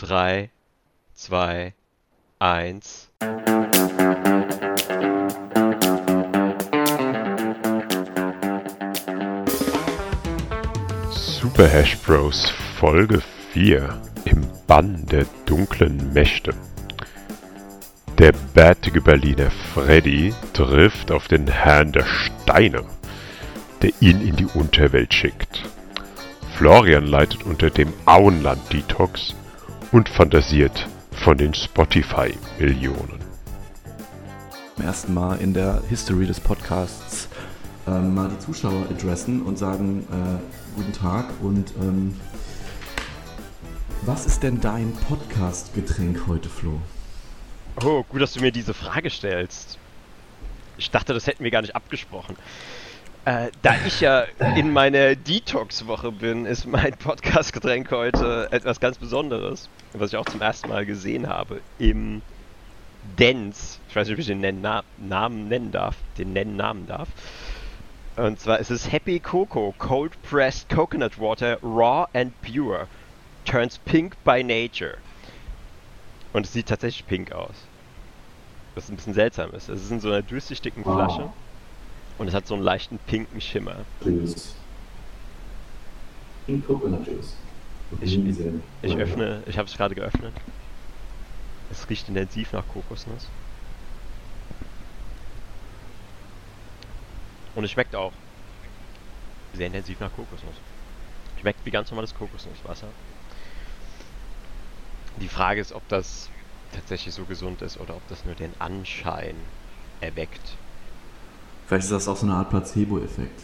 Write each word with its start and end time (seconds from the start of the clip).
3, 0.00 0.48
2, 1.16 1.74
1. 2.38 3.08
Super 11.10 11.68
Hash 11.68 11.98
Bros. 11.98 12.48
Folge 12.78 13.20
4 13.52 14.00
im 14.24 14.46
Bann 14.68 15.04
der 15.06 15.26
dunklen 15.46 16.12
Mächte. 16.12 16.54
Der 18.18 18.30
bärtige 18.54 19.00
Berliner 19.00 19.50
Freddy 19.50 20.32
trifft 20.52 21.10
auf 21.10 21.26
den 21.26 21.48
Herrn 21.48 21.90
der 21.90 22.06
Steine, 22.06 22.84
der 23.82 23.90
ihn 23.98 24.20
in 24.20 24.36
die 24.36 24.46
Unterwelt 24.46 25.12
schickt. 25.12 25.64
Florian 26.56 27.06
leidet 27.06 27.42
unter 27.42 27.70
dem 27.70 27.92
Auenland-Detox 28.04 29.34
und 29.92 30.08
fantasiert 30.08 30.86
von 31.12 31.38
den 31.38 31.54
Spotify-Millionen. 31.54 33.20
Zum 34.76 34.84
ersten 34.84 35.14
Mal 35.14 35.36
in 35.36 35.54
der 35.54 35.82
History 35.88 36.26
des 36.26 36.40
Podcasts 36.40 37.28
ähm, 37.86 38.14
mal 38.14 38.28
die 38.28 38.38
Zuschauer 38.38 38.86
adressen 38.90 39.42
und 39.42 39.58
sagen, 39.58 40.06
äh, 40.10 40.76
guten 40.76 40.92
Tag 40.92 41.26
und 41.42 41.72
ähm, 41.80 42.14
was 44.02 44.26
ist 44.26 44.42
denn 44.42 44.60
dein 44.60 44.92
Podcast-Getränk 44.92 46.26
heute, 46.26 46.48
Flo? 46.48 46.80
Oh, 47.82 48.04
gut, 48.08 48.20
dass 48.20 48.32
du 48.32 48.40
mir 48.40 48.52
diese 48.52 48.74
Frage 48.74 49.10
stellst. 49.10 49.78
Ich 50.76 50.90
dachte, 50.90 51.14
das 51.14 51.26
hätten 51.26 51.44
wir 51.44 51.50
gar 51.50 51.62
nicht 51.62 51.74
abgesprochen. 51.74 52.36
Äh, 53.28 53.50
da 53.60 53.74
ich 53.86 54.00
ja 54.00 54.22
in 54.56 54.72
meiner 54.72 55.14
Detox-Woche 55.14 56.12
bin, 56.12 56.46
ist 56.46 56.64
mein 56.64 56.94
Podcast-Getränk 56.96 57.90
heute 57.90 58.48
etwas 58.52 58.80
ganz 58.80 58.96
Besonderes, 58.96 59.68
was 59.92 60.14
ich 60.14 60.16
auch 60.16 60.24
zum 60.24 60.40
ersten 60.40 60.70
Mal 60.70 60.86
gesehen 60.86 61.28
habe. 61.28 61.60
Im 61.78 62.22
Dance. 63.18 63.80
Ich 63.90 63.94
weiß 63.94 64.08
nicht, 64.08 64.14
ob 64.14 64.20
ich 64.20 64.28
den 64.28 64.40
Nen 64.40 64.62
Na 64.62 64.82
Namen 64.96 65.46
nennen 65.46 65.70
darf. 65.72 65.96
Den 66.16 66.32
nennen 66.32 66.56
Namen 66.56 66.86
darf. 66.86 67.08
Und 68.16 68.40
zwar 68.40 68.60
ist 68.60 68.70
es 68.70 68.90
Happy 68.90 69.20
Coco 69.20 69.74
Cold 69.76 70.12
Pressed 70.22 70.70
Coconut 70.70 71.20
Water 71.20 71.58
Raw 71.62 72.06
and 72.14 72.32
Pure. 72.40 72.86
Turns 73.44 73.76
pink 73.76 74.16
by 74.24 74.42
nature. 74.42 74.96
Und 76.32 76.46
es 76.46 76.54
sieht 76.54 76.68
tatsächlich 76.68 77.06
pink 77.06 77.32
aus. 77.32 77.66
Was 78.74 78.88
ein 78.88 78.96
bisschen 78.96 79.12
seltsam 79.12 79.50
ist. 79.50 79.68
Es 79.68 79.82
ist 79.82 79.90
in 79.90 80.00
so 80.00 80.08
einer 80.08 80.22
durchsichtigen 80.22 80.82
Flasche. 80.82 81.28
Und 82.18 82.28
es 82.28 82.34
hat 82.34 82.46
so 82.46 82.54
einen 82.54 82.64
leichten 82.64 82.98
pinken 82.98 83.40
Schimmer. 83.40 83.76
Juice. 84.04 84.54
Pink 86.46 86.66
Coconut 86.66 87.06
Juice. 87.06 87.36
Ich, 88.00 88.18
ich 88.82 88.96
öffne, 88.96 89.42
ich 89.46 89.56
habe 89.56 89.68
es 89.68 89.76
gerade 89.76 89.94
geöffnet. 89.94 90.32
Es 91.70 91.88
riecht 91.88 92.08
intensiv 92.08 92.52
nach 92.52 92.66
Kokosnuss. 92.68 93.28
Und 97.54 97.64
es 97.64 97.70
schmeckt 97.70 97.94
auch 97.94 98.12
sehr 99.54 99.66
intensiv 99.66 100.00
nach 100.00 100.14
Kokosnuss. 100.14 100.54
Schmeckt 101.40 101.64
wie 101.64 101.70
ganz 101.70 101.90
normales 101.90 102.14
Kokosnusswasser. 102.14 102.88
Die 105.20 105.28
Frage 105.28 105.60
ist, 105.60 105.72
ob 105.72 105.86
das 105.88 106.30
tatsächlich 106.72 107.14
so 107.14 107.24
gesund 107.24 107.62
ist 107.62 107.78
oder 107.78 107.96
ob 107.96 108.06
das 108.08 108.24
nur 108.24 108.34
den 108.34 108.52
Anschein 108.60 109.34
erweckt. 110.00 110.56
Vielleicht 111.68 111.84
ist 111.84 111.92
das 111.92 112.08
auch 112.08 112.16
so 112.16 112.24
eine 112.24 112.34
Art 112.34 112.48
Placebo-Effekt. 112.48 113.42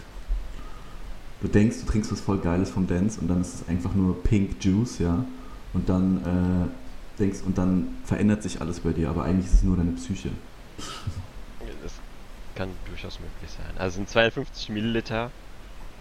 Du 1.42 1.48
denkst, 1.48 1.80
du 1.80 1.86
trinkst 1.86 2.10
was 2.10 2.22
voll 2.22 2.38
Geiles 2.38 2.70
vom 2.70 2.86
Dance 2.86 3.20
und 3.20 3.28
dann 3.28 3.42
ist 3.42 3.54
es 3.54 3.68
einfach 3.68 3.92
nur 3.94 4.22
Pink 4.24 4.64
Juice, 4.64 4.98
ja. 4.98 5.26
Und 5.74 5.90
dann 5.90 6.22
äh, 6.24 7.18
denkst 7.20 7.40
und 7.44 7.58
dann 7.58 7.98
verändert 8.04 8.42
sich 8.42 8.62
alles 8.62 8.80
bei 8.80 8.92
dir, 8.92 9.10
aber 9.10 9.24
eigentlich 9.24 9.46
ist 9.46 9.54
es 9.54 9.62
nur 9.62 9.76
deine 9.76 9.92
Psyche. 9.92 10.30
Das 11.82 11.92
kann 12.54 12.70
durchaus 12.86 13.20
möglich 13.20 13.50
sein. 13.50 13.76
Also 13.76 13.88
es 13.88 13.94
sind 13.96 14.08
52 14.08 14.70
Milliliter 14.70 15.30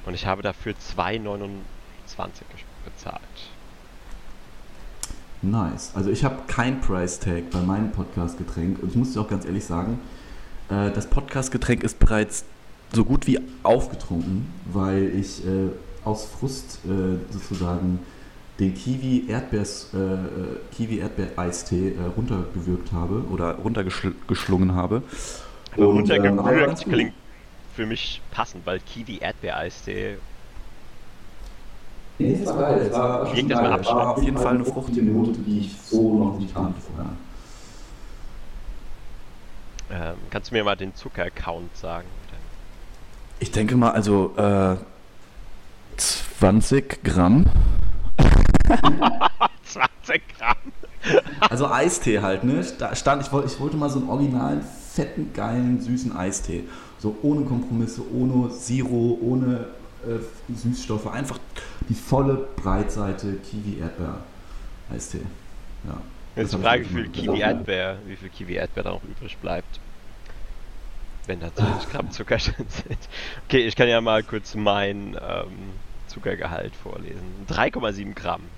und 0.05 0.13
ich 0.13 0.25
habe 0.25 0.41
dafür 0.44 0.75
2,29 0.95 1.57
bezahlt. 2.85 3.19
Nice. 5.41 5.91
Also 5.94 6.09
ich 6.09 6.23
habe 6.23 6.44
kein 6.47 6.79
Price 6.79 7.19
Tag 7.19 7.50
bei 7.50 7.59
meinem 7.59 7.91
Podcast-Getränk 7.91 8.81
und 8.81 8.91
ich 8.91 8.95
muss 8.95 9.11
dir 9.11 9.19
auch 9.19 9.28
ganz 9.28 9.44
ehrlich 9.44 9.66
sagen, 9.66 10.00
äh, 10.73 10.91
das 10.91 11.07
Podcast-Getränk 11.07 11.84
ist 11.84 12.00
bereits 12.00 12.45
so 12.91 13.06
gut 13.06 13.28
wie 13.28 13.39
aufgetrunken, 13.63 14.47
weil 14.66 15.11
ich 15.19 15.45
äh, 15.45 15.69
aus 16.03 16.25
Frust 16.25 16.79
äh, 16.85 17.17
sozusagen 17.31 18.00
den 18.59 18.73
Kiwi 18.75 19.25
Erdbeers 19.29 19.89
äh, 19.94 20.75
Kiwi 20.75 21.00
Erdbeer 21.00 21.29
Eistee 21.38 21.89
äh, 21.89 22.06
runtergewürgt 22.16 22.91
habe 22.91 23.23
oder 23.31 23.56
runtergeschlungen 23.56 24.75
habe. 24.75 25.01
Also 25.72 25.89
runtergewürgt 25.89 26.85
klingt 26.85 27.13
für 27.75 27.85
mich 27.88 28.22
passend, 28.31 28.66
weil 28.66 28.79
Kiwi 28.79 29.17
Erdbeer 29.17 29.57
Eistee 29.57 30.17
Nee, 32.19 32.38
das 32.40 32.55
war 32.55 32.61
geil. 32.61 32.88
Es 32.88 32.94
war, 32.94 33.09
war 33.09 33.22
abschreckend. 33.22 33.55
auf 33.55 34.23
jeden 34.23 34.38
Fall 34.38 34.55
eine 34.55 34.66
fruchtige 34.66 35.01
Note, 35.01 35.40
die 35.40 35.61
ich 35.61 35.75
so 35.81 36.19
noch 36.19 36.40
nicht 36.40 36.53
kannte 36.53 36.79
vorher. 36.79 37.13
Ähm, 39.93 40.15
kannst 40.31 40.49
du 40.49 40.55
mir 40.55 40.63
mal 40.63 40.75
den 40.75 40.95
Zucker-Count 40.95 41.77
sagen? 41.77 42.07
Ich 43.39 43.51
denke 43.51 43.75
mal, 43.75 43.91
also 43.91 44.33
äh, 44.37 44.75
20 45.97 47.03
Gramm. 47.03 47.45
20 49.65 50.21
Gramm. 50.37 50.57
Also 51.47 51.69
Eistee 51.69 52.21
halt, 52.21 52.43
ne? 52.43 52.65
Da 52.79 52.95
stand, 52.95 53.21
ich, 53.21 53.31
wollte, 53.31 53.49
ich 53.49 53.59
wollte 53.59 53.77
mal 53.77 53.89
so 53.89 53.99
einen 53.99 54.09
originalen, 54.09 54.61
fetten, 54.93 55.31
geilen, 55.33 55.79
süßen 55.79 56.15
Eistee. 56.15 56.63
So 56.97 57.15
ohne 57.21 57.45
Kompromisse, 57.45 58.01
ohne 58.11 58.49
Zero, 58.49 59.19
ohne 59.21 59.67
äh, 60.07 60.53
Süßstoffe. 60.55 61.07
Einfach 61.07 61.37
die 61.87 61.93
volle 61.93 62.47
Breitseite 62.55 63.33
Kiwi-Erdbeer-Eistee. 63.33 65.21
Ja. 65.85 66.01
Jetzt 66.35 66.55
Frage, 66.55 66.83
ich 66.83 66.89
wie 66.89 66.94
viel 66.94 67.03
gemacht. 67.03 67.13
Kiwi 67.13 67.39
Erdbeer, 67.41 67.99
wie 68.05 68.16
viel 68.16 68.29
Kiwi 68.29 68.53
Erdbeer 68.55 68.83
da 68.83 68.89
noch 68.91 69.03
übrig 69.03 69.38
bleibt. 69.38 69.79
Wenn 71.25 71.39
da 71.39 71.53
20 71.53 71.89
Gramm 71.89 72.11
Zucker 72.11 72.38
drin 72.38 72.67
sind. 72.69 73.09
Okay, 73.45 73.66
ich 73.67 73.75
kann 73.75 73.88
ja 73.88 74.01
mal 74.01 74.23
kurz 74.23 74.55
mein 74.55 75.17
ähm, 75.22 75.79
Zuckergehalt 76.07 76.75
vorlesen. 76.75 77.45
3,7 77.47 78.13
Gramm. 78.13 78.49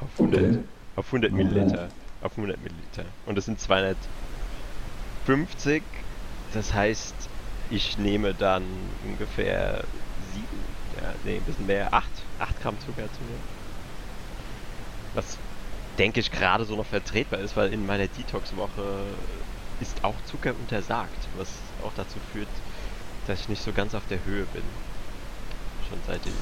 Auf 0.00 0.10
100, 0.18 0.40
Okay. 0.40 0.58
auf 0.96 1.06
100 1.06 1.32
Alright. 1.32 1.52
Milliliter. 1.52 1.90
Auf 2.20 2.32
100 2.32 2.60
Milliliter. 2.62 3.04
Und 3.26 3.36
das 3.36 3.44
sind 3.44 3.60
250. 3.60 5.84
Das 6.50 6.74
heißt, 6.74 7.28
ich 7.70 7.98
nehme 7.98 8.34
dann 8.34 8.64
ungefähr 9.04 9.84
7, 10.16 10.46
ja, 10.96 11.14
nee, 11.24 11.36
ein 11.36 11.44
bisschen 11.44 11.66
mehr, 11.66 11.92
8, 11.94 12.10
8 12.38 12.60
Gramm 12.60 12.80
Zucker 12.80 13.10
zu 13.12 13.22
mir. 13.24 13.44
Was 15.14 15.38
denke 15.98 16.20
ich 16.20 16.30
gerade 16.30 16.64
so 16.64 16.76
noch 16.76 16.86
vertretbar 16.86 17.40
ist, 17.40 17.56
weil 17.56 17.72
in 17.72 17.86
meiner 17.86 18.06
Detox-Woche 18.06 19.04
ist 19.80 20.04
auch 20.04 20.14
Zucker 20.26 20.54
untersagt, 20.58 21.28
was 21.36 21.48
auch 21.84 21.92
dazu 21.96 22.18
führt, 22.32 22.48
dass 23.26 23.40
ich 23.40 23.48
nicht 23.48 23.62
so 23.62 23.72
ganz 23.72 23.94
auf 23.94 24.06
der 24.08 24.24
Höhe 24.24 24.44
bin. 24.52 24.62
Schon 25.88 25.98
seit, 26.06 26.24
den, 26.24 26.32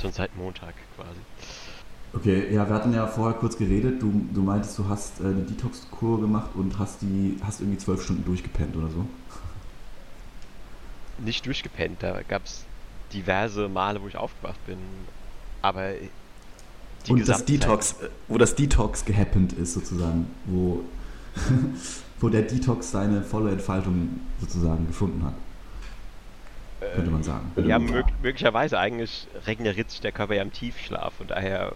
schon 0.00 0.12
seit 0.12 0.36
Montag 0.36 0.74
quasi. 0.96 1.20
Okay, 2.12 2.52
ja, 2.52 2.66
wir 2.66 2.74
hatten 2.74 2.94
ja 2.94 3.06
vorher 3.06 3.38
kurz 3.38 3.56
geredet. 3.56 4.02
Du, 4.02 4.26
du 4.32 4.42
meintest, 4.42 4.78
du 4.78 4.88
hast 4.88 5.20
äh, 5.20 5.24
eine 5.24 5.42
Detox-Kur 5.42 6.20
gemacht 6.20 6.50
und 6.54 6.78
hast 6.78 7.02
die, 7.02 7.36
hast 7.42 7.60
irgendwie 7.60 7.78
zwölf 7.78 8.02
Stunden 8.02 8.24
durchgepennt 8.24 8.76
oder 8.76 8.88
so. 8.88 9.06
Nicht 11.18 11.44
durchgepennt, 11.46 12.02
da 12.02 12.22
gab 12.22 12.44
es 12.44 12.64
diverse 13.12 13.68
Male, 13.68 14.00
wo 14.02 14.08
ich 14.08 14.16
aufgewacht 14.16 14.64
bin. 14.66 14.78
Aber 15.60 15.90
die 17.06 17.12
und 17.12 17.28
das 17.28 17.44
Detox, 17.44 17.92
äh, 18.02 18.08
wo 18.28 18.38
das 18.38 18.54
Detox 18.54 19.04
gehappened 19.04 19.52
ist 19.52 19.74
sozusagen, 19.74 20.26
wo, 20.46 20.84
wo 22.20 22.28
der 22.28 22.42
Detox 22.42 22.90
seine 22.90 23.22
volle 23.22 23.52
Entfaltung 23.52 24.20
sozusagen 24.40 24.86
gefunden 24.86 25.24
hat, 25.24 25.34
könnte 26.94 27.10
man 27.10 27.22
sagen. 27.22 27.50
Ja, 27.64 27.78
mög 27.78 28.06
möglicherweise. 28.22 28.78
Eigentlich 28.78 29.26
regeneriert 29.46 29.90
sich 29.90 30.00
der 30.00 30.12
Körper 30.12 30.34
ja 30.34 30.42
im 30.42 30.52
Tiefschlaf 30.52 31.12
und 31.20 31.30
daher 31.30 31.72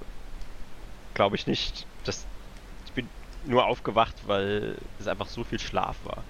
glaube 1.15 1.37
ich 1.37 1.47
nicht, 1.47 1.87
dass 2.05 2.25
ich 2.87 2.93
bin 2.93 3.09
nur 3.47 3.67
aufgewacht, 3.67 4.15
weil 4.27 4.77
es 4.99 5.09
einfach 5.09 5.29
so 5.29 5.45
viel 5.45 5.59
Schlaf 5.59 5.97
war. 6.05 6.23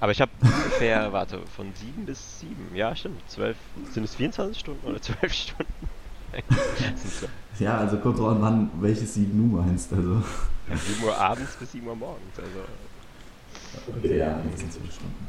Aber 0.00 0.12
ich 0.12 0.20
habe 0.20 0.32
ungefähr, 0.40 1.12
warte, 1.12 1.40
von 1.56 1.72
7 1.74 2.06
bis 2.06 2.40
7, 2.40 2.74
ja 2.74 2.94
stimmt, 2.96 3.20
12, 3.30 3.56
sind 3.92 4.04
es 4.04 4.14
24 4.16 4.58
Stunden 4.58 4.86
oder 4.86 5.00
12 5.00 5.32
Stunden? 5.32 5.88
Ja, 7.58 7.78
also 7.78 7.98
kommt 7.98 8.18
drauf 8.18 8.30
an, 8.30 8.40
wann, 8.42 8.70
welches 8.80 9.14
Sieg 9.14 9.28
du 9.30 9.42
meinst. 9.44 9.92
Also. 9.92 10.22
von 10.68 10.76
7 10.78 11.04
Uhr 11.04 11.16
abends 11.16 11.54
bis 11.56 11.72
7 11.72 11.86
Uhr 11.86 11.94
morgens. 11.94 12.38
Also 12.38 13.96
Okay, 13.96 14.18
ja, 14.18 14.40
das 14.50 14.60
sind 14.60 14.72
zwölf 14.72 14.92
Stunden. 14.94 15.26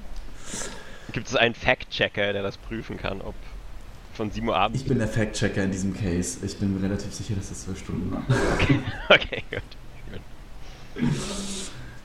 gibt 1.11 1.27
es 1.27 1.35
einen 1.35 1.53
Fact-Checker, 1.53 2.33
der 2.33 2.43
das 2.43 2.57
prüfen 2.57 2.97
kann, 2.97 3.21
ob 3.21 3.35
von 4.13 4.31
7 4.31 4.47
Uhr 4.47 4.55
abends. 4.55 4.81
Ich 4.81 4.87
bin 4.87 4.99
der 4.99 5.07
Fact-Checker 5.07 5.63
in 5.63 5.71
diesem 5.71 5.93
Case. 5.93 6.39
Ich 6.45 6.57
bin 6.57 6.75
mir 6.75 6.83
relativ 6.83 7.13
sicher, 7.13 7.35
dass 7.35 7.51
es 7.51 7.63
12 7.65 7.79
Stunden 7.79 8.11
waren. 8.11 8.25
Okay, 8.53 8.79
okay 9.09 9.43
gut. 9.49 9.61
gut. 10.11 11.03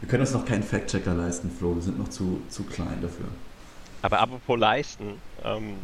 Wir 0.01 0.09
können 0.09 0.23
uns 0.23 0.33
noch 0.33 0.45
keinen 0.45 0.63
Fact-Checker 0.63 1.15
leisten, 1.15 1.51
Flo. 1.51 1.75
Wir 1.75 1.83
sind 1.83 1.99
noch 1.99 2.09
zu, 2.09 2.43
zu 2.49 2.65
klein 2.65 2.99
dafür. 3.01 3.27
Aber 4.03 4.21
apropos 4.21 4.59
leisten, 4.59 5.15
ähm, 5.45 5.75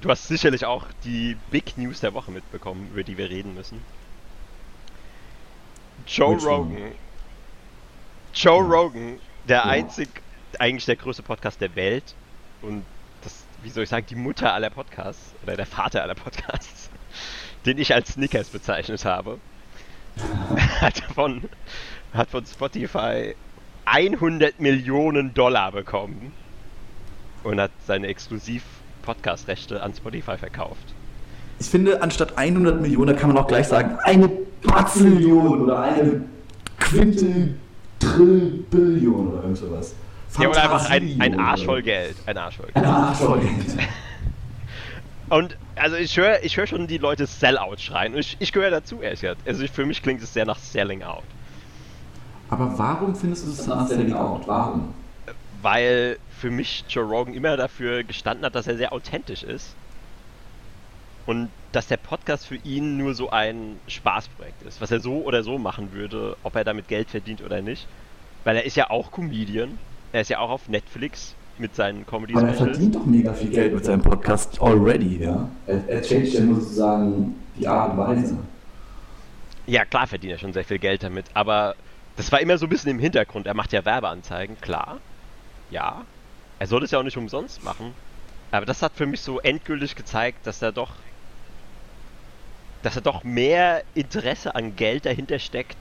du 0.00 0.10
hast 0.10 0.26
sicherlich 0.28 0.64
auch 0.64 0.92
die 1.04 1.34
Big 1.50 1.76
News 1.76 2.00
der 2.00 2.14
Woche 2.14 2.30
mitbekommen, 2.30 2.90
über 2.90 3.04
die 3.04 3.16
wir 3.18 3.30
reden 3.30 3.54
müssen. 3.54 3.86
Joe 6.06 6.36
Which 6.36 6.44
Rogan. 6.44 6.76
one? 6.82 6.98
Joe 8.32 8.62
Ja. 8.62 8.64
Rogan, 8.64 9.20
der 9.44 9.64
Ja. 9.64 9.64
einzig, 9.64 10.22
eigentlich 10.58 10.84
der 10.86 10.96
größte 10.96 11.22
Podcast 11.22 11.60
der 11.60 11.74
Welt 11.74 12.16
und 12.60 12.88
das, 13.20 13.48
wie 13.56 13.70
soll 13.70 13.82
ich 13.84 13.88
sagen, 13.88 14.06
die 14.06 14.14
Mutter 14.14 14.52
aller 14.54 14.70
Podcasts 14.70 15.36
oder 15.42 15.56
der 15.56 15.66
Vater 15.66 16.02
aller 16.02 16.14
Podcasts, 16.14 16.90
den 17.66 17.78
ich 17.78 17.92
als 17.94 18.10
Snickers 18.12 18.50
bezeichnet 18.50 19.04
habe, 19.04 19.42
hat 20.80 20.98
von, 21.14 21.48
hat 22.12 22.30
von 22.30 22.46
Spotify 22.46 23.36
100 23.84 24.60
Millionen 24.60 25.34
Dollar 25.34 25.72
bekommen 25.72 26.36
und 27.42 27.60
hat 27.60 27.72
seine 27.82 28.08
Exklusiv-Podcast-Rechte 29.08 29.82
an 29.82 29.94
Spotify 29.94 30.36
verkauft. 30.36 30.94
Ich 31.58 31.68
finde, 31.68 32.02
anstatt 32.02 32.36
100 32.38 32.80
Millionen, 32.80 33.08
da 33.08 33.12
kann 33.14 33.32
man 33.32 33.38
auch 33.38 33.48
gleich 33.48 33.66
sagen, 33.66 33.98
eine 34.04 34.28
Batzellion 34.62 35.62
oder 35.62 35.82
eine 35.82 36.24
Quinte 36.78 37.54
Trillbillion 37.98 39.28
oder 39.28 39.42
irgend 39.42 39.58
sowas. 39.58 39.94
Ja, 40.38 40.48
oder 40.48 40.62
einfach 40.62 40.88
ein, 40.90 41.16
ein 41.18 41.40
Arsch 41.40 41.64
voll 41.64 41.82
Geld. 41.82 42.16
Ein 42.26 42.38
Arsch 42.38 42.56
voll 42.56 42.66
Geld. 42.66 42.76
Ein 42.76 42.84
Arsch 42.84 43.18
voll 43.18 43.40
Geld. 43.40 43.76
Und 45.30 45.56
also 45.74 45.96
ich 45.96 46.16
höre 46.16 46.42
ich 46.42 46.56
hör 46.56 46.66
schon 46.66 46.86
die 46.86 46.98
Leute 46.98 47.26
Sellout 47.26 47.78
schreien. 47.78 48.14
Und 48.14 48.20
ich, 48.20 48.36
ich 48.38 48.52
gehöre 48.52 48.70
dazu, 48.70 49.02
ehrlich 49.02 49.20
gesagt. 49.20 49.40
Also 49.46 49.62
ich, 49.64 49.70
für 49.70 49.84
mich 49.84 50.02
klingt 50.02 50.22
es 50.22 50.32
sehr 50.32 50.46
nach 50.46 50.58
Selling 50.58 51.02
Out. 51.02 51.24
Aber 52.50 52.78
warum 52.78 53.14
findest 53.14 53.46
du 53.46 53.50
das 53.50 53.66
nach 53.66 53.86
Selling 53.88 54.12
Out? 54.12 54.46
Warum? 54.46 54.94
Weil 55.62 56.18
für 56.38 56.50
mich 56.50 56.84
Joe 56.88 57.04
Rogan 57.04 57.34
immer 57.34 57.56
dafür 57.56 58.04
gestanden 58.04 58.44
hat, 58.44 58.54
dass 58.54 58.66
er 58.66 58.76
sehr 58.76 58.92
authentisch 58.92 59.42
ist. 59.42 59.74
Und 61.26 61.50
dass 61.72 61.88
der 61.88 61.98
Podcast 61.98 62.46
für 62.46 62.56
ihn 62.56 62.96
nur 62.96 63.14
so 63.14 63.30
ein 63.30 63.78
Spaßprojekt 63.86 64.62
ist. 64.62 64.80
Was 64.80 64.90
er 64.90 65.00
so 65.00 65.22
oder 65.24 65.42
so 65.42 65.58
machen 65.58 65.92
würde, 65.92 66.36
ob 66.42 66.56
er 66.56 66.64
damit 66.64 66.88
Geld 66.88 67.10
verdient 67.10 67.42
oder 67.42 67.60
nicht. 67.60 67.86
Weil 68.44 68.56
er 68.56 68.64
ist 68.64 68.76
ja 68.76 68.88
auch 68.88 69.10
Comedian. 69.10 69.78
Er 70.12 70.22
ist 70.22 70.30
ja 70.30 70.38
auch 70.38 70.48
auf 70.48 70.68
Netflix 70.68 71.34
mit 71.58 71.74
seinen 71.74 72.06
Comedy 72.06 72.34
Aber 72.34 72.48
er 72.48 72.54
verdient 72.54 72.94
doch 72.94 73.04
mega 73.04 73.32
viel 73.32 73.50
Geld 73.50 73.74
mit 73.74 73.84
seinem 73.84 74.02
Podcast 74.02 74.60
already, 74.60 75.18
ja? 75.22 75.48
Er, 75.66 75.88
er 75.88 76.02
changed 76.02 76.32
ja 76.32 76.40
nur 76.40 76.60
sozusagen 76.60 77.34
die 77.58 77.66
Art 77.66 77.92
und 77.92 77.98
Weise. 77.98 78.38
Ja, 79.66 79.84
klar 79.84 80.06
verdient 80.06 80.32
er 80.32 80.38
schon 80.38 80.52
sehr 80.52 80.64
viel 80.64 80.78
Geld 80.78 81.02
damit, 81.02 81.26
aber 81.34 81.74
das 82.16 82.32
war 82.32 82.40
immer 82.40 82.56
so 82.58 82.66
ein 82.66 82.68
bisschen 82.68 82.90
im 82.90 82.98
Hintergrund. 82.98 83.46
Er 83.46 83.54
macht 83.54 83.72
ja 83.72 83.84
Werbeanzeigen, 83.84 84.60
klar. 84.60 84.98
Ja. 85.70 86.04
Er 86.58 86.66
soll 86.66 86.82
es 86.82 86.90
ja 86.90 86.98
auch 86.98 87.04
nicht 87.04 87.16
umsonst 87.16 87.62
machen. 87.64 87.92
Aber 88.50 88.66
das 88.66 88.82
hat 88.82 88.92
für 88.94 89.06
mich 89.06 89.20
so 89.20 89.40
endgültig 89.40 89.94
gezeigt, 89.94 90.46
dass 90.46 90.62
er 90.62 90.72
doch. 90.72 90.90
dass 92.82 92.96
er 92.96 93.02
doch 93.02 93.24
mehr 93.24 93.82
Interesse 93.94 94.54
an 94.54 94.74
Geld 94.76 95.04
dahinter 95.04 95.38
steckt, 95.38 95.76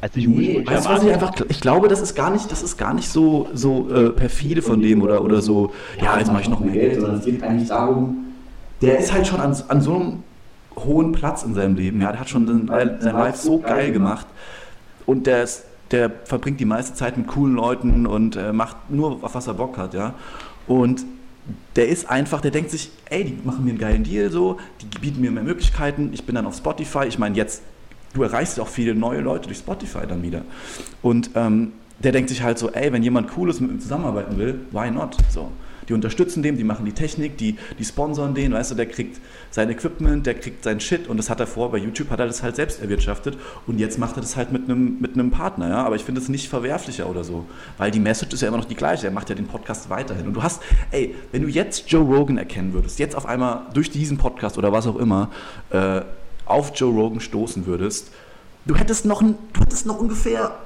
als 0.00 0.16
ich 0.16 0.26
Nee, 0.26 0.62
weißt 0.64 0.88
was 0.88 1.02
ich 1.02 1.12
einfach, 1.12 1.32
ich 1.48 1.60
glaube, 1.60 1.88
das 1.88 2.00
ist 2.00 2.14
gar 2.14 2.30
nicht, 2.30 2.50
das 2.50 2.62
ist 2.62 2.76
gar 2.76 2.94
nicht 2.94 3.08
so, 3.08 3.48
so 3.54 3.90
äh, 3.94 4.10
perfide 4.10 4.60
von 4.62 4.80
dem 4.82 5.02
oder, 5.02 5.22
oder 5.22 5.40
so, 5.40 5.72
ja, 6.02 6.18
jetzt 6.18 6.32
mache 6.32 6.42
ich 6.42 6.48
noch 6.48 6.60
mehr 6.60 6.72
Geld, 6.72 6.94
sondern 7.00 7.18
es 7.20 7.24
geht 7.24 7.42
eigentlich 7.42 7.68
darum, 7.68 8.34
der 8.82 8.98
ist 8.98 9.12
halt 9.12 9.26
schon 9.26 9.40
an, 9.40 9.56
an 9.68 9.80
so 9.80 9.94
einem 9.94 10.22
hohen 10.76 11.12
Platz 11.12 11.42
in 11.44 11.54
seinem 11.54 11.76
Leben, 11.76 12.00
ja, 12.00 12.10
der 12.10 12.20
hat 12.20 12.28
schon 12.28 12.46
sein 12.46 12.66
Life 13.00 13.38
so 13.38 13.60
geil 13.60 13.92
gemacht 13.92 14.26
und 15.06 15.26
der 15.26 15.44
ist, 15.44 15.64
der 15.94 16.10
verbringt 16.24 16.58
die 16.58 16.64
meiste 16.64 16.94
Zeit 16.94 17.16
mit 17.16 17.28
coolen 17.28 17.54
Leuten 17.54 18.06
und 18.06 18.34
äh, 18.34 18.52
macht 18.52 18.90
nur, 18.90 19.22
auf 19.22 19.34
was 19.36 19.46
er 19.46 19.54
Bock 19.54 19.78
hat, 19.78 19.94
ja, 19.94 20.14
und 20.66 21.04
der 21.76 21.88
ist 21.88 22.10
einfach, 22.10 22.40
der 22.40 22.50
denkt 22.50 22.70
sich, 22.70 22.90
ey, 23.10 23.24
die 23.24 23.38
machen 23.44 23.64
mir 23.64 23.70
einen 23.70 23.78
geilen 23.78 24.02
Deal 24.02 24.30
so, 24.30 24.58
die 24.80 24.98
bieten 24.98 25.20
mir 25.20 25.30
mehr 25.30 25.44
Möglichkeiten, 25.44 26.10
ich 26.12 26.24
bin 26.24 26.34
dann 26.34 26.46
auf 26.46 26.56
Spotify, 26.56 27.04
ich 27.06 27.18
meine 27.18 27.36
jetzt, 27.36 27.62
du 28.12 28.24
erreichst 28.24 28.58
auch 28.58 28.66
viele 28.66 28.94
neue 28.94 29.20
Leute 29.20 29.46
durch 29.46 29.58
Spotify 29.58 30.06
dann 30.08 30.22
wieder. 30.22 30.42
Und 31.00 31.30
ähm, 31.36 31.72
der 31.98 32.10
denkt 32.10 32.30
sich 32.30 32.42
halt 32.42 32.58
so, 32.58 32.70
ey, 32.70 32.92
wenn 32.92 33.02
jemand 33.02 33.28
Cooles 33.28 33.60
mit 33.60 33.70
ihm 33.70 33.80
zusammenarbeiten 33.80 34.36
will, 34.36 34.60
why 34.72 34.90
not? 34.90 35.16
So. 35.30 35.52
Die 35.88 35.92
unterstützen 35.92 36.42
dem, 36.42 36.56
die 36.56 36.64
machen 36.64 36.84
die 36.84 36.92
Technik, 36.92 37.36
die, 37.38 37.56
die 37.78 37.84
sponsern 37.84 38.34
den, 38.34 38.52
weißt 38.52 38.72
du, 38.72 38.74
der 38.74 38.86
kriegt 38.86 39.20
sein 39.50 39.70
Equipment, 39.70 40.26
der 40.26 40.34
kriegt 40.34 40.64
sein 40.64 40.80
Shit 40.80 41.08
und 41.08 41.16
das 41.16 41.30
hat 41.30 41.40
er 41.40 41.46
vor, 41.46 41.70
bei 41.70 41.78
YouTube 41.78 42.10
hat 42.10 42.20
er 42.20 42.26
das 42.26 42.42
halt 42.42 42.56
selbst 42.56 42.80
erwirtschaftet 42.80 43.36
und 43.66 43.78
jetzt 43.78 43.98
macht 43.98 44.16
er 44.16 44.20
das 44.20 44.36
halt 44.36 44.52
mit 44.52 44.64
einem 44.64 44.98
mit 45.00 45.14
einem 45.14 45.30
Partner, 45.30 45.68
ja, 45.68 45.84
aber 45.84 45.96
ich 45.96 46.02
finde 46.02 46.20
es 46.20 46.28
nicht 46.28 46.48
verwerflicher 46.48 47.08
oder 47.08 47.24
so, 47.24 47.44
weil 47.78 47.90
die 47.90 48.00
Message 48.00 48.34
ist 48.34 48.40
ja 48.40 48.48
immer 48.48 48.58
noch 48.58 48.64
die 48.64 48.74
gleiche, 48.74 49.06
er 49.06 49.12
macht 49.12 49.28
ja 49.28 49.34
den 49.34 49.46
Podcast 49.46 49.90
weiterhin. 49.90 50.26
Und 50.26 50.34
du 50.34 50.42
hast, 50.42 50.62
ey, 50.90 51.14
wenn 51.32 51.42
du 51.42 51.48
jetzt 51.48 51.90
Joe 51.90 52.02
Rogan 52.02 52.38
erkennen 52.38 52.72
würdest, 52.72 52.98
jetzt 52.98 53.16
auf 53.16 53.26
einmal 53.26 53.62
durch 53.74 53.90
diesen 53.90 54.18
Podcast 54.18 54.58
oder 54.58 54.72
was 54.72 54.86
auch 54.86 54.96
immer, 54.96 55.30
äh, 55.70 56.00
auf 56.46 56.72
Joe 56.74 56.92
Rogan 56.92 57.20
stoßen 57.20 57.66
würdest, 57.66 58.10
du 58.66 58.74
hättest 58.74 59.04
noch, 59.04 59.22
du 59.22 59.60
hättest 59.60 59.86
noch 59.86 59.98
ungefähr 59.98 60.58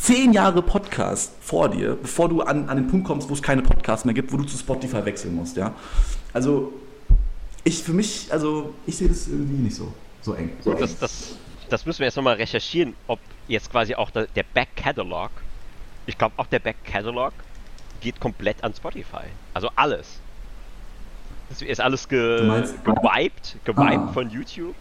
zehn 0.00 0.32
Jahre 0.32 0.62
Podcast 0.62 1.32
vor 1.40 1.68
dir, 1.68 1.96
bevor 2.00 2.28
du 2.28 2.42
an, 2.42 2.68
an 2.68 2.76
den 2.76 2.86
Punkt 2.88 3.06
kommst, 3.06 3.28
wo 3.28 3.34
es 3.34 3.42
keine 3.42 3.62
Podcasts 3.62 4.04
mehr 4.04 4.14
gibt, 4.14 4.32
wo 4.32 4.36
du 4.36 4.44
zu 4.44 4.56
Spotify 4.56 5.04
wechseln 5.04 5.34
musst, 5.34 5.56
ja. 5.56 5.74
Also, 6.32 6.72
ich 7.64 7.82
für 7.82 7.92
mich, 7.92 8.28
also, 8.30 8.72
ich 8.86 8.96
sehe 8.96 9.08
das 9.08 9.26
irgendwie 9.28 9.62
nicht 9.62 9.74
so, 9.76 9.92
so 10.22 10.34
eng. 10.34 10.50
So 10.60 10.72
eng. 10.72 10.78
Das, 10.78 10.98
das, 10.98 11.36
das 11.68 11.86
müssen 11.86 12.00
wir 12.00 12.06
jetzt 12.06 12.16
nochmal 12.16 12.36
recherchieren, 12.36 12.94
ob 13.06 13.18
jetzt 13.48 13.70
quasi 13.70 13.94
auch 13.94 14.10
der, 14.10 14.26
der 14.28 14.44
Back-Catalog, 14.54 15.30
ich 16.06 16.16
glaube 16.18 16.34
auch 16.36 16.46
der 16.46 16.58
Back-Catalog 16.60 17.32
geht 18.00 18.20
komplett 18.20 18.62
an 18.62 18.74
Spotify. 18.74 19.24
Also 19.54 19.70
alles. 19.74 20.20
Das 21.48 21.62
ist 21.62 21.80
alles 21.80 22.08
ge, 22.08 22.38
gewiped, 22.84 23.56
gewiped 23.64 23.98
Ah. 24.08 24.12
von 24.12 24.30
YouTube. 24.30 24.74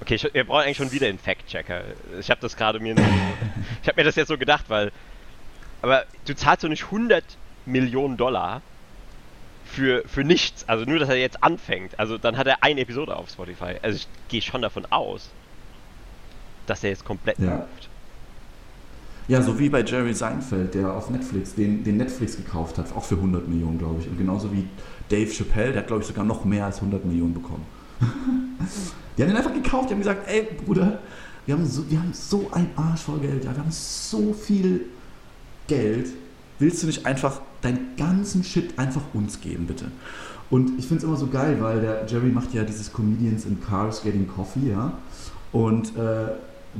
Okay, 0.00 0.14
ich, 0.14 0.32
wir 0.32 0.44
brauchen 0.44 0.62
eigentlich 0.62 0.76
schon 0.76 0.92
wieder 0.92 1.08
einen 1.08 1.18
Fact-Checker. 1.18 1.82
Ich 2.20 2.30
habe 2.30 2.40
das 2.40 2.56
gerade 2.56 2.80
mir, 2.80 2.94
ich 3.82 3.88
habe 3.88 4.00
mir 4.00 4.04
das 4.04 4.16
jetzt 4.16 4.28
so 4.28 4.38
gedacht, 4.38 4.64
weil, 4.68 4.92
aber 5.82 6.04
du 6.26 6.34
zahlst 6.34 6.64
doch 6.64 6.68
nicht 6.68 6.84
100 6.84 7.24
Millionen 7.66 8.16
Dollar 8.16 8.62
für, 9.64 10.02
für 10.06 10.24
nichts. 10.24 10.68
Also 10.68 10.84
nur, 10.84 10.98
dass 10.98 11.08
er 11.08 11.16
jetzt 11.16 11.42
anfängt. 11.42 11.98
Also 11.98 12.16
dann 12.16 12.36
hat 12.36 12.46
er 12.46 12.62
eine 12.62 12.80
Episode 12.80 13.16
auf 13.16 13.28
Spotify. 13.30 13.76
Also 13.82 13.96
ich 13.96 14.08
gehe 14.28 14.40
schon 14.42 14.62
davon 14.62 14.86
aus, 14.90 15.30
dass 16.66 16.82
er 16.84 16.90
jetzt 16.90 17.04
komplett 17.04 17.38
Ja. 17.38 17.56
läuft. 17.56 17.88
Ja, 19.26 19.42
so 19.42 19.58
wie 19.58 19.68
bei 19.68 19.82
Jerry 19.82 20.14
Seinfeld, 20.14 20.72
der 20.74 20.90
auf 20.94 21.10
Netflix, 21.10 21.54
den, 21.54 21.84
den 21.84 21.98
Netflix 21.98 22.38
gekauft 22.38 22.78
hat, 22.78 22.96
auch 22.96 23.04
für 23.04 23.16
100 23.16 23.46
Millionen, 23.46 23.78
glaube 23.78 24.00
ich. 24.00 24.08
Und 24.08 24.16
genauso 24.16 24.50
wie 24.54 24.66
Dave 25.10 25.30
Chappelle, 25.30 25.72
der 25.72 25.82
hat, 25.82 25.88
glaube 25.88 26.00
ich, 26.00 26.08
sogar 26.08 26.24
noch 26.24 26.46
mehr 26.46 26.64
als 26.64 26.76
100 26.76 27.04
Millionen 27.04 27.34
bekommen. 27.34 27.66
die 29.16 29.22
haben 29.22 29.30
ihn 29.30 29.36
einfach 29.36 29.54
gekauft, 29.54 29.90
die 29.90 29.94
haben 29.94 30.00
gesagt, 30.00 30.28
ey, 30.28 30.48
Bruder, 30.64 31.00
wir 31.46 31.54
haben 31.54 31.66
so, 31.66 31.90
wir 31.90 31.98
haben 31.98 32.12
so 32.12 32.48
ein 32.52 32.70
Arsch 32.76 33.02
voll 33.02 33.18
Geld, 33.20 33.44
ja, 33.44 33.52
wir 33.52 33.58
haben 33.58 33.70
so 33.70 34.32
viel 34.32 34.86
Geld. 35.66 36.08
Willst 36.58 36.82
du 36.82 36.86
nicht 36.86 37.06
einfach 37.06 37.40
deinen 37.62 37.96
ganzen 37.96 38.44
Shit 38.44 38.78
einfach 38.78 39.02
uns 39.14 39.40
geben, 39.40 39.66
bitte? 39.66 39.86
Und 40.50 40.78
ich 40.78 40.86
finde 40.86 40.98
es 40.98 41.04
immer 41.04 41.16
so 41.16 41.26
geil, 41.26 41.58
weil 41.60 41.80
der 41.80 42.06
Jerry 42.06 42.30
macht 42.30 42.54
ja 42.54 42.64
dieses 42.64 42.92
Comedians 42.92 43.44
in 43.44 43.60
Cars 43.60 44.02
Getting 44.02 44.28
Coffee, 44.28 44.70
ja. 44.70 44.92
Und 45.52 45.96
äh, 45.96 46.28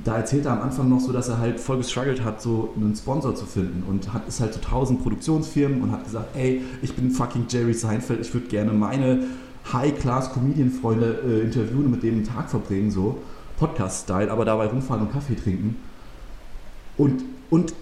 da 0.04 0.16
erzählt 0.16 0.46
er 0.46 0.52
am 0.52 0.62
Anfang 0.62 0.88
noch 0.88 1.00
so, 1.00 1.12
dass 1.12 1.28
er 1.28 1.38
halt 1.38 1.60
voll 1.60 1.78
gestruggelt 1.78 2.24
hat, 2.24 2.40
so 2.40 2.72
einen 2.76 2.94
Sponsor 2.94 3.34
zu 3.34 3.46
finden 3.46 3.82
und 3.88 4.12
hat 4.12 4.28
ist 4.28 4.40
halt 4.40 4.54
zu 4.54 4.60
tausend 4.60 5.02
Produktionsfirmen 5.02 5.82
und 5.82 5.92
hat 5.92 6.04
gesagt, 6.04 6.36
ey, 6.36 6.62
ich 6.82 6.94
bin 6.94 7.10
fucking 7.10 7.46
Jerry 7.48 7.74
Seinfeld, 7.74 8.20
ich 8.20 8.32
würde 8.32 8.48
gerne 8.48 8.72
meine 8.72 9.24
High-Class-Comedian-Freunde 9.72 11.20
äh, 11.26 11.40
interviewen 11.40 11.86
und 11.86 11.90
mit 11.92 12.02
denen 12.02 12.18
einen 12.18 12.26
Tag 12.26 12.50
verbringen, 12.50 12.90
so 12.90 13.18
Podcast-Style, 13.58 14.30
aber 14.30 14.44
dabei 14.44 14.66
rumfahren 14.66 15.06
und 15.06 15.12
Kaffee 15.12 15.34
trinken. 15.34 15.76
Und, 16.96 17.22
und 17.50 17.74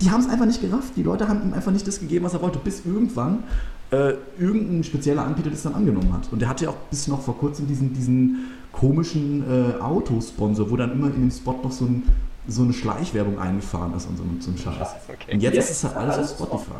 die 0.00 0.10
haben 0.10 0.20
es 0.20 0.28
einfach 0.28 0.46
nicht 0.46 0.60
gerafft. 0.60 0.92
Die 0.96 1.02
Leute 1.02 1.28
haben 1.28 1.42
ihm 1.42 1.52
einfach 1.54 1.72
nicht 1.72 1.86
das 1.86 2.00
gegeben, 2.00 2.24
was 2.24 2.34
er 2.34 2.42
wollte, 2.42 2.58
bis 2.58 2.84
irgendwann 2.84 3.44
äh, 3.90 4.14
irgendein 4.38 4.84
spezieller 4.84 5.24
Anbieter 5.24 5.50
das 5.50 5.62
dann 5.62 5.74
angenommen 5.74 6.12
hat. 6.12 6.30
Und 6.30 6.40
der 6.40 6.48
hatte 6.48 6.64
ja 6.64 6.70
auch 6.70 6.76
bis 6.90 7.08
noch 7.08 7.20
vor 7.22 7.36
kurzem 7.38 7.66
diesen, 7.66 7.94
diesen 7.94 8.50
komischen 8.72 9.42
äh, 9.42 9.80
Autosponsor, 9.80 10.70
wo 10.70 10.76
dann 10.76 10.92
immer 10.92 11.06
in 11.08 11.14
dem 11.14 11.30
Spot 11.30 11.58
noch 11.62 11.72
so, 11.72 11.86
ein, 11.86 12.02
so 12.46 12.62
eine 12.62 12.72
Schleichwerbung 12.72 13.38
eingefahren 13.38 13.94
ist 13.94 14.06
und 14.06 14.18
so, 14.18 14.24
so 14.40 14.50
ein 14.50 14.58
Scheiß. 14.58 14.88
Okay. 15.08 15.34
Und 15.34 15.42
jetzt, 15.42 15.58
ist 15.58 15.70
es 15.70 15.84
halt 15.84 15.96
alles 15.96 16.18
auf 16.18 16.30
Spotify. 16.30 16.72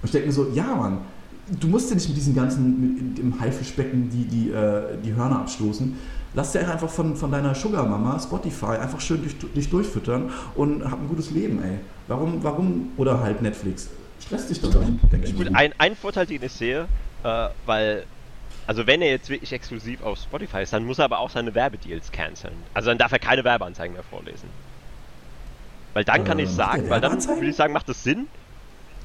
Und 0.00 0.04
ich 0.04 0.10
denke 0.10 0.26
mir 0.28 0.32
so, 0.32 0.46
ja 0.54 0.74
Mann, 0.74 0.98
du 1.48 1.68
musst 1.68 1.88
ja 1.90 1.94
nicht 1.96 2.08
mit 2.08 2.16
diesen 2.16 2.34
ganzen, 2.34 2.80
mit, 2.96 3.18
im 3.18 3.40
Haifischbecken 3.40 4.10
die, 4.10 4.24
die, 4.26 4.50
äh, 4.50 4.96
die 5.04 5.14
Hörner 5.14 5.40
abstoßen. 5.40 5.96
Lass 6.34 6.52
dir 6.52 6.60
einfach 6.70 6.90
von, 6.90 7.16
von 7.16 7.30
deiner 7.30 7.54
Sugar-Mama 7.54 8.18
Spotify 8.20 8.76
einfach 8.76 9.00
schön 9.00 9.22
dich, 9.22 9.36
dich 9.38 9.70
durchfüttern 9.70 10.30
und 10.54 10.84
hab 10.84 11.00
ein 11.00 11.08
gutes 11.08 11.30
Leben, 11.30 11.62
ey. 11.62 11.78
Warum, 12.06 12.42
warum, 12.42 12.92
oder 12.96 13.20
halt 13.20 13.42
Netflix. 13.42 13.88
Stress 14.20 14.46
dich 14.48 14.60
doch 14.60 14.74
nicht, 14.74 15.00
denke 15.12 15.26
ich 15.28 15.34
Gut, 15.36 15.48
ein, 15.54 15.72
ein 15.78 15.96
Vorteil, 15.96 16.26
den 16.26 16.42
ich 16.42 16.52
sehe, 16.52 16.88
äh, 17.22 17.48
weil 17.64 18.06
Also 18.66 18.86
wenn 18.86 19.00
er 19.00 19.08
jetzt 19.10 19.30
wirklich 19.30 19.52
exklusiv 19.52 20.02
auf 20.02 20.18
Spotify 20.18 20.62
ist, 20.62 20.72
dann 20.74 20.84
muss 20.84 20.98
er 20.98 21.06
aber 21.06 21.18
auch 21.20 21.30
seine 21.30 21.54
Werbedeals 21.54 22.12
canceln. 22.12 22.66
Also 22.74 22.90
dann 22.90 22.98
darf 22.98 23.12
er 23.12 23.18
keine 23.18 23.42
Werbeanzeigen 23.44 23.94
mehr 23.94 24.04
vorlesen. 24.04 24.50
Weil 25.94 26.04
dann 26.04 26.24
kann 26.24 26.38
Äh, 26.38 26.44
ich 26.44 26.50
sagen, 26.50 26.88
weil 26.90 27.00
dann 27.00 27.12
würde 27.26 27.46
ich 27.48 27.56
sagen, 27.56 27.72
macht 27.72 27.88
das 27.88 28.02
Sinn, 28.02 28.28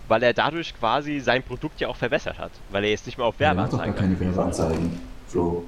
weil 0.07 0.21
er 0.23 0.33
dadurch 0.33 0.73
quasi 0.77 1.19
sein 1.19 1.43
Produkt 1.43 1.79
ja 1.79 1.87
auch 1.87 1.95
verbessert 1.95 2.37
hat. 2.39 2.51
Weil 2.71 2.83
er 2.85 2.89
jetzt 2.91 3.05
nicht 3.05 3.17
mehr 3.17 3.27
auf 3.27 3.37
Der 3.37 3.53
macht 3.53 3.73
doch 3.73 3.77
gar 3.79 3.87
Werbeanzeigen. 3.87 4.17
keine 4.19 4.35
Werbeanzeigen, 4.35 4.99
Flo. 5.27 5.63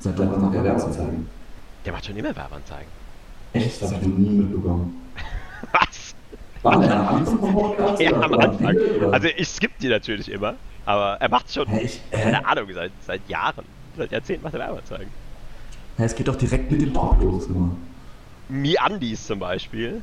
Seit 0.00 0.18
wann 0.18 0.40
macht 0.40 0.54
er 0.54 0.64
Werbeanzeigen? 0.64 1.28
Der 1.84 1.92
macht 1.92 2.06
schon 2.06 2.16
immer 2.16 2.34
Werbeanzeigen. 2.34 2.88
Echt? 3.52 3.82
Das 3.82 3.92
hab 3.94 4.00
ich 4.02 4.08
noch 4.08 4.18
nie 4.18 4.30
mitbekommen. 4.30 5.02
Was? 5.72 6.14
War 6.62 6.80
der 6.80 6.94
am 7.00 7.16
Anfang 7.16 7.38
vom 7.38 7.52
Podcast? 7.54 8.00
Ja, 8.02 8.12
am 8.12 8.34
Anfang. 8.34 8.76
Also 9.12 9.28
ich 9.36 9.48
skippe 9.48 9.74
die 9.80 9.88
natürlich 9.88 10.30
immer, 10.30 10.54
aber 10.84 11.16
er 11.20 11.28
macht 11.28 11.52
schon, 11.52 11.66
Hä, 11.68 11.80
ich- 11.80 12.00
hä? 12.10 12.22
keine 12.22 12.46
Ahnung, 12.46 12.66
seit, 12.72 12.92
seit 13.06 13.28
Jahren, 13.28 13.64
seit 13.96 14.10
Jahrzehnten 14.12 14.42
macht 14.44 14.54
er 14.54 14.60
Werbeanzeigen. 14.60 15.08
Hä, 15.96 16.04
es 16.04 16.14
geht 16.14 16.28
doch 16.28 16.36
direkt 16.36 16.70
mit 16.70 16.80
dem 16.82 16.92
Talk 16.94 17.20
los 17.22 17.46
immer. 17.46 17.70
MeUndies 18.48 19.26
zum 19.26 19.38
Beispiel. 19.38 20.02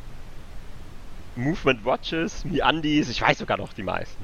Movement 1.38 1.86
Watches, 1.86 2.44
MeUndies, 2.46 3.10
ich 3.10 3.22
weiß 3.22 3.38
sogar 3.40 3.58
noch 3.58 3.74
die 3.74 3.84
meisten. 3.84 4.24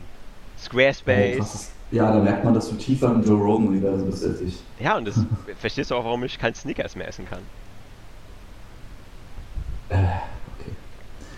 Squarespace. 0.60 1.38
krasses- 1.39 1.67
Ja, 1.91 2.12
da 2.12 2.20
merkt 2.20 2.43
man, 2.43 2.53
dass 2.53 2.70
du 2.70 2.75
tiefer 2.75 3.13
im 3.13 3.24
Joe 3.24 3.38
Rogan-Universum 3.39 4.10
bist 4.10 4.24
als 4.25 4.41
ich. 4.41 4.60
Ja, 4.79 4.98
und 4.98 5.05
das 5.08 5.20
verstehst 5.60 5.91
du 5.91 5.96
auch, 5.96 6.03
warum 6.05 6.24
ich 6.24 6.39
kein 6.39 6.55
Snickers 6.55 6.96
mehr 6.96 7.08
essen 7.08 7.27
kann. 7.29 7.39
Äh, 9.89 9.96
okay. 9.96 10.72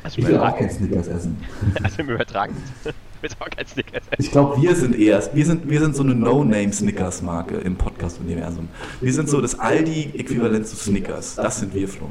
Also 0.03 0.19
Ich 0.19 0.27
will 0.27 0.37
auch 0.37 0.57
kein 0.57 0.69
Snickers 0.69 1.07
essen. 1.07 1.37
Also 1.83 2.01
im 2.01 2.09
Übertragen. 2.09 2.55
Ich 3.21 3.31
will 3.31 3.37
auch 3.39 3.49
kein 3.49 3.65
Snickers 3.65 4.03
essen. 4.11 4.21
Ich 4.23 4.29
glaube, 4.31 4.61
wir 4.61 4.75
sind 4.75 4.95
eher, 4.99 5.23
wir 5.33 5.45
sind, 5.45 5.67
wir 5.67 5.79
sind 5.79 5.95
so 5.95 6.03
eine 6.03 6.13
No-Name-Snickers-Marke 6.13 7.55
im 7.55 7.75
Podcast-Universum. 7.75 8.67
Wir 9.01 9.13
sind 9.13 9.29
so 9.29 9.41
das 9.41 9.57
Aldi-Äquivalent 9.57 10.67
zu 10.67 10.75
Snickers. 10.75 11.33
Das 11.35 11.59
sind 11.59 11.73
wir, 11.73 11.87
Flo. 11.87 12.07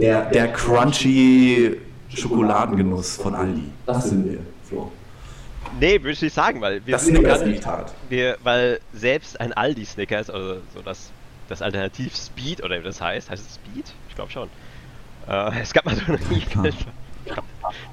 Der, 0.00 0.30
der 0.30 0.52
crunchy 0.52 1.76
Schokoladengenuss 2.16 3.16
von 3.16 3.34
Aldi. 3.34 3.70
Das 3.86 4.08
sind 4.08 4.30
wir, 4.30 4.40
Flo. 4.64 4.90
Nee, 5.80 6.00
würde 6.00 6.10
ich 6.10 6.22
nicht 6.22 6.34
sagen, 6.34 6.60
weil 6.60 6.84
wir 6.86 6.92
Das 6.92 7.06
sind 7.06 7.22
gar 7.22 7.44
nicht, 7.44 7.66
wir, 8.08 8.38
weil 8.42 8.80
selbst 8.92 9.40
ein 9.40 9.52
Aldi 9.52 9.84
Snickers, 9.84 10.30
also 10.30 10.60
so 10.74 10.82
das, 10.82 11.10
das 11.48 11.62
Alternativ 11.62 12.14
Speed 12.14 12.62
oder 12.62 12.78
wie 12.78 12.84
das 12.84 13.00
heißt, 13.00 13.30
heißt 13.30 13.44
es 13.44 13.54
Speed? 13.56 13.92
Ich 14.08 14.14
glaube 14.14 14.30
schon. 14.30 14.48
Äh, 15.26 15.60
es 15.60 15.72
gab 15.72 15.86
mal 15.86 15.96
so 15.96 16.04
einen 16.04 16.22
Riegel, 16.30 16.72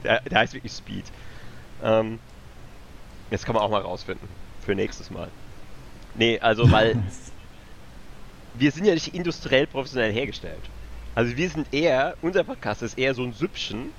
der, 0.03 0.21
der 0.21 0.39
heißt 0.39 0.53
wirklich 0.53 0.73
Speed. 0.73 1.05
Ähm, 1.83 2.19
jetzt 3.31 3.45
kann 3.45 3.55
man 3.55 3.63
auch 3.63 3.69
mal 3.71 3.81
rausfinden. 3.81 4.27
Für 4.65 4.75
nächstes 4.75 5.09
Mal. 5.09 5.29
Nee, 6.13 6.39
also 6.39 6.71
weil 6.71 7.01
wir 8.53 8.71
sind 8.71 8.85
ja 8.85 8.93
nicht 8.93 9.15
industriell 9.15 9.65
professionell 9.65 10.11
hergestellt. 10.11 10.61
Also 11.15 11.35
wir 11.35 11.49
sind 11.49 11.73
eher, 11.73 12.15
unser 12.21 12.43
Podcast 12.43 12.81
ist 12.83 12.97
eher 12.97 13.13
so 13.13 13.23
ein 13.23 13.33
Süppchen, 13.33 13.91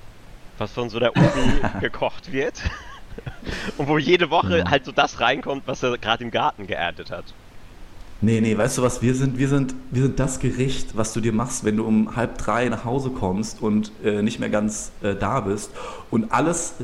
was 0.63 0.71
von 0.71 0.89
so 0.89 0.99
der 0.99 1.15
Omi 1.15 1.61
gekocht 1.81 2.31
wird. 2.31 2.61
Und 3.77 3.87
wo 3.87 3.97
jede 3.97 4.29
Woche 4.29 4.59
Ja. 4.59 4.69
halt 4.71 4.85
so 4.85 4.91
das 4.91 5.19
reinkommt, 5.19 5.63
was 5.65 5.83
er 5.83 5.97
gerade 5.97 6.23
im 6.23 6.31
Garten 6.31 6.65
geerntet 6.67 7.11
hat. 7.11 7.25
Nee, 8.21 8.39
nee, 8.39 8.57
weißt 8.57 8.77
du 8.77 8.81
was, 8.83 9.01
wir 9.01 9.13
sind, 9.15 9.37
wir 9.37 9.49
sind, 9.49 9.75
wir 9.91 10.03
sind 10.03 10.17
das 10.17 10.39
Gericht, 10.39 10.95
was 10.95 11.11
du 11.11 11.19
dir 11.19 11.33
machst, 11.33 11.65
wenn 11.65 11.75
du 11.75 11.83
um 11.85 12.15
halb 12.15 12.37
drei 12.37 12.69
nach 12.69 12.85
Hause 12.85 13.09
kommst 13.09 13.61
und 13.61 13.91
äh, 14.01 14.21
nicht 14.21 14.39
mehr 14.39 14.49
ganz 14.49 14.93
äh, 15.01 15.13
da 15.13 15.41
bist 15.41 15.71
und 16.09 16.31
alles, 16.31 16.75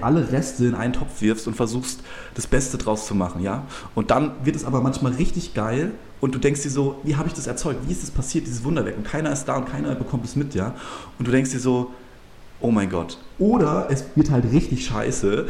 alle 0.00 0.32
Reste 0.32 0.64
in 0.66 0.74
einen 0.74 0.92
Topf 0.94 1.20
wirfst 1.20 1.46
und 1.46 1.54
versuchst, 1.54 2.00
das 2.34 2.48
Beste 2.48 2.78
draus 2.78 3.06
zu 3.06 3.14
machen, 3.14 3.42
ja? 3.42 3.62
Und 3.94 4.10
dann 4.10 4.32
wird 4.44 4.56
es 4.56 4.64
aber 4.64 4.80
manchmal 4.80 5.12
richtig 5.12 5.54
geil 5.54 5.92
und 6.20 6.34
du 6.34 6.40
denkst 6.40 6.62
dir 6.62 6.70
so, 6.70 7.00
wie 7.04 7.14
habe 7.14 7.28
ich 7.28 7.34
das 7.34 7.46
erzeugt? 7.46 7.86
Wie 7.86 7.92
ist 7.92 8.02
das 8.02 8.10
passiert, 8.10 8.48
dieses 8.48 8.64
Wunderwerk? 8.64 8.96
Und 8.96 9.04
keiner 9.06 9.30
ist 9.32 9.44
da 9.44 9.56
und 9.56 9.66
keiner 9.70 9.94
bekommt 9.94 10.24
es 10.24 10.34
mit, 10.34 10.56
ja? 10.56 10.74
Und 11.20 11.28
du 11.28 11.30
denkst 11.30 11.52
dir 11.52 11.60
so, 11.60 11.92
oh 12.60 12.70
mein 12.70 12.90
Gott. 12.90 13.18
Oder 13.38 13.86
es 13.90 14.04
wird 14.14 14.30
halt 14.30 14.50
richtig 14.52 14.84
scheiße 14.86 15.46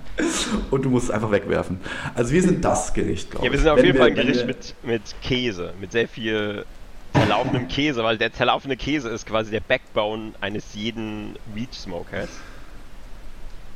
und 0.70 0.84
du 0.84 0.90
musst 0.90 1.06
es 1.06 1.10
einfach 1.10 1.30
wegwerfen. 1.30 1.80
Also 2.14 2.32
wir 2.32 2.42
sind 2.42 2.64
das 2.64 2.92
Gericht, 2.94 3.30
glaube 3.30 3.46
ich. 3.46 3.52
Ja, 3.52 3.52
wir 3.52 3.58
sind 3.58 3.68
auf 3.68 3.78
Wenn 3.78 3.86
jeden 3.86 3.98
Fall 3.98 4.08
ein 4.08 4.14
Gericht 4.14 4.40
wir- 4.40 4.46
mit, 4.46 4.74
mit 4.82 5.02
Käse, 5.22 5.72
mit 5.80 5.92
sehr 5.92 6.08
viel 6.08 6.64
zerlaufenem 7.12 7.68
Käse, 7.68 8.04
weil 8.04 8.18
der 8.18 8.32
zerlaufene 8.32 8.76
Käse 8.76 9.08
ist 9.08 9.26
quasi 9.26 9.50
der 9.50 9.60
Backbone 9.60 10.32
eines 10.40 10.74
jeden 10.74 11.34
Reach 11.56 11.72
Smokers. 11.72 12.28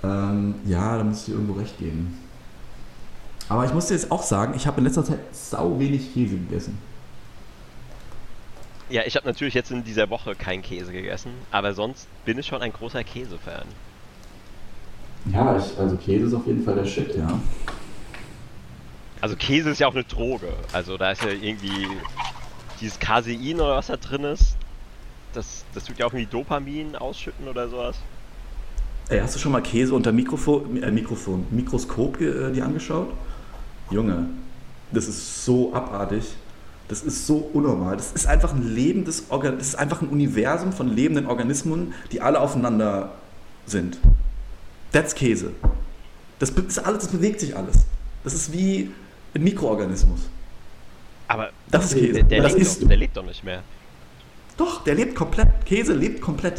Ähm, 0.03 0.55
ja, 0.67 0.99
da 0.99 1.05
muss 1.05 1.21
ich 1.21 1.25
dir 1.27 1.33
irgendwo 1.33 1.55
recht 1.55 1.79
geben. 1.79 2.19
Aber 3.49 3.65
ich 3.65 3.75
muss 3.75 3.87
dir 3.87 3.95
jetzt 3.95 4.11
auch 4.11 4.23
sagen, 4.23 4.55
ich 4.57 4.67
habe 4.67 4.79
in 4.79 4.85
letzter 4.85 5.05
Zeit 5.05 5.19
sau 5.33 5.79
wenig 5.79 6.15
Käse 6.15 6.37
gegessen. 6.37 6.79
Ja, 8.91 9.03
ich 9.07 9.17
habe 9.17 9.27
natürlich 9.27 9.55
jetzt 9.55 9.71
in 9.71 9.83
dieser 9.83 10.11
Woche 10.11 10.35
keinen 10.35 10.63
Käse 10.63 10.93
gegessen, 10.93 11.33
aber 11.51 11.73
sonst 11.73 12.07
bin 12.25 12.39
ich 12.39 12.47
schon 12.47 12.61
ein 12.61 12.73
großer 12.73 13.03
Käsefan. 13.03 13.65
Ja, 15.33 15.57
ich, 15.57 15.79
also 15.79 15.97
Käse 15.97 16.27
ist 16.27 16.35
auf 16.35 16.47
jeden 16.47 16.63
Fall 16.63 16.75
der 16.75 16.85
Shit, 16.85 17.17
ja. 17.17 17.41
Also 19.23 19.37
Käse 19.37 19.71
ist 19.71 19.79
ja 19.79 19.87
auch 19.87 19.95
eine 19.95 20.05
Droge. 20.05 20.53
Also 20.73 20.99
da 20.99 21.13
ist 21.13 21.23
ja 21.23 21.31
irgendwie 21.31 21.89
dieses 22.81 22.99
Casein 22.99 23.55
oder 23.55 23.77
was 23.77 23.87
da 23.87 23.97
drin 23.97 24.25
ist. 24.25 24.57
Das, 25.33 25.65
das 25.73 25.85
tut 25.85 25.99
ja 25.99 26.07
auch 26.07 26.13
irgendwie 26.13 26.31
Dopamin 26.31 26.95
ausschütten 26.95 27.49
oder 27.49 27.69
sowas. 27.69 27.97
Ey, 29.09 29.21
hast 29.21 29.35
du 29.35 29.39
schon 29.39 29.53
mal 29.53 29.63
Käse 29.63 29.95
unter 29.95 30.13
Mikrofon, 30.13 30.83
äh, 30.83 30.91
Mikrofon, 30.91 31.47
Mikroskop 31.51 32.21
äh, 32.21 32.53
dir 32.53 32.65
angeschaut? 32.65 33.09
Junge, 33.91 34.29
das 34.93 35.09
ist 35.09 35.45
so 35.45 35.75
abartig. 35.75 36.25
Das 36.89 37.03
ist 37.03 37.27
so 37.27 37.37
unnormal. 37.53 37.97
Das 37.97 38.13
ist 38.13 38.27
einfach 38.27 38.53
ein 38.53 38.75
lebendes 38.75 39.25
Organ 39.31 39.59
das 39.59 39.69
ist 39.69 39.75
einfach 39.77 40.03
ein 40.03 40.09
Universum 40.09 40.73
von 40.73 40.89
lebenden 40.89 41.27
Organismen, 41.27 41.95
die 42.13 42.21
alle 42.21 42.41
aufeinander 42.41 43.13
sind. 43.67 43.99
That's 44.93 45.15
Käse. 45.15 45.53
Das, 46.39 46.51
ist 46.51 46.79
alles, 46.79 47.05
das 47.05 47.13
bewegt 47.13 47.41
sich 47.41 47.57
alles. 47.57 47.79
Das 48.23 48.35
ist 48.35 48.53
wie 48.53 48.91
ein 49.35 49.43
Mikroorganismus. 49.43 50.21
Aber 51.27 51.51
Das 51.71 51.87
ist 51.87 51.95
Käse. 51.95 52.13
der, 52.13 52.23
der, 52.25 52.43
das 52.43 52.53
lebt 52.53 52.63
isst 52.63 52.83
doch, 52.83 52.89
der 52.89 52.97
lebt 52.97 53.17
doch 53.17 53.27
nicht 53.27 53.45
mehr. 53.45 53.63
Doch, 54.57 54.85
der 54.85 54.95
lebt 54.95 55.15
komplett. 55.15 55.49
Käse 55.65 55.95
lebt 55.95 56.21
komplett. 56.21 56.57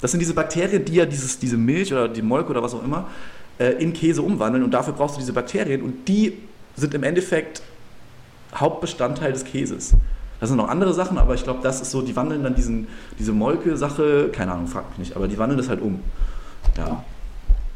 Das 0.00 0.10
sind 0.10 0.20
diese 0.20 0.34
Bakterien, 0.34 0.84
die 0.84 0.94
ja 0.94 1.06
dieses, 1.06 1.38
diese 1.38 1.56
Milch 1.56 1.92
oder 1.92 2.08
die 2.08 2.20
Molke 2.20 2.50
oder 2.50 2.62
was 2.62 2.74
auch 2.74 2.84
immer 2.84 3.08
äh, 3.58 3.70
in 3.82 3.92
Käse 3.92 4.22
umwandeln 4.22 4.64
und 4.64 4.72
dafür 4.72 4.92
brauchst 4.92 5.16
du 5.16 5.20
diese 5.20 5.32
Bakterien 5.32 5.82
und 5.82 6.06
die 6.08 6.38
sind 6.76 6.92
im 6.94 7.02
Endeffekt 7.02 7.62
Hauptbestandteil 8.54 9.32
des 9.32 9.44
Käses. 9.44 9.94
Das 10.40 10.50
sind 10.50 10.58
noch 10.58 10.68
andere 10.68 10.92
Sachen, 10.92 11.18
aber 11.18 11.34
ich 11.34 11.44
glaube, 11.44 11.60
das 11.62 11.80
ist 11.80 11.90
so, 11.90 12.02
die 12.02 12.14
wandeln 12.14 12.42
dann 12.42 12.54
diesen, 12.54 12.88
diese 13.18 13.32
Molke-Sache, 13.32 14.28
keine 14.32 14.52
Ahnung, 14.52 14.66
frag 14.66 14.88
mich 14.90 14.98
nicht, 14.98 15.16
aber 15.16 15.28
die 15.28 15.38
wandeln 15.38 15.58
das 15.58 15.68
halt 15.68 15.80
um. 15.80 16.02
Ja. 16.76 17.02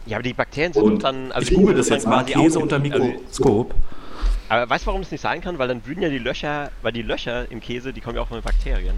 Ja, 0.07 0.17
aber 0.17 0.23
die 0.23 0.33
Bakterien 0.33 0.73
sind 0.73 0.83
Und 0.83 1.05
dann. 1.05 1.31
Also 1.33 1.51
ich 1.51 1.57
google 1.57 1.75
das 1.75 1.89
jetzt 1.89 2.07
mal, 2.07 2.25
Käse 2.25 2.59
unter 2.59 2.79
Mikroskop. 2.79 3.75
Aber 4.49 4.69
weißt 4.69 4.85
du, 4.85 4.87
warum 4.89 5.03
es 5.03 5.11
nicht 5.11 5.21
sein 5.21 5.41
kann? 5.41 5.59
Weil 5.59 5.69
dann 5.69 5.87
würden 5.87 6.03
ja 6.03 6.09
die 6.09 6.19
Löcher, 6.19 6.71
weil 6.83 6.93
die 6.93 7.03
Löcher 7.03 7.51
im 7.51 7.61
Käse, 7.61 7.93
die 7.93 8.01
kommen 8.01 8.17
ja 8.17 8.23
auch 8.23 8.29
von 8.29 8.39
den 8.39 8.45
Bakterien. 8.45 8.97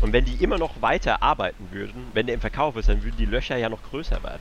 Und 0.00 0.12
wenn 0.12 0.24
die 0.24 0.42
immer 0.42 0.58
noch 0.58 0.82
weiter 0.82 1.22
arbeiten 1.22 1.68
würden, 1.70 2.06
wenn 2.14 2.26
der 2.26 2.34
im 2.34 2.40
Verkauf 2.40 2.76
ist, 2.76 2.88
dann 2.88 3.02
würden 3.02 3.16
die 3.18 3.26
Löcher 3.26 3.56
ja 3.56 3.68
noch 3.68 3.82
größer 3.90 4.22
werden. 4.22 4.40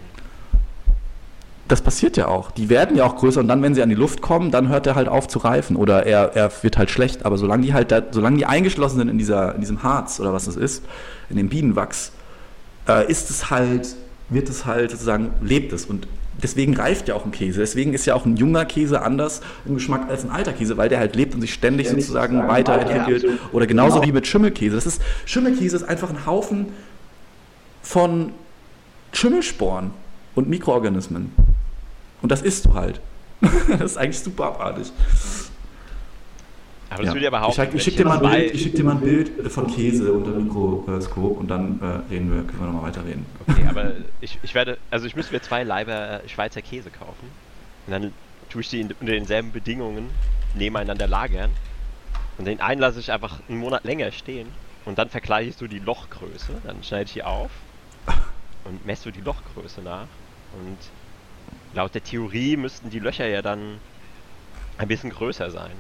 Das 1.69 1.81
passiert 1.81 2.17
ja 2.17 2.27
auch. 2.27 2.49
Die 2.49 2.67
werden 2.67 2.97
ja 2.97 3.05
auch 3.05 3.15
größer 3.15 3.39
und 3.39 3.47
dann, 3.47 3.61
wenn 3.61 3.75
sie 3.75 3.83
an 3.83 3.89
die 3.89 3.95
Luft 3.95 4.21
kommen, 4.21 4.49
dann 4.49 4.69
hört 4.69 4.88
er 4.88 4.95
halt 4.95 5.07
auf 5.07 5.27
zu 5.27 5.38
reifen 5.38 5.75
oder 5.75 6.05
er, 6.07 6.35
er 6.35 6.51
wird 6.63 6.79
halt 6.79 6.89
schlecht. 6.89 7.25
Aber 7.25 7.38
solange 7.38 7.63
die 7.63 7.73
halt, 7.73 7.91
da, 7.91 8.01
solange 8.09 8.38
die 8.38 8.47
eingeschlossen 8.47 8.97
sind 8.97 9.07
in, 9.07 9.19
dieser, 9.19 9.53
in 9.53 9.61
diesem 9.61 9.83
Harz 9.83 10.19
oder 10.19 10.33
was 10.33 10.45
das 10.45 10.55
ist, 10.55 10.83
in 11.29 11.38
dem 11.38 11.47
Bienenwachs, 11.47 12.11
äh, 12.88 13.09
ist 13.09 13.29
es 13.29 13.51
halt, 13.51 13.95
wird 14.29 14.49
es 14.49 14.65
halt 14.65 14.89
sozusagen, 14.89 15.31
lebt 15.43 15.71
es. 15.71 15.85
Und 15.85 16.07
deswegen 16.41 16.75
reift 16.75 17.07
ja 17.07 17.13
auch 17.13 17.23
ein 17.25 17.31
Käse. 17.31 17.59
Deswegen 17.59 17.93
ist 17.93 18.03
ja 18.07 18.15
auch 18.15 18.25
ein 18.25 18.35
junger 18.35 18.65
Käse 18.65 19.03
anders 19.03 19.41
im 19.65 19.75
Geschmack 19.75 20.09
als 20.09 20.23
ein 20.25 20.31
alter 20.31 20.53
Käse, 20.53 20.75
weil 20.75 20.89
der 20.89 20.97
halt 20.97 21.15
lebt 21.15 21.35
und 21.35 21.41
sich 21.41 21.53
ständig 21.53 21.88
sozusagen 21.88 22.47
weiterentwickelt. 22.47 23.23
Ja, 23.23 23.29
oder 23.51 23.67
genauso 23.67 23.97
Genau. 23.99 24.07
wie 24.07 24.11
mit 24.13 24.25
Schimmelkäse. 24.25 24.75
Das 24.75 24.88
ist, 24.88 25.03
Schimmelkäse 25.25 25.75
ist 25.75 25.83
einfach 25.83 26.09
ein 26.09 26.25
Haufen 26.25 26.67
von 27.83 28.31
Schimmelsporen 29.13 29.91
und 30.33 30.49
Mikroorganismen. 30.49 31.31
Und 32.21 32.31
das 32.31 32.41
isst 32.41 32.65
du 32.65 32.73
halt. 32.73 32.99
das 33.69 33.91
ist 33.91 33.97
eigentlich 33.97 34.19
super 34.19 34.45
abartig. 34.47 34.91
Aber 36.89 37.03
das 37.03 37.07
Ja. 37.07 37.13
würde 37.13 37.23
ja 37.25 37.29
behaupten, 37.29 37.61
ich 37.61 37.63
schick, 37.63 37.71
wenn 37.71 37.77
ich 37.77 37.83
schick 37.83 37.97
dir 37.97 38.05
mal 38.05 38.17
Bild, 38.17 38.53
ich 38.53 38.61
schick 38.63 38.75
dir 38.75 38.83
mal 38.83 38.91
ein 38.93 39.01
Bild 39.01 39.51
von 39.51 39.67
Käse 39.67 40.11
unter 40.11 40.31
Mikroskop 40.31 41.38
und 41.38 41.47
dann 41.47 41.79
äh, 41.81 42.11
reden 42.13 42.33
wir, 42.33 42.43
können 42.43 42.59
wir 42.59 42.65
nochmal 42.65 42.89
weiterreden. 42.89 43.25
Okay, 43.47 43.63
aber 43.69 43.91
ich, 44.21 44.39
ich 44.41 44.55
werde, 44.55 44.77
also 44.89 45.05
ich 45.05 45.15
müsste 45.15 45.33
mir 45.33 45.41
zwei 45.41 45.63
Leiber 45.63 46.21
Schweizer 46.27 46.61
Käse 46.63 46.89
kaufen. 46.89 47.29
Und 47.85 47.91
dann 47.93 48.13
tue 48.49 48.61
ich 48.61 48.69
die 48.69 48.81
in, 48.81 48.88
unter 48.99 49.13
denselben 49.13 49.51
Bedingungen 49.51 50.09
nebeneinander 50.55 51.07
lagern. 51.07 51.51
Und 52.39 52.45
den 52.45 52.59
einen 52.59 52.81
lasse 52.81 52.99
ich 52.99 53.11
einfach 53.11 53.39
einen 53.47 53.59
Monat 53.59 53.83
länger 53.83 54.11
stehen. 54.11 54.47
Und 54.85 54.97
dann 54.97 55.09
vergleiche 55.09 55.49
ich 55.51 55.57
so 55.57 55.67
die 55.67 55.79
Lochgröße. 55.79 56.53
Dann 56.65 56.83
schneide 56.83 57.03
ich 57.05 57.13
die 57.13 57.23
auf 57.23 57.51
und 58.65 58.83
messe 58.85 59.03
so 59.03 59.11
die 59.11 59.21
Lochgröße 59.21 59.81
nach. 59.81 60.07
Und 60.59 60.77
laut 61.73 61.93
der 61.93 62.03
Theorie 62.03 62.57
müssten 62.57 62.89
die 62.89 62.99
Löcher 62.99 63.27
ja 63.27 63.41
dann 63.41 63.77
ein 64.77 64.88
bisschen 64.88 65.09
größer 65.09 65.51
sein 65.51 65.71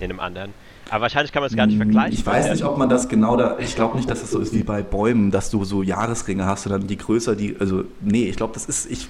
in 0.00 0.10
einem 0.10 0.20
anderen. 0.20 0.52
Aber 0.90 1.02
wahrscheinlich 1.02 1.32
kann 1.32 1.42
man 1.42 1.50
es 1.50 1.56
gar 1.56 1.66
nicht 1.66 1.76
vergleichen. 1.76 2.12
Ich 2.12 2.26
weiß 2.26 2.50
nicht, 2.50 2.64
ob 2.64 2.76
man 2.76 2.88
das 2.88 3.08
genau 3.08 3.36
da. 3.36 3.56
Ich 3.58 3.76
glaube 3.76 3.96
nicht, 3.96 4.10
dass 4.10 4.22
es 4.22 4.30
so 4.30 4.40
ist 4.40 4.52
wie 4.52 4.62
bei 4.62 4.82
Bäumen, 4.82 5.30
dass 5.30 5.48
du 5.48 5.64
so 5.64 5.82
Jahresringe 5.82 6.44
hast 6.44 6.66
und 6.66 6.72
dann 6.72 6.86
die 6.86 6.98
größer, 6.98 7.36
die. 7.36 7.56
Also, 7.58 7.84
nee, 8.00 8.24
ich 8.24 8.36
glaube, 8.36 8.52
das 8.52 8.66
ist. 8.66 8.90
Ich, 8.90 9.08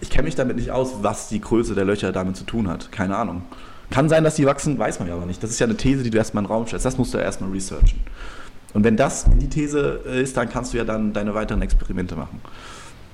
ich 0.00 0.10
kenne 0.10 0.24
mich 0.24 0.34
damit 0.34 0.56
nicht 0.56 0.70
aus, 0.70 0.96
was 1.02 1.28
die 1.28 1.40
Größe 1.40 1.74
der 1.74 1.84
Löcher 1.84 2.12
damit 2.12 2.36
zu 2.36 2.44
tun 2.44 2.68
hat. 2.68 2.92
Keine 2.92 3.16
Ahnung. 3.16 3.42
Kann 3.90 4.08
sein, 4.08 4.24
dass 4.24 4.34
die 4.34 4.44
wachsen, 4.44 4.78
weiß 4.78 4.98
man 4.98 5.08
ja 5.08 5.14
aber 5.14 5.26
nicht. 5.26 5.42
Das 5.42 5.50
ist 5.50 5.60
ja 5.60 5.66
eine 5.66 5.76
These, 5.76 6.02
die 6.02 6.10
du 6.10 6.18
erstmal 6.18 6.42
in 6.42 6.48
den 6.48 6.52
Raum 6.52 6.66
stellst. 6.66 6.84
Das 6.84 6.98
musst 6.98 7.14
du 7.14 7.18
ja 7.18 7.24
erstmal 7.24 7.50
researchen. 7.50 8.00
Und 8.72 8.82
wenn 8.82 8.96
das 8.96 9.24
die 9.40 9.48
These 9.48 9.78
ist, 9.78 10.36
dann 10.36 10.48
kannst 10.48 10.72
du 10.72 10.78
ja 10.78 10.84
dann 10.84 11.12
deine 11.12 11.34
weiteren 11.34 11.62
Experimente 11.62 12.16
machen. 12.16 12.40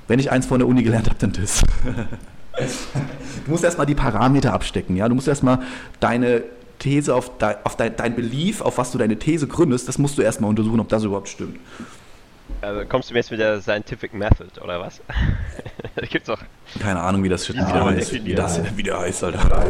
Wenn 0.09 0.19
ich 0.19 0.31
eins 0.31 0.47
von 0.47 0.59
der 0.59 0.67
Uni 0.67 0.83
gelernt 0.83 1.09
habe, 1.09 1.19
dann 1.19 1.33
das. 1.33 1.63
du 3.45 3.51
musst 3.51 3.65
erstmal 3.65 3.87
die 3.87 3.95
Parameter 3.95 4.53
abstecken, 4.53 4.97
ja. 4.97 5.09
Du 5.09 5.15
musst 5.15 5.29
erstmal 5.29 5.61
deine 6.01 6.43
These 6.79 7.15
auf, 7.15 7.37
de, 7.39 7.57
auf 7.65 7.77
dein, 7.77 7.97
dein 7.97 8.17
Belief, 8.17 8.61
auf 8.61 8.79
was 8.79 8.91
du 8.91 8.99
deine 8.99 9.19
These 9.19 9.47
gründest, 9.47 9.89
das 9.89 9.99
musst 9.99 10.19
du 10.19 10.23
erstmal 10.23 10.49
untersuchen, 10.51 10.81
ob 10.81 10.89
das 10.89 11.05
überhaupt 11.05 11.29
stimmt. 11.29 11.59
Also 12.63 12.85
kommst 12.87 13.09
du 13.09 13.15
mir 13.15 13.21
jetzt 13.21 13.31
mit 13.31 13.41
der 13.41 13.61
Scientific 13.61 14.13
Method 14.13 14.61
oder 14.63 14.81
was? 14.81 15.01
gibt's 16.11 16.29
auch. 16.29 16.41
Keine 16.81 17.01
Ahnung, 17.01 17.23
wie 17.23 17.29
das 17.29 17.47
Ja, 17.49 17.55
wieder, 17.55 17.75
aber 17.75 17.91
heißt, 17.93 18.25
wie 18.25 18.35
das 18.35 18.61
wieder 18.77 18.99
heißt, 18.99 19.25
Alter. 19.25 19.65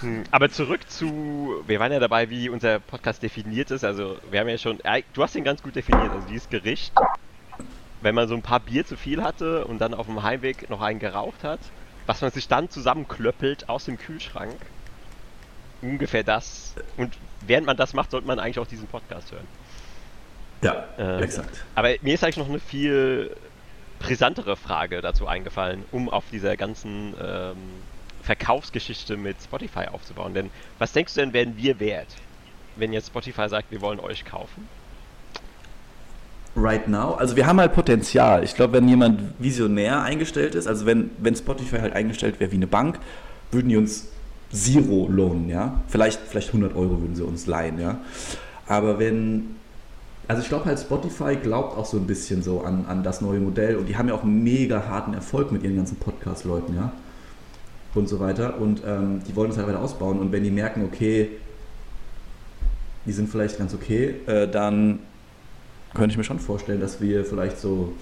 Hm, 0.00 0.24
Aber 0.30 0.50
zurück 0.50 0.80
zu, 0.88 1.62
wir 1.66 1.80
waren 1.80 1.92
ja 1.92 2.00
dabei, 2.00 2.28
wie 2.30 2.48
unser 2.48 2.80
Podcast 2.80 3.22
definiert 3.22 3.70
ist. 3.70 3.84
Also 3.84 4.16
wir 4.30 4.40
haben 4.40 4.48
ja 4.48 4.58
schon, 4.58 4.78
du 5.12 5.22
hast 5.22 5.36
ihn 5.36 5.44
ganz 5.44 5.62
gut 5.62 5.76
definiert. 5.76 6.10
Also 6.10 6.26
dieses 6.28 6.48
Gericht, 6.48 6.92
wenn 8.00 8.14
man 8.14 8.28
so 8.28 8.34
ein 8.34 8.42
paar 8.42 8.60
Bier 8.60 8.84
zu 8.84 8.96
viel 8.96 9.22
hatte 9.22 9.64
und 9.64 9.78
dann 9.78 9.94
auf 9.94 10.06
dem 10.06 10.22
Heimweg 10.22 10.70
noch 10.70 10.80
einen 10.80 10.98
geraucht 10.98 11.44
hat, 11.44 11.60
was 12.06 12.20
man 12.20 12.30
sich 12.30 12.48
dann 12.48 12.70
zusammenklöppelt 12.70 13.68
aus 13.68 13.84
dem 13.84 13.98
Kühlschrank. 13.98 14.54
Ungefähr 15.82 16.24
das. 16.24 16.74
Und 16.96 17.18
während 17.40 17.66
man 17.66 17.76
das 17.76 17.94
macht, 17.94 18.10
sollte 18.10 18.26
man 18.26 18.38
eigentlich 18.38 18.58
auch 18.58 18.66
diesen 18.66 18.88
Podcast 18.88 19.32
hören. 19.32 19.46
Ja, 20.62 20.88
Ähm, 20.98 21.22
exakt. 21.22 21.64
Aber 21.74 21.94
mir 22.00 22.14
ist 22.14 22.24
eigentlich 22.24 22.36
noch 22.36 22.48
eine 22.48 22.58
viel 22.60 23.36
brisantere 23.98 24.56
Frage 24.56 25.00
dazu 25.00 25.26
eingefallen, 25.26 25.84
um 25.90 26.08
auf 26.08 26.24
dieser 26.30 26.56
ganzen 26.56 27.14
ähm, 27.20 27.56
Verkaufsgeschichte 28.22 29.16
mit 29.16 29.40
Spotify 29.42 29.86
aufzubauen. 29.86 30.34
Denn 30.34 30.50
was 30.78 30.92
denkst 30.92 31.14
du 31.14 31.20
denn, 31.20 31.32
werden 31.32 31.56
wir 31.56 31.78
wert, 31.80 32.22
wenn 32.74 32.92
jetzt 32.92 33.08
Spotify 33.08 33.48
sagt, 33.48 33.70
wir 33.70 33.80
wollen 33.80 34.00
euch 34.00 34.24
kaufen? 34.24 34.68
Right 36.60 36.88
now, 36.88 37.14
also 37.14 37.36
wir 37.36 37.46
haben 37.46 37.60
halt 37.60 37.72
Potenzial. 37.72 38.42
Ich 38.42 38.54
glaube, 38.54 38.74
wenn 38.74 38.88
jemand 38.88 39.20
visionär 39.38 40.02
eingestellt 40.02 40.54
ist, 40.54 40.66
also 40.66 40.86
wenn, 40.86 41.10
wenn 41.18 41.36
Spotify 41.36 41.78
halt 41.78 41.92
eingestellt 41.92 42.40
wäre 42.40 42.50
wie 42.50 42.56
eine 42.56 42.66
Bank, 42.66 42.98
würden 43.52 43.68
die 43.68 43.76
uns 43.76 44.08
Zero 44.50 45.08
lohnen, 45.10 45.48
ja. 45.48 45.80
Vielleicht, 45.88 46.20
vielleicht 46.20 46.48
100 46.48 46.74
Euro 46.74 47.00
würden 47.00 47.14
sie 47.14 47.22
uns 47.22 47.46
leihen, 47.46 47.78
ja. 47.78 47.98
Aber 48.66 48.98
wenn, 48.98 49.56
also 50.26 50.42
ich 50.42 50.48
glaube 50.48 50.64
halt, 50.64 50.78
Spotify 50.78 51.36
glaubt 51.36 51.76
auch 51.76 51.86
so 51.86 51.98
ein 51.98 52.06
bisschen 52.06 52.42
so 52.42 52.62
an, 52.62 52.86
an 52.88 53.02
das 53.02 53.20
neue 53.20 53.40
Modell 53.40 53.76
und 53.76 53.88
die 53.88 53.96
haben 53.96 54.08
ja 54.08 54.14
auch 54.14 54.24
mega 54.24 54.84
harten 54.88 55.14
Erfolg 55.14 55.52
mit 55.52 55.62
ihren 55.62 55.76
ganzen 55.76 55.96
Podcast-Leuten, 55.96 56.74
ja. 56.74 56.92
Und 57.94 58.08
so 58.08 58.20
weiter. 58.20 58.58
Und 58.60 58.82
ähm, 58.86 59.22
die 59.26 59.36
wollen 59.36 59.50
es 59.50 59.56
halt 59.56 59.66
weiter 59.66 59.80
ausbauen 59.80 60.18
und 60.18 60.32
wenn 60.32 60.44
die 60.44 60.50
merken, 60.50 60.84
okay, 60.84 61.30
die 63.06 63.12
sind 63.12 63.28
vielleicht 63.28 63.58
ganz 63.58 63.74
okay, 63.74 64.14
äh, 64.26 64.48
dann 64.48 65.00
könnte 65.98 66.12
ich 66.12 66.16
mir 66.18 66.24
schon 66.24 66.38
vorstellen, 66.38 66.80
dass 66.80 67.00
wir 67.00 67.24
vielleicht 67.24 67.58
so 67.58 67.92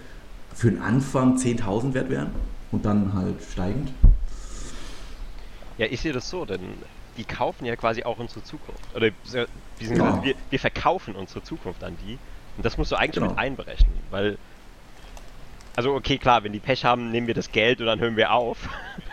für 0.54 0.70
den 0.70 0.80
Anfang 0.80 1.36
10.000 1.36 1.94
wert 1.94 2.10
wären 2.10 2.30
und 2.70 2.84
dann 2.84 3.12
halt 3.14 3.34
steigend. 3.52 3.90
Ja, 5.78 5.86
ich 5.90 6.00
sehe 6.00 6.12
das 6.12 6.28
so, 6.30 6.44
denn 6.44 6.60
die 7.16 7.24
kaufen 7.24 7.64
ja 7.64 7.74
quasi 7.76 8.04
auch 8.04 8.18
unsere 8.18 8.42
Zukunft. 8.44 8.82
Oder 8.94 9.08
Ja. 9.32 9.44
quasi, 9.96 10.22
wir, 10.22 10.34
wir 10.50 10.58
verkaufen 10.60 11.14
unsere 11.16 11.42
Zukunft 11.42 11.82
an 11.82 11.96
die. 12.06 12.18
Und 12.56 12.64
das 12.64 12.78
musst 12.78 12.92
du 12.92 12.96
eigentlich 12.96 13.14
Genau. 13.16 13.28
mit 13.30 13.38
einberechnen, 13.38 13.92
weil. 14.10 14.38
Also 15.74 15.92
okay, 15.94 16.16
klar, 16.16 16.42
wenn 16.44 16.52
die 16.54 16.58
Pech 16.58 16.86
haben, 16.86 17.10
nehmen 17.10 17.26
wir 17.26 17.34
das 17.34 17.52
Geld 17.52 17.80
und 17.80 17.86
dann 17.86 18.00
hören 18.00 18.16
wir 18.16 18.32
auf. 18.32 18.68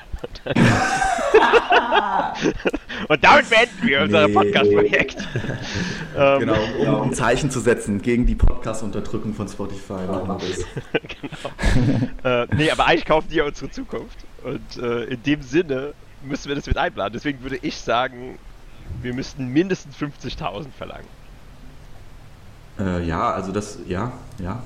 und 3.07 3.23
damit 3.23 3.49
beenden 3.49 3.88
wir 3.88 4.01
unser 4.01 4.27
Nee. 4.27 4.33
Podcast-Projekt. 4.33 5.27
ähm, 6.17 6.39
Genau, 6.39 6.57
um 6.79 7.09
ein 7.09 7.13
Zeichen 7.13 7.51
zu 7.51 7.59
setzen 7.59 8.01
gegen 8.01 8.25
die 8.25 8.36
Podcast-Unterdrückung 8.36 9.33
von 9.33 9.47
Spotify. 9.47 10.05
Machen 10.07 10.41
wir 10.41 10.49
das. 10.49 10.65
genau. 12.21 12.43
äh, 12.43 12.47
nee, 12.55 12.71
aber 12.71 12.88
eigentlich 12.88 13.05
kaufen 13.05 13.27
die 13.29 13.36
ja 13.38 13.45
unsere 13.45 13.69
Zukunft. 13.71 14.17
Und 14.43 14.77
äh, 14.81 15.03
in 15.05 15.23
dem 15.23 15.41
Sinne 15.41 15.93
müssen 16.23 16.49
wir 16.49 16.55
das 16.55 16.65
mit 16.67 16.77
einplanen. 16.77 17.13
Deswegen 17.13 17.41
würde 17.41 17.57
ich 17.62 17.77
sagen, 17.77 18.38
wir 19.01 19.13
müssten 19.13 19.47
mindestens 19.47 19.95
50.000 19.97 20.67
verlangen. 20.77 21.07
Äh, 22.79 23.05
ja, 23.05 23.31
also 23.31 23.51
das, 23.51 23.79
ja, 23.88 24.12
ja. 24.39 24.63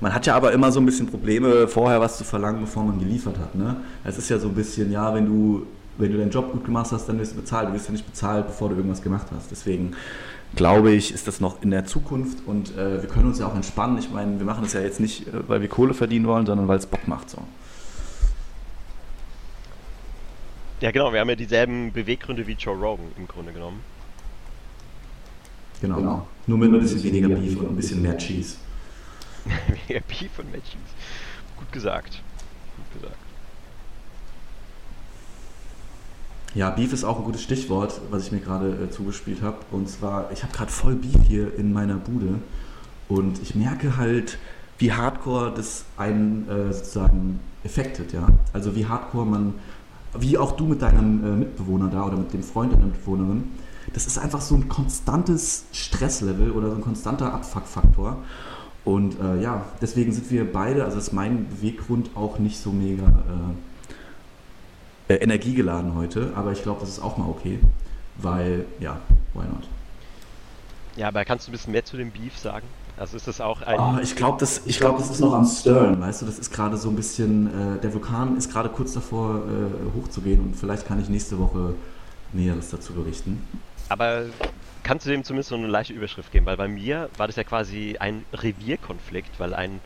Man 0.00 0.14
hat 0.14 0.26
ja 0.26 0.36
aber 0.36 0.52
immer 0.52 0.70
so 0.70 0.80
ein 0.80 0.86
bisschen 0.86 1.06
Probleme, 1.06 1.66
vorher 1.68 2.00
was 2.00 2.18
zu 2.18 2.24
verlangen, 2.24 2.60
bevor 2.60 2.84
man 2.84 2.98
geliefert 2.98 3.38
hat. 3.38 3.54
Ne? 3.54 3.76
Es 4.04 4.18
ist 4.18 4.28
ja 4.28 4.38
so 4.38 4.48
ein 4.48 4.54
bisschen, 4.54 4.92
ja, 4.92 5.14
wenn 5.14 5.26
du, 5.26 5.66
wenn 5.96 6.12
du 6.12 6.18
deinen 6.18 6.30
Job 6.30 6.52
gut 6.52 6.64
gemacht 6.64 6.92
hast, 6.92 7.08
dann 7.08 7.18
wirst 7.18 7.32
du 7.32 7.36
bezahlt. 7.36 7.68
Du 7.68 7.72
wirst 7.72 7.86
ja 7.86 7.92
nicht 7.92 8.06
bezahlt, 8.06 8.46
bevor 8.46 8.68
du 8.68 8.76
irgendwas 8.76 9.00
gemacht 9.00 9.26
hast. 9.34 9.50
Deswegen 9.50 9.96
glaube 10.54 10.92
ich, 10.92 11.12
ist 11.12 11.26
das 11.26 11.40
noch 11.40 11.62
in 11.62 11.70
der 11.70 11.86
Zukunft 11.86 12.46
und 12.46 12.76
äh, 12.76 13.02
wir 13.02 13.08
können 13.08 13.26
uns 13.26 13.38
ja 13.38 13.46
auch 13.46 13.54
entspannen. 13.54 13.98
Ich 13.98 14.10
meine, 14.10 14.38
wir 14.38 14.46
machen 14.46 14.62
das 14.62 14.74
ja 14.74 14.80
jetzt 14.80 15.00
nicht, 15.00 15.28
äh, 15.28 15.48
weil 15.48 15.60
wir 15.60 15.68
Kohle 15.68 15.94
verdienen 15.94 16.26
wollen, 16.26 16.46
sondern 16.46 16.68
weil 16.68 16.78
es 16.78 16.86
Bock 16.86 17.08
macht. 17.08 17.30
So. 17.30 17.38
Ja, 20.80 20.90
genau, 20.90 21.12
wir 21.12 21.20
haben 21.20 21.28
ja 21.28 21.36
dieselben 21.36 21.92
Beweggründe 21.92 22.46
wie 22.46 22.52
Joe 22.52 22.76
Rogan 22.76 23.06
im 23.18 23.26
Grunde 23.26 23.52
genommen. 23.52 23.80
Genau. 25.80 26.26
Nur 26.46 26.58
mit 26.58 26.72
ein 26.72 26.80
bisschen 26.80 27.02
weniger 27.02 27.28
Beef 27.28 27.58
und 27.58 27.70
ein 27.70 27.76
bisschen 27.76 28.02
mehr 28.02 28.16
Cheese. 28.16 28.56
Und 29.46 29.88
mehr 30.50 30.60
Cheese. 30.62 30.78
Gut 31.56 31.72
gesagt. 31.72 32.22
Gut 32.76 33.02
gesagt. 33.02 33.16
Ja, 36.54 36.70
Beef 36.70 36.92
ist 36.92 37.04
auch 37.04 37.18
ein 37.18 37.24
gutes 37.24 37.42
Stichwort, 37.42 38.00
was 38.10 38.24
ich 38.24 38.32
mir 38.32 38.40
gerade 38.40 38.70
äh, 38.70 38.90
zugespielt 38.90 39.42
habe. 39.42 39.58
Und 39.70 39.88
zwar, 39.88 40.32
ich 40.32 40.42
habe 40.42 40.52
gerade 40.52 40.72
voll 40.72 40.94
Beef 40.94 41.20
hier 41.28 41.54
in 41.58 41.72
meiner 41.72 41.96
Bude. 41.96 42.40
Und 43.08 43.42
ich 43.42 43.54
merke 43.54 43.96
halt, 43.96 44.38
wie 44.78 44.92
hardcore 44.92 45.52
das 45.54 45.84
einen 45.96 46.48
äh, 46.48 46.72
sozusagen 46.72 47.40
affected, 47.64 48.12
ja. 48.12 48.26
Also 48.52 48.74
wie 48.74 48.86
hardcore 48.86 49.26
man, 49.26 49.54
wie 50.18 50.38
auch 50.38 50.52
du 50.52 50.64
mit 50.64 50.82
deinem 50.82 51.24
äh, 51.24 51.36
Mitbewohner 51.36 51.88
da 51.88 52.06
oder 52.06 52.16
mit 52.16 52.32
dem 52.32 52.42
Freund 52.42 52.72
deiner 52.72 52.86
Mitbewohnerin, 52.86 53.44
das 53.92 54.06
ist 54.06 54.18
einfach 54.18 54.40
so 54.40 54.54
ein 54.54 54.68
konstantes 54.68 55.66
Stresslevel 55.72 56.50
oder 56.50 56.70
so 56.70 56.76
ein 56.76 56.82
konstanter 56.82 57.32
Abfuckfaktor. 57.32 58.18
Und 58.86 59.18
äh, 59.20 59.42
ja, 59.42 59.64
deswegen 59.82 60.12
sind 60.12 60.30
wir 60.30 60.50
beide, 60.50 60.84
also 60.84 60.96
ist 60.96 61.12
mein 61.12 61.48
Beweggrund 61.48 62.10
auch 62.14 62.38
nicht 62.38 62.56
so 62.56 62.70
mega 62.70 63.02
äh, 65.08 65.14
äh, 65.14 65.16
energiegeladen 65.16 65.96
heute, 65.96 66.30
aber 66.36 66.52
ich 66.52 66.62
glaube, 66.62 66.78
das 66.82 66.90
ist 66.90 67.00
auch 67.00 67.16
mal 67.16 67.28
okay, 67.28 67.58
weil, 68.16 68.64
ja, 68.78 69.00
why 69.34 69.42
not? 69.42 69.68
Ja, 70.94 71.08
aber 71.08 71.24
kannst 71.24 71.48
du 71.48 71.50
ein 71.50 71.52
bisschen 71.52 71.72
mehr 71.72 71.84
zu 71.84 71.96
dem 71.96 72.12
Beef 72.12 72.38
sagen? 72.38 72.64
Also 72.96 73.16
ist 73.16 73.26
das 73.26 73.40
auch 73.40 73.60
ein. 73.62 73.76
Oh, 73.76 73.98
ich 74.00 74.14
glaube, 74.14 74.38
das, 74.38 74.62
ich 74.66 74.78
glaub, 74.78 74.98
das 74.98 75.10
ist 75.10 75.18
noch 75.18 75.34
am 75.34 75.44
Stirren, 75.46 76.00
weißt 76.00 76.22
du, 76.22 76.26
das 76.26 76.38
ist 76.38 76.52
gerade 76.52 76.76
so 76.76 76.88
ein 76.88 76.94
bisschen, 76.94 77.48
äh, 77.48 77.80
der 77.80 77.92
Vulkan 77.92 78.36
ist 78.36 78.52
gerade 78.52 78.68
kurz 78.68 78.92
davor 78.92 79.38
äh, 79.38 79.98
hochzugehen 80.00 80.40
und 80.40 80.54
vielleicht 80.54 80.86
kann 80.86 81.02
ich 81.02 81.08
nächste 81.08 81.40
Woche 81.40 81.74
Näheres 82.32 82.70
dazu 82.70 82.92
berichten. 82.92 83.42
Aber 83.88 84.26
kannst 84.86 85.04
du 85.04 85.10
dem 85.10 85.24
zumindest 85.24 85.48
so 85.48 85.56
eine 85.56 85.66
leichte 85.66 85.92
Überschrift 85.92 86.30
geben? 86.30 86.46
Weil 86.46 86.56
bei 86.56 86.68
mir 86.68 87.10
war 87.16 87.26
das 87.26 87.34
ja 87.34 87.42
quasi 87.42 87.96
ein 87.98 88.24
Revierkonflikt, 88.32 89.40
weil 89.40 89.52
ein 89.52 89.80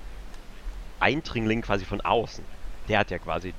Eindringling 1.00 1.62
quasi 1.62 1.86
von 1.86 2.02
außen, 2.02 2.44
der 2.88 2.98
hat 2.98 3.10
ja 3.10 3.18
quasi 3.18 3.54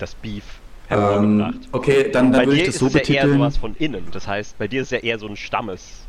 das 0.00 0.16
Beef 0.16 0.42
hervorgebracht. 0.88 1.54
Ähm, 1.54 1.60
okay, 1.70 2.10
dann, 2.10 2.32
bei 2.32 2.38
dann 2.38 2.46
würde 2.46 2.56
dir 2.56 2.62
ich 2.62 2.66
das 2.66 2.74
ist 2.74 2.80
so 2.80 2.86
es 2.88 2.94
ja 2.94 2.98
eher 2.98 3.04
betiteln. 3.04 3.38
sowas 3.38 3.56
von 3.58 3.76
innen. 3.76 4.08
Das 4.10 4.26
heißt, 4.26 4.58
bei 4.58 4.66
dir 4.66 4.82
ist 4.82 4.88
es 4.88 4.90
ja 4.90 4.98
eher 4.98 5.20
so 5.20 5.28
ein 5.28 5.36
Stammes. 5.36 6.00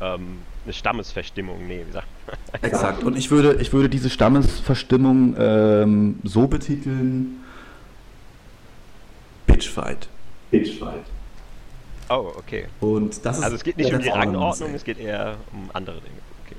Ähm, 0.00 0.38
eine 0.64 0.72
Stammesverstimmung. 0.72 1.66
Nee, 1.66 1.82
wie 1.84 1.92
sagt 1.92 2.06
man? 2.28 2.36
Exakt. 2.62 3.02
Und 3.02 3.16
ich 3.16 3.32
würde, 3.32 3.60
ich 3.60 3.72
würde 3.72 3.88
diese 3.88 4.10
Stammesverstimmung 4.10 5.34
ähm, 5.36 6.20
so 6.22 6.46
betiteln: 6.46 7.40
Bitchfight. 9.48 10.08
Bitchfight. 10.52 11.04
Oh, 12.10 12.32
okay. 12.36 12.66
Und 12.80 13.24
das 13.24 13.38
ist. 13.38 13.44
Also 13.44 13.56
es 13.56 13.64
geht 13.64 13.76
nicht 13.76 13.92
um 13.92 14.00
die 14.00 14.08
Rangordnung, 14.08 14.74
es 14.74 14.84
geht 14.84 14.98
eher 14.98 15.36
um 15.52 15.70
andere 15.72 15.96
Dinge. 16.00 16.18
Okay. 16.46 16.56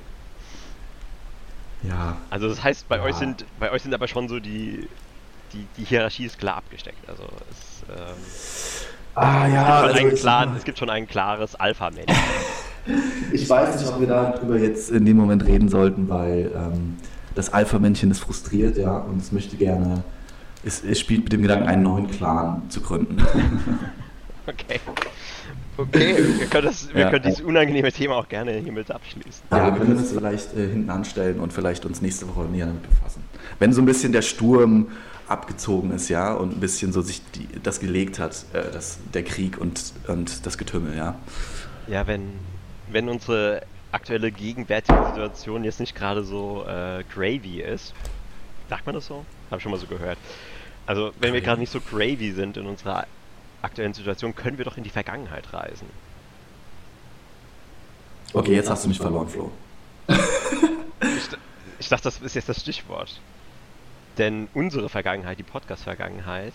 Ja, 1.83 2.17
Also 2.29 2.49
das 2.49 2.63
heißt, 2.63 2.87
bei 2.87 2.97
Ja. 2.97 3.03
euch 3.03 3.15
sind 3.15 3.45
bei 3.59 3.71
euch 3.71 3.81
sind 3.81 3.93
aber 3.93 4.07
schon 4.07 4.27
so 4.27 4.39
die 4.39 4.87
die, 5.53 5.65
die 5.77 5.83
Hierarchie 5.83 6.25
ist 6.25 6.37
klar 6.37 6.57
abgesteckt. 6.57 7.09
Also 7.09 7.23
es, 7.49 7.83
ähm, 7.89 8.15
Ah 9.15 9.47
es, 9.47 9.53
ja, 9.53 9.63
gibt 9.63 9.79
schon 9.79 9.87
also 9.89 9.99
einen 9.99 10.15
klaren, 10.15 10.55
es 10.55 10.63
gibt 10.63 10.77
schon 10.77 10.89
ein 10.89 11.07
klares 11.07 11.55
Alpha-Männchen. 11.55 12.15
Ich 13.31 13.47
weiß 13.47 13.79
nicht, 13.79 13.87
ob 13.91 13.99
wir 13.99 14.07
darüber 14.07 14.57
jetzt 14.57 14.89
in 14.89 15.05
dem 15.05 15.17
Moment 15.17 15.45
reden 15.45 15.69
sollten, 15.69 16.09
weil 16.09 16.51
ähm, 16.55 16.97
das 17.35 17.53
Alpha-Männchen 17.53 18.09
ist 18.09 18.19
frustriert, 18.19 18.77
ja, 18.77 18.97
und 18.97 19.21
es 19.21 19.31
möchte 19.31 19.57
gerne 19.57 20.03
es, 20.63 20.83
es 20.83 20.99
spielt 20.99 21.23
mit 21.25 21.33
dem 21.33 21.41
Gedanken, 21.41 21.67
einen 21.67 21.83
neuen 21.83 22.09
Clan 22.09 22.63
zu 22.69 22.81
gründen. 22.81 23.17
Okay. 24.47 24.79
Okay, 25.79 26.17
wir 26.39 26.47
können, 26.47 26.67
das, 26.67 26.93
wir 26.93 27.01
Ja. 27.01 27.09
können 27.09 27.23
dieses 27.23 27.41
unangenehme 27.41 27.91
Thema 27.91 28.15
auch 28.15 28.27
gerne 28.27 28.53
hiermit 28.53 28.91
abschließen. 28.91 29.43
Ja, 29.51 29.71
wir 29.73 29.79
können 29.79 29.95
das 29.97 30.11
vielleicht 30.11 30.53
äh, 30.55 30.67
hinten 30.67 30.89
anstellen 30.89 31.39
und 31.39 31.53
vielleicht 31.53 31.85
uns 31.85 32.01
nächste 32.01 32.27
Woche 32.27 32.45
näher 32.45 32.65
damit 32.65 32.83
befassen. 32.89 33.23
Wenn 33.59 33.71
so 33.71 33.81
ein 33.81 33.85
bisschen 33.85 34.11
der 34.11 34.21
Sturm 34.21 34.87
abgezogen 35.27 35.91
ist, 35.91 36.09
ja, 36.09 36.33
und 36.33 36.57
ein 36.57 36.59
bisschen 36.59 36.91
so 36.91 37.01
sich 37.01 37.21
die, 37.31 37.47
das 37.63 37.79
gelegt 37.79 38.19
hat, 38.19 38.45
äh, 38.53 38.63
das, 38.73 38.99
der 39.13 39.23
Krieg 39.23 39.57
und, 39.57 39.93
und 40.07 40.45
das 40.45 40.57
Getümmel, 40.57 40.97
ja. 40.97 41.15
Ja, 41.87 42.05
wenn, 42.07 42.33
wenn 42.91 43.07
unsere 43.07 43.61
aktuelle 43.91 44.31
gegenwärtige 44.31 45.05
Situation 45.07 45.63
jetzt 45.63 45.79
nicht 45.79 45.95
gerade 45.95 46.23
so 46.23 46.65
äh, 46.67 47.03
gravy 47.13 47.61
ist, 47.61 47.93
sagt 48.69 48.85
man 48.85 48.95
das 48.95 49.07
so? 49.07 49.25
Ich 49.55 49.63
schon 49.63 49.71
mal 49.71 49.79
so 49.79 49.87
gehört. 49.87 50.17
Also, 50.85 51.11
wenn 51.19 51.33
wir 51.33 51.41
gerade 51.41 51.59
nicht 51.59 51.71
so 51.71 51.79
gravy 51.79 52.31
sind 52.31 52.57
in 52.57 52.65
unserer 52.65 53.05
aktuellen 53.61 53.93
Situation, 53.93 54.35
können 54.35 54.57
wir 54.57 54.65
doch 54.65 54.77
in 54.77 54.83
die 54.83 54.89
Vergangenheit 54.89 55.53
reisen. 55.53 55.89
Okay, 58.33 58.53
jetzt 58.53 58.69
hast 58.69 58.85
du 58.85 58.89
mich 58.89 58.99
verloren, 58.99 59.27
Flo. 59.27 59.51
Ich, 60.07 61.29
ich 61.79 61.89
dachte, 61.89 62.03
das 62.03 62.19
ist 62.21 62.35
jetzt 62.35 62.49
das 62.49 62.61
Stichwort. 62.61 63.19
Denn 64.17 64.47
unsere 64.53 64.89
Vergangenheit, 64.89 65.39
die 65.39 65.43
Podcast-Vergangenheit, 65.43 66.53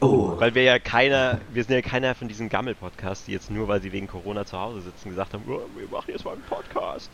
Oh, 0.00 0.38
weil 0.38 0.54
wir 0.54 0.62
ja 0.62 0.78
keiner, 0.78 1.40
wir 1.54 1.64
sind 1.64 1.74
ja 1.74 1.80
keiner 1.80 2.14
von 2.14 2.28
diesen 2.28 2.50
Gammel-Podcasts, 2.50 3.24
die 3.24 3.32
jetzt 3.32 3.50
nur, 3.50 3.66
weil 3.66 3.80
sie 3.80 3.92
wegen 3.92 4.06
Corona 4.06 4.44
zu 4.44 4.60
Hause 4.60 4.82
sitzen, 4.82 5.08
gesagt 5.08 5.32
haben, 5.32 5.44
"Oh, 5.48 5.62
wir 5.74 5.88
machen 5.88 6.10
jetzt 6.10 6.22
mal 6.22 6.32
einen 6.34 6.42
Podcast. 6.42 7.10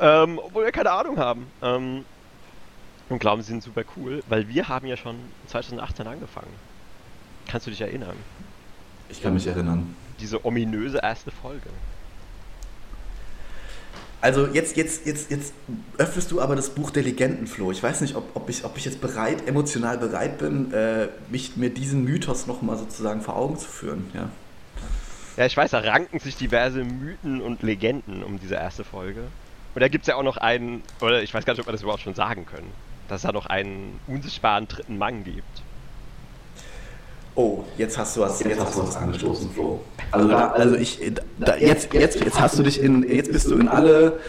Ähm, 0.00 0.38
obwohl 0.38 0.64
wir 0.66 0.70
keine 0.72 0.92
Ahnung 0.92 1.18
haben. 1.18 1.48
Ähm, 1.62 2.04
und 3.08 3.18
glauben, 3.18 3.42
sie 3.42 3.48
sind 3.48 3.62
super 3.64 3.82
cool, 3.96 4.22
weil 4.28 4.48
wir 4.48 4.68
haben 4.68 4.86
ja 4.86 4.96
schon 4.96 5.16
2018 5.48 6.06
angefangen. 6.06 6.52
Kannst 7.46 7.66
du 7.66 7.70
dich 7.70 7.80
erinnern? 7.80 8.16
ich 9.08 9.22
kann 9.22 9.34
mich 9.34 9.46
erinnern. 9.46 9.94
Diese 10.20 10.44
ominöse 10.44 10.98
erste 11.02 11.30
Folge. 11.30 11.68
Also 14.20 14.46
jetzt, 14.46 14.76
jetzt, 14.76 15.06
jetzt, 15.06 15.30
jetzt 15.30 15.52
öffnest 15.98 16.32
du 16.32 16.40
aber 16.40 16.56
das 16.56 16.70
Buch 16.70 16.90
der 16.90 17.02
Legenden, 17.02 17.46
Flo. 17.46 17.70
Ich 17.70 17.82
weiß 17.82 18.00
nicht, 18.00 18.16
ob, 18.16 18.34
ob, 18.34 18.48
ich, 18.48 18.64
ob 18.64 18.76
ich 18.76 18.84
jetzt 18.84 19.00
bereit, 19.00 19.46
emotional 19.46 19.98
bereit 19.98 20.38
bin, 20.38 20.72
äh, 20.72 21.08
mich 21.30 21.56
mir 21.56 21.70
diesen 21.70 22.02
Mythos 22.02 22.46
nochmal 22.46 22.78
sozusagen 22.78 23.20
vor 23.20 23.36
Augen 23.36 23.58
zu 23.58 23.68
führen. 23.68 24.10
Ja. 24.14 24.28
Ja, 25.36 25.44
ich 25.44 25.56
weiß, 25.56 25.72
da 25.72 25.80
ranken 25.80 26.18
sich 26.18 26.34
diverse 26.36 26.82
Mythen 26.82 27.42
und 27.42 27.62
Legenden 27.62 28.22
um 28.22 28.40
diese 28.40 28.54
erste 28.54 28.84
Folge. 28.84 29.20
Und 29.74 29.80
da 29.80 29.88
gibt 29.88 30.04
es 30.04 30.08
ja 30.08 30.16
auch 30.16 30.22
noch 30.22 30.38
einen, 30.38 30.82
oder 31.02 31.22
ich 31.22 31.34
weiß 31.34 31.44
gar 31.44 31.52
nicht, 31.52 31.60
ob 31.60 31.68
wir 31.68 31.72
das 31.72 31.82
überhaupt 31.82 32.02
schon 32.02 32.14
sagen 32.14 32.46
können, 32.46 32.70
dass 33.08 33.18
es 33.18 33.22
da 33.26 33.32
noch 33.32 33.44
einen 33.44 34.00
unsichtbaren 34.06 34.66
dritten 34.66 34.96
Mann 34.96 35.24
gibt. 35.24 35.62
Oh, 37.36 37.64
jetzt 37.76 37.98
hast 37.98 38.16
du 38.16 38.22
was, 38.22 38.42
jetzt 38.42 38.58
hast 38.58 38.76
du 38.76 38.82
was 38.82 38.96
angestoßen, 38.96 39.50
Flo. 39.50 39.80
Also, 40.10 40.28
da, 40.28 40.48
also 40.52 40.74
ich, 40.74 40.98
da, 41.38 41.56
jetzt, 41.56 41.92
jetzt, 41.92 42.18
jetzt 42.24 42.40
hast 42.40 42.58
du 42.58 42.62
dich 42.62 42.80
in, 42.80 43.02
jetzt 43.06 43.30
bist 43.30 43.50
du 43.50 43.56
in 43.56 43.68
alle 43.68 44.20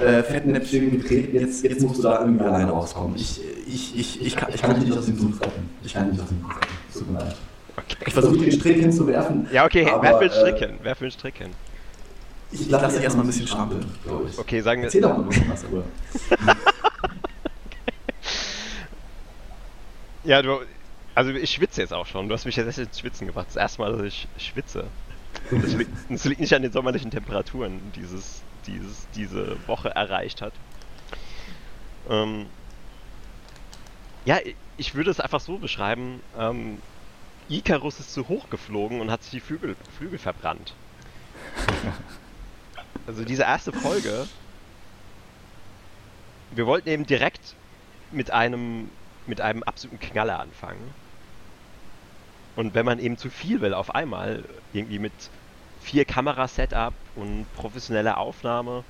äh, 0.00 0.22
Fettnäpfchen 0.22 0.90
getreten. 0.90 1.36
Jetzt, 1.36 1.62
jetzt 1.64 1.82
musst 1.82 1.98
du 1.98 2.02
da 2.02 2.20
irgendwie 2.20 2.44
alleine 2.44 2.70
rauskommen. 2.70 3.14
Ich, 3.14 3.42
ich, 3.66 3.98
ich, 3.98 4.26
ich, 4.26 4.36
kann, 4.36 4.48
ich 4.54 4.62
kann 4.62 4.74
dich 4.74 4.88
nicht 4.88 4.98
aus 4.98 5.04
dem 5.04 5.18
Sumpf 5.18 5.38
retten. 5.42 5.68
Ich 5.84 5.92
kann 5.92 6.04
dich 6.10 6.14
nicht 6.14 6.22
aus 6.22 6.28
dem 6.30 6.40
Sumpf 6.40 6.56
retten. 6.56 6.68
Tut 6.94 7.10
mir 7.10 7.18
leid. 7.18 7.36
Ich 8.06 8.14
versuche 8.14 8.38
den 8.38 8.52
Strick 8.52 8.76
hinzuwerfen. 8.78 9.48
Ja, 9.52 9.66
okay, 9.66 9.86
aber, 9.90 10.02
wer 10.02 10.20
will 10.20 10.28
äh, 10.28 10.30
stricken? 10.30 10.78
Wer 10.82 10.98
will 10.98 11.10
stricken? 11.10 11.50
Ich 12.52 12.70
lasse 12.70 12.94
dich 12.94 13.04
erstmal 13.04 13.26
ein 13.26 13.28
bisschen 13.28 13.48
strampeln, 13.48 13.84
glaube 14.02 14.28
ich. 14.30 14.38
Okay, 14.38 14.62
sagen 14.62 14.80
wir. 14.80 14.86
Erzähl 14.86 15.02
doch 15.02 15.18
mal 15.18 15.26
was, 15.26 15.64
aber. 15.64 15.84
Ja, 20.26 20.42
du. 20.42 20.58
Also 21.16 21.30
ich 21.30 21.50
schwitze 21.50 21.80
jetzt 21.80 21.94
auch 21.94 22.04
schon. 22.04 22.28
Du 22.28 22.34
hast 22.34 22.44
mich 22.44 22.56
jetzt 22.56 22.78
ins 22.78 23.00
Schwitzen 23.00 23.26
gebracht. 23.26 23.46
Das 23.48 23.56
erste 23.56 23.80
Mal, 23.80 23.90
dass 23.90 24.02
ich 24.02 24.28
schwitze. 24.36 24.86
Und 25.50 25.64
Das 25.64 25.72
liegt, 25.72 25.90
das 26.10 26.24
liegt 26.26 26.40
nicht 26.42 26.52
an 26.52 26.60
den 26.60 26.72
sommerlichen 26.72 27.10
Temperaturen, 27.10 27.80
die 27.94 28.00
dieses, 28.00 28.42
dieses, 28.66 29.06
diese 29.14 29.56
Woche 29.66 29.88
erreicht 29.88 30.42
hat. 30.42 30.52
Ähm, 32.10 32.44
ja, 34.26 34.38
ich 34.76 34.94
würde 34.94 35.10
es 35.10 35.18
einfach 35.18 35.40
so 35.40 35.56
beschreiben. 35.56 36.20
Ähm, 36.38 36.82
Icarus 37.48 37.98
ist 37.98 38.12
zu 38.12 38.28
hoch 38.28 38.50
geflogen 38.50 39.00
und 39.00 39.10
hat 39.10 39.22
sich 39.22 39.30
die 39.30 39.40
Flügel, 39.40 39.74
Flügel 39.98 40.18
verbrannt. 40.18 40.74
Also 43.06 43.24
diese 43.24 43.44
erste 43.44 43.72
Folge. 43.72 44.26
Wir 46.50 46.66
wollten 46.66 46.88
eben 46.88 47.06
direkt 47.06 47.54
mit 48.10 48.32
einem 48.32 48.90
mit 49.26 49.40
einem 49.40 49.62
absoluten 49.62 50.00
Knaller 50.00 50.40
anfangen. 50.40 50.92
Und 52.56 52.74
wenn 52.74 52.86
man 52.86 52.98
eben 52.98 53.18
zu 53.18 53.30
viel 53.30 53.60
will 53.60 53.74
auf 53.74 53.94
einmal, 53.94 54.42
irgendwie 54.72 54.98
mit 54.98 55.12
vier 55.80 56.04
Kamera-Setup 56.04 56.94
und 57.14 57.46
professioneller 57.54 58.18
Aufnahme, 58.18 58.82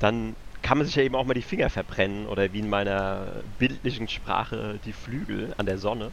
dann 0.00 0.34
kann 0.62 0.78
man 0.78 0.86
sich 0.86 0.96
ja 0.96 1.02
eben 1.02 1.14
auch 1.14 1.24
mal 1.24 1.34
die 1.34 1.42
Finger 1.42 1.70
verbrennen 1.70 2.26
oder 2.26 2.52
wie 2.52 2.58
in 2.58 2.68
meiner 2.68 3.26
bildlichen 3.58 4.08
Sprache 4.08 4.78
die 4.84 4.92
Flügel 4.92 5.54
an 5.58 5.66
der 5.66 5.78
Sonne. 5.78 6.10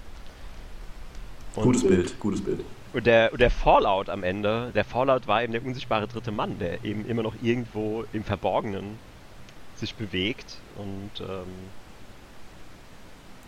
Und, 1.55 1.63
Gutes 1.63 1.87
Bild, 1.87 2.19
gutes 2.19 2.41
Bild. 2.41 2.61
Und 2.93 3.05
der, 3.05 3.31
und 3.31 3.41
der 3.41 3.51
Fallout 3.51 4.09
am 4.09 4.23
Ende, 4.23 4.71
der 4.73 4.85
Fallout 4.85 5.27
war 5.27 5.43
eben 5.43 5.53
der 5.53 5.65
unsichtbare 5.65 6.07
dritte 6.07 6.31
Mann, 6.31 6.59
der 6.59 6.83
eben 6.83 7.05
immer 7.05 7.23
noch 7.23 7.35
irgendwo 7.41 8.05
im 8.13 8.23
Verborgenen 8.23 8.99
sich 9.75 9.93
bewegt 9.95 10.57
und 10.75 11.11
ähm, 11.21 11.71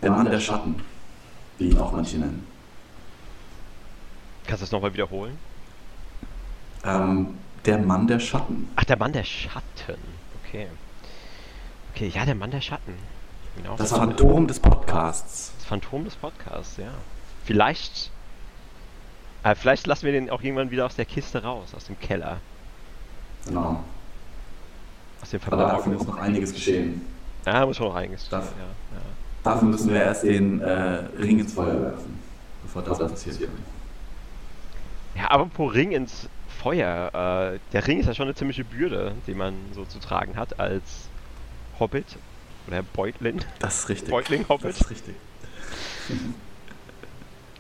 Der 0.02 0.12
Mann 0.12 0.30
der 0.30 0.40
Schatten, 0.40 0.82
wie 1.60 1.70
ihn 1.70 1.78
auch 1.78 1.92
manche 1.92 2.18
nennen. 2.18 2.46
kannst 4.48 4.62
du 4.62 4.66
das 4.66 4.72
nochmal 4.72 4.94
wiederholen? 4.94 5.38
Ähm, 6.84 7.38
der 7.66 7.78
Mann 7.78 8.08
der 8.08 8.20
Schatten. 8.20 8.70
Ach, 8.76 8.86
der 8.86 8.98
Mann 8.98 9.14
der 9.14 9.24
Schatten. 9.26 10.00
Okay. 10.44 10.68
Okay, 11.94 12.08
ja, 12.14 12.26
der 12.26 12.36
Mann 12.36 12.52
der 12.52 12.62
Schatten. 12.62 12.94
Genau. 13.58 13.76
Das 13.76 13.92
Phantom 13.92 14.48
des 14.48 14.60
Podcasts. 14.60 15.54
Das 15.58 15.66
Phantom 15.66 16.06
des 16.06 16.16
Podcasts, 16.16 16.78
ja. 16.78 16.92
Vielleicht. 17.44 18.12
Äh, 19.44 19.56
vielleicht 19.56 19.86
lassen 19.88 20.06
wir 20.06 20.14
den 20.14 20.30
auch 20.30 20.42
irgendwann 20.42 20.72
wieder 20.72 20.86
aus 20.86 20.96
der 20.96 21.06
Kiste 21.06 21.44
raus, 21.44 21.74
aus 21.76 21.86
dem 21.86 22.00
Keller. 22.00 22.38
Genau. 23.46 23.84
Aus 25.22 25.30
dem 25.32 25.42
Aber 25.46 25.58
dafür 25.58 25.68
Verborgenen. 25.84 25.98
muss 25.98 26.08
noch 26.08 26.18
einiges 26.18 26.54
geschehen. 26.54 27.06
Ja, 27.46 27.66
muss 27.66 27.76
schon 27.78 27.88
noch 27.88 27.96
einiges 27.96 28.30
Das- 28.30 28.46
ja, 28.46 28.52
ja. 28.98 29.02
Dafür 29.44 29.68
müssen 29.68 29.94
wir 29.94 30.02
erst 30.02 30.24
den 30.24 30.62
äh, 30.62 31.04
Ring 31.18 31.40
ins 31.40 31.54
Feuer 31.54 31.82
werfen, 31.82 32.20
bevor 32.64 32.82
das 32.82 33.00
passiert. 33.00 33.50
Ja, 35.16 35.26
apropos 35.28 35.74
Ring 35.74 35.92
ins 35.92 36.30
Feuer. 36.62 37.54
Äh, 37.54 37.60
der 37.72 37.88
Ring 37.88 38.00
ist 38.00 38.08
ja 38.08 38.14
schon 38.14 38.26
eine 38.26 38.36
ziemliche 38.36 38.64
Bürde, 38.64 39.14
die 39.28 39.34
man 39.34 39.54
so 39.74 39.86
zu 39.86 40.00
tragen 40.00 40.36
hat 40.36 40.60
als 40.60 41.08
Hobbit. 41.80 42.18
Oder 42.68 42.84
Beutlin. 42.84 43.44
Das 43.60 43.80
ist 43.80 43.90
richtig. 43.90 44.10
Beutling 44.10 44.48
Hobbit. 44.48 44.72
Das 44.72 44.82
ist 44.82 44.92
richtig. 44.92 45.16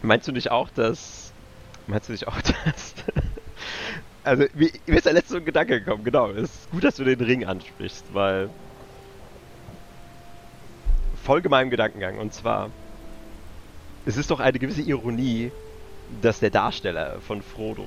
Meinst 0.01 0.27
du 0.27 0.31
nicht 0.31 0.51
auch, 0.51 0.69
dass. 0.69 1.33
Meinst 1.87 2.09
du 2.09 2.11
nicht 2.13 2.27
auch, 2.27 2.39
dass. 2.41 2.93
also, 4.23 4.45
mir, 4.53 4.69
mir 4.85 4.97
ist 4.97 5.05
der 5.05 5.13
letzte 5.13 5.41
Gedanke 5.41 5.79
gekommen, 5.79 6.03
genau. 6.03 6.29
Es 6.31 6.43
ist 6.43 6.71
gut, 6.71 6.83
dass 6.83 6.95
du 6.95 7.03
den 7.03 7.21
Ring 7.21 7.45
ansprichst, 7.45 8.05
weil. 8.13 8.49
Folge 11.29 11.47
meinem 11.47 11.69
Gedankengang. 11.69 12.17
Und 12.17 12.33
zwar. 12.33 12.71
Es 14.07 14.17
ist 14.17 14.31
doch 14.31 14.39
eine 14.39 14.57
gewisse 14.57 14.81
Ironie, 14.81 15.51
dass 16.23 16.39
der 16.39 16.49
Darsteller 16.49 17.21
von 17.21 17.43
Frodo, 17.43 17.85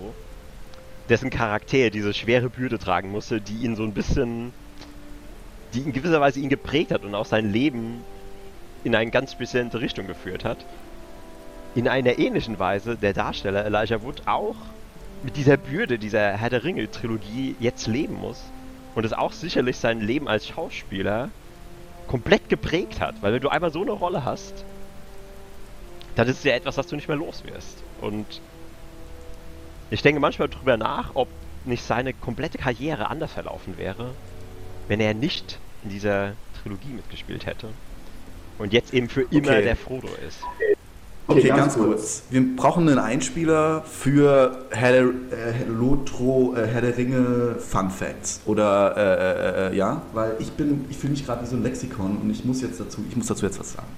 dessen 1.09 1.29
Charakter 1.29 1.91
diese 1.91 2.15
schwere 2.15 2.49
Bürde 2.49 2.79
tragen 2.79 3.11
musste, 3.11 3.41
die 3.41 3.65
ihn 3.65 3.75
so 3.75 3.83
ein 3.83 3.95
bisschen. 3.95 4.53
die 5.75 5.81
in 5.81 5.93
gewisser 5.93 6.21
Weise 6.21 6.39
ihn 6.39 6.51
geprägt 6.51 6.93
hat 6.93 7.03
und 7.03 7.17
auch 7.17 7.27
sein 7.27 7.53
Leben 7.53 8.05
in 8.85 8.95
eine 8.95 9.11
ganz 9.11 9.33
spezielle 9.33 9.75
Richtung 9.75 10.07
geführt 10.07 10.45
hat 10.45 10.59
in 11.75 11.89
einer 11.89 12.21
ähnlichen 12.21 12.61
Weise 12.61 12.97
der 12.97 13.13
Darsteller 13.13 13.65
Elijah 13.65 14.03
Wood 14.03 14.23
auch 14.27 14.55
mit 15.25 15.37
dieser 15.37 15.57
Bürde 15.57 15.99
dieser 15.99 16.37
Herr 16.37 16.51
der 16.51 16.63
Ringe 16.63 16.89
Trilogie 16.89 17.57
jetzt 17.59 17.89
leben 17.89 18.15
muss 18.15 18.41
und 18.95 19.05
es 19.05 19.13
auch 19.13 19.33
sicherlich 19.33 19.79
sein 19.79 20.01
Leben 20.01 20.29
als 20.29 20.47
Schauspieler 20.47 21.31
komplett 22.13 22.51
geprägt 22.51 23.01
hat, 23.01 23.23
weil 23.23 23.33
wenn 23.33 23.41
du 23.41 23.49
einmal 23.49 23.73
so 23.73 23.81
eine 23.81 23.93
Rolle 23.93 24.23
hast, 24.23 24.53
dann 26.15 26.29
ist 26.29 26.37
es 26.37 26.45
ja 26.45 26.53
etwas, 26.53 26.77
was 26.77 26.87
du 26.87 26.95
nicht 26.95 27.09
mehr 27.09 27.17
los 27.17 27.43
wirst. 27.43 27.83
Und 28.03 28.43
ich 29.89 30.03
denke 30.03 30.21
manchmal 30.21 30.51
drüber 30.51 30.77
nach, 30.77 31.13
ob 31.15 31.27
nicht 31.65 31.83
seine 31.83 32.13
komplette 32.13 32.59
Karriere 32.59 33.09
anders 33.09 33.33
verlaufen 33.33 33.79
wäre, 33.79 34.15
wenn 34.89 35.01
er 35.01 35.15
nicht 35.15 35.59
in 35.85 35.89
dieser 35.89 36.35
Trilogie 36.63 36.93
mitgespielt 36.93 37.47
hätte 37.47 37.73
und 38.59 38.75
jetzt 38.75 38.93
eben 38.93 39.09
für 39.09 39.23
immer 39.23 39.53
Okay. 39.53 39.63
der 39.63 39.77
Frodo 39.77 40.09
ist. 40.29 40.43
Okay, 41.33 41.49
ganz 41.49 41.75
kurz. 41.75 42.23
Wir 42.31 42.57
brauchen 42.57 42.89
einen 42.89 42.99
Einspieler 42.99 43.83
für 43.83 44.67
Herr 44.71 44.93
der, 44.93 45.03
äh, 45.03 45.65
Lotro, 45.69 46.55
äh, 46.57 46.67
Herr 46.67 46.81
der 46.81 46.97
Ringe 46.97 47.57
Fun 47.59 47.91
Facts. 47.91 48.41
Oder, 48.47 48.97
äh, 48.97 49.69
äh, 49.69 49.73
äh 49.73 49.77
ja, 49.77 50.03
weil 50.13 50.37
ich 50.39 50.53
bin, 50.53 50.85
ich 50.91 50.97
fühle 50.97 51.13
mich 51.13 51.25
gerade 51.25 51.43
wie 51.43 51.47
so 51.47 51.57
ein 51.57 51.63
Lexikon 51.63 52.19
und 52.19 52.31
ich 52.31 52.45
muss 52.45 52.61
jetzt 52.63 52.81
dazu, 52.81 53.01
ich 53.09 53.17
muss 53.17 53.27
dazu 53.27 53.47
jetzt 53.47 53.59
was 53.59 53.73
sagen. 53.73 53.89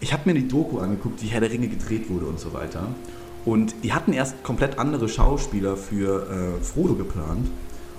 Ich 0.00 0.12
habe 0.12 0.22
mir 0.26 0.34
die 0.34 0.46
Doku 0.46 0.78
angeguckt, 0.78 1.22
wie 1.22 1.26
Herr 1.26 1.40
der 1.40 1.50
Ringe 1.50 1.68
gedreht 1.68 2.08
wurde 2.08 2.26
und 2.26 2.38
so 2.38 2.52
weiter. 2.52 2.82
Und 3.44 3.74
die 3.82 3.92
hatten 3.92 4.12
erst 4.12 4.42
komplett 4.42 4.78
andere 4.78 5.08
Schauspieler 5.08 5.76
für 5.76 6.26
äh, 6.30 6.62
Frodo 6.62 6.94
geplant. 6.94 7.48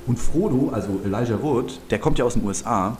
Und 0.07 0.17
Frodo, 0.17 0.69
also 0.71 1.01
Elijah 1.03 1.41
Wood, 1.41 1.79
der 1.89 1.99
kommt 1.99 2.19
ja 2.19 2.25
aus 2.25 2.35
den 2.35 2.45
USA. 2.45 2.97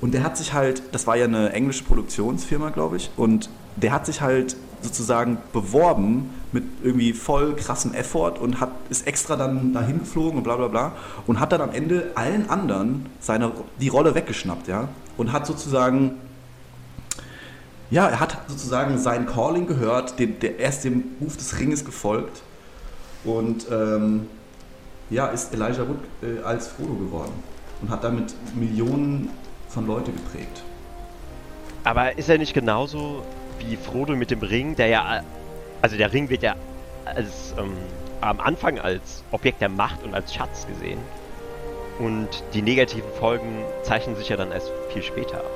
Und 0.00 0.14
der 0.14 0.22
hat 0.22 0.36
sich 0.36 0.52
halt, 0.52 0.82
das 0.92 1.06
war 1.06 1.16
ja 1.16 1.24
eine 1.24 1.52
englische 1.52 1.84
Produktionsfirma, 1.84 2.70
glaube 2.70 2.96
ich, 2.96 3.10
und 3.16 3.50
der 3.76 3.92
hat 3.92 4.06
sich 4.06 4.20
halt 4.20 4.56
sozusagen 4.82 5.38
beworben 5.52 6.30
mit 6.52 6.64
irgendwie 6.82 7.12
voll 7.12 7.54
krassem 7.56 7.94
Effort 7.94 8.38
und 8.38 8.60
hat, 8.60 8.70
ist 8.90 9.06
extra 9.06 9.36
dann 9.36 9.72
dahin 9.72 10.00
geflogen 10.00 10.38
und 10.38 10.44
bla 10.44 10.56
bla 10.56 10.68
bla 10.68 10.92
und 11.26 11.40
hat 11.40 11.52
dann 11.52 11.60
am 11.60 11.72
Ende 11.72 12.12
allen 12.14 12.48
anderen 12.48 13.06
seine, 13.20 13.52
die 13.80 13.88
Rolle 13.88 14.14
weggeschnappt, 14.14 14.68
ja. 14.68 14.88
Und 15.16 15.32
hat 15.32 15.46
sozusagen, 15.46 16.12
ja, 17.90 18.08
er 18.08 18.20
hat 18.20 18.38
sozusagen 18.46 18.98
sein 18.98 19.26
Calling 19.26 19.66
gehört, 19.66 20.18
den, 20.18 20.38
der 20.40 20.58
erst 20.58 20.84
dem 20.84 21.04
Ruf 21.20 21.36
des 21.36 21.58
Ringes 21.58 21.84
gefolgt 21.84 22.42
und 23.24 23.66
ähm, 23.70 24.26
ja, 25.10 25.26
ist 25.26 25.52
Elijah 25.52 25.88
Wood 25.88 25.98
äh, 26.22 26.42
als 26.42 26.68
Frodo 26.68 26.94
geworden 26.94 27.32
und 27.82 27.90
hat 27.90 28.04
damit 28.04 28.34
Millionen 28.54 29.30
von 29.68 29.86
Leute 29.86 30.12
geprägt. 30.12 30.62
Aber 31.84 32.16
ist 32.18 32.28
er 32.28 32.38
nicht 32.38 32.54
genauso 32.54 33.24
wie 33.60 33.76
Frodo 33.76 34.16
mit 34.16 34.30
dem 34.30 34.40
Ring, 34.40 34.76
der 34.76 34.86
ja, 34.88 35.22
also 35.82 35.96
der 35.96 36.12
Ring 36.12 36.28
wird 36.28 36.42
ja 36.42 36.56
als, 37.04 37.54
ähm, 37.58 37.76
am 38.20 38.40
Anfang 38.40 38.78
als 38.78 39.24
Objekt 39.30 39.60
der 39.60 39.68
Macht 39.68 40.02
und 40.02 40.14
als 40.14 40.34
Schatz 40.34 40.66
gesehen. 40.66 40.98
Und 41.98 42.28
die 42.54 42.62
negativen 42.62 43.10
Folgen 43.18 43.64
zeichnen 43.82 44.16
sich 44.16 44.28
ja 44.28 44.36
dann 44.36 44.52
erst 44.52 44.70
viel 44.92 45.02
später 45.02 45.38
ab. 45.38 45.50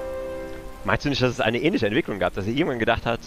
Meinst 0.84 1.04
du 1.04 1.08
nicht, 1.08 1.22
dass 1.22 1.30
es 1.30 1.40
eine 1.40 1.60
ähnliche 1.60 1.86
Entwicklung 1.86 2.18
gab, 2.18 2.34
dass 2.34 2.46
er 2.46 2.52
irgendwann 2.52 2.80
gedacht 2.80 3.06
hat, 3.06 3.20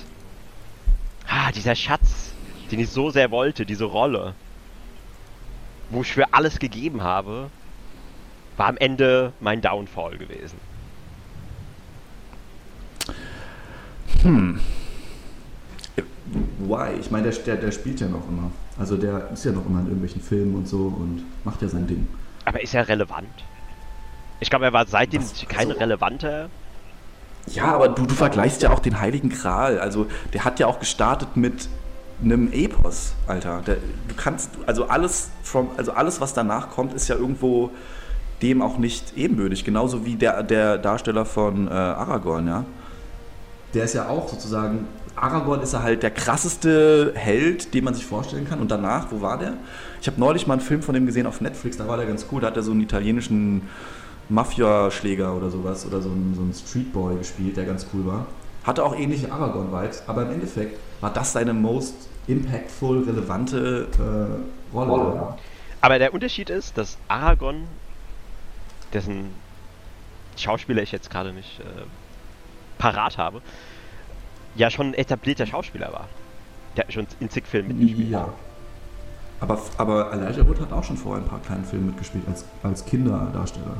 ah, 1.27 1.51
dieser 1.51 1.75
Schatz, 1.75 2.33
den 2.71 2.79
ich 2.79 2.89
so 2.89 3.09
sehr 3.09 3.31
wollte, 3.31 3.65
diese 3.65 3.85
Rolle, 3.85 4.33
wo 5.89 6.01
ich 6.01 6.11
für 6.11 6.33
alles 6.33 6.59
gegeben 6.59 7.03
habe, 7.03 7.49
war 8.57 8.67
am 8.67 8.77
Ende 8.77 9.31
mein 9.39 9.61
Downfall 9.61 10.17
gewesen. 10.17 10.59
Hm. 14.25 14.59
Why? 16.57 16.99
Ich 16.99 17.11
meine, 17.11 17.29
der, 17.29 17.39
der, 17.43 17.55
der 17.57 17.71
spielt 17.71 17.99
ja 17.99 18.07
noch 18.07 18.27
immer. 18.27 18.49
Also 18.77 18.97
der 18.97 19.29
ist 19.31 19.45
ja 19.45 19.51
noch 19.51 19.65
immer 19.67 19.79
in 19.81 19.85
irgendwelchen 19.85 20.21
Filmen 20.21 20.55
und 20.55 20.67
so 20.67 20.77
und 20.77 21.23
macht 21.43 21.61
ja 21.61 21.67
sein 21.67 21.85
Ding. 21.85 22.07
Aber 22.43 22.61
ist 22.61 22.73
er 22.73 22.87
relevant? 22.87 23.27
Ich 24.39 24.49
glaube, 24.49 24.65
er 24.65 24.73
war 24.73 24.87
seitdem 24.87 25.21
Was? 25.21 25.47
kein 25.47 25.67
also, 25.67 25.79
relevanter. 25.79 26.49
Ja, 27.47 27.75
aber 27.75 27.89
du, 27.89 28.07
du 28.07 28.15
vergleichst 28.15 28.63
ja 28.63 28.71
auch 28.71 28.79
den 28.79 28.99
Heiligen 28.99 29.29
Gral. 29.29 29.79
Also 29.79 30.07
der 30.33 30.43
hat 30.43 30.59
ja 30.59 30.65
auch 30.65 30.79
gestartet 30.79 31.37
mit 31.37 31.69
einem 32.23 32.51
Epos, 32.51 33.13
Alter. 33.27 33.61
Der, 33.61 33.75
du 33.75 34.15
kannst, 34.17 34.49
also 34.65 34.87
alles, 34.87 35.29
from, 35.43 35.69
also 35.77 35.91
alles, 35.91 36.19
was 36.19 36.33
danach 36.33 36.71
kommt, 36.71 36.93
ist 36.93 37.07
ja 37.07 37.15
irgendwo 37.15 37.69
dem 38.41 38.63
auch 38.63 38.79
nicht 38.79 39.15
ebenbürtig. 39.15 39.63
Genauso 39.63 40.03
wie 40.03 40.15
der, 40.15 40.41
der 40.41 40.79
Darsteller 40.79 41.25
von 41.25 41.67
äh, 41.67 41.71
Aragorn, 41.71 42.47
ja 42.47 42.65
der 43.73 43.85
ist 43.85 43.93
ja 43.93 44.07
auch 44.07 44.27
sozusagen, 44.27 44.87
Aragorn 45.15 45.61
ist 45.61 45.73
ja 45.73 45.81
halt 45.81 46.03
der 46.03 46.11
krasseste 46.11 47.13
Held, 47.15 47.73
den 47.73 47.83
man 47.83 47.93
sich 47.93 48.05
vorstellen 48.05 48.47
kann. 48.47 48.59
Und 48.59 48.69
danach, 48.69 49.11
wo 49.11 49.21
war 49.21 49.37
der? 49.37 49.53
Ich 50.01 50.07
habe 50.07 50.19
neulich 50.19 50.47
mal 50.47 50.53
einen 50.53 50.61
Film 50.61 50.81
von 50.81 50.93
dem 50.93 51.05
gesehen 51.05 51.25
auf 51.25 51.41
Netflix, 51.41 51.77
da 51.77 51.87
war 51.87 51.97
der 51.97 52.05
ganz 52.05 52.25
cool, 52.31 52.41
da 52.41 52.47
hat 52.47 52.57
er 52.57 52.63
so 52.63 52.71
einen 52.71 52.81
italienischen 52.81 53.63
Mafia-Schläger 54.29 55.35
oder 55.35 55.49
sowas 55.49 55.85
oder 55.85 56.01
so 56.01 56.09
einen, 56.09 56.33
so 56.35 56.41
einen 56.41 56.53
Streetboy 56.53 57.17
gespielt, 57.17 57.57
der 57.57 57.65
ganz 57.65 57.87
cool 57.93 58.05
war. 58.05 58.25
Hatte 58.63 58.83
auch 58.83 58.95
ähnliche 58.95 59.31
Aragorn-Vibes, 59.31 60.03
aber 60.07 60.23
im 60.23 60.31
Endeffekt 60.31 60.79
war 61.01 61.13
das 61.13 61.33
seine 61.33 61.53
most 61.53 61.95
impactful, 62.27 63.03
relevante 63.03 63.87
äh, 63.93 64.75
Rolle. 64.75 64.91
Rolle. 64.91 65.37
Aber 65.81 65.99
der 65.99 66.13
Unterschied 66.13 66.49
ist, 66.49 66.77
dass 66.77 66.97
Aragorn, 67.07 67.67
dessen 68.93 69.29
Schauspieler 70.35 70.81
ich 70.81 70.91
jetzt 70.91 71.11
gerade 71.11 71.31
nicht 71.31 71.59
äh, 71.59 71.63
parat 72.77 73.17
habe, 73.17 73.41
ja 74.55 74.69
schon 74.69 74.87
ein 74.87 74.93
etablierter 74.93 75.45
Schauspieler 75.45 75.91
war. 75.91 76.07
Der 76.75 76.85
hat 76.85 76.93
schon 76.93 77.07
in 77.19 77.29
zig 77.29 77.45
Filmen 77.45 77.77
mitgespielt. 77.77 78.09
Ja. 78.09 78.29
Aber, 79.39 79.59
aber 79.77 80.11
Elijah 80.13 80.47
Wood 80.47 80.59
hat 80.61 80.71
auch 80.71 80.83
schon 80.83 80.97
vorher 80.97 81.23
ein 81.23 81.27
paar 81.27 81.41
kleinen 81.41 81.65
Filmen 81.65 81.87
mitgespielt, 81.87 82.23
als, 82.27 82.45
als 82.63 82.85
Kinderdarsteller. 82.85 83.77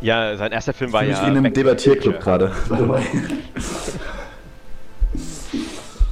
Ja, 0.00 0.36
sein 0.36 0.52
erster 0.52 0.72
Film 0.72 0.92
war 0.92 1.04
ja. 1.04 1.20
Ich 1.20 1.28
in 1.28 1.36
einem 1.36 1.52
Debattierclub 1.52 2.20
gerade. 2.20 2.52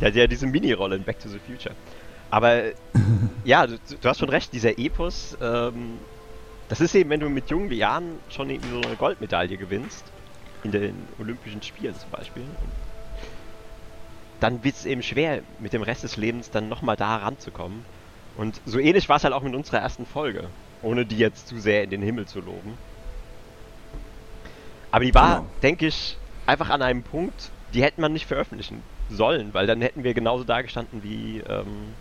ja, 0.01 0.09
ja, 0.15 0.27
diese 0.27 0.47
Mini-Rolle 0.47 0.97
in 0.97 1.05
Back 1.05 1.21
to 1.21 1.29
the 1.29 1.39
Future. 1.39 1.75
Aber 2.31 2.63
ja, 3.45 3.67
du, 3.67 3.77
du, 4.01 4.09
hast 4.09 4.19
schon 4.19 4.29
recht, 4.29 4.53
dieser 4.53 4.79
Epos, 4.79 5.37
ähm, 5.41 5.99
das 6.69 6.81
ist 6.81 6.95
eben, 6.95 7.11
wenn 7.11 7.21
du 7.21 7.29
mit 7.29 7.49
jungen 7.49 7.71
Jahren 7.73 8.19
schon 8.29 8.51
irgendwie 8.51 8.71
so 8.71 8.81
eine 8.81 8.97
Goldmedaille 8.97 9.57
gewinnst, 9.57 10.05
in 10.67 10.81
den 10.81 11.09
Olympischen 11.19 11.63
Spielen 11.63 11.95
zum 11.95 12.11
Beispiel. 12.11 12.43
Und 12.43 12.73
dann 14.41 14.63
wird 14.65 14.75
es 14.75 14.87
eben 14.87 15.03
schwer, 15.03 15.43
mit 15.59 15.73
dem 15.73 15.83
Rest 15.83 16.03
des 16.03 16.17
Lebens 16.17 16.51
dann 16.51 16.69
nochmal 16.69 16.97
da 16.97 17.17
ranzukommen. 17.17 17.85
Und 18.37 18.61
so 18.67 18.79
ähnlich 18.79 19.09
war 19.09 19.17
es 19.17 19.25
halt 19.25 19.33
auch 19.33 19.43
mit 19.43 19.55
unserer 19.55 19.79
ersten 19.79 20.05
Folge, 20.05 20.49
ohne 20.83 21.07
die 21.07 21.17
jetzt 21.19 21.49
zu 21.49 21.59
sehr 21.59 21.85
in 21.85 21.91
den 21.91 22.03
Himmel 22.03 22.27
zu 22.27 22.41
loben. 22.41 22.77
Aber 24.91 25.05
die 25.05 25.15
war, 25.15 25.37
genau. 25.37 25.51
denke 25.63 25.87
ich, 25.87 26.17
einfach 26.47 26.71
an 26.71 26.83
einem 26.83 27.03
Punkt, 27.03 27.51
die 27.73 27.83
hätte 27.83 28.01
man 28.01 28.13
nicht 28.13 28.27
veröffentlichen 28.27 28.83
sollen, 29.11 29.55
weil 29.55 29.67
dann 29.67 29.81
hätten 29.81 30.05
wir 30.05 30.15
genauso 30.15 30.45
dagestanden 30.45 31.03
wie 31.03 31.43
ähm, 31.49 31.95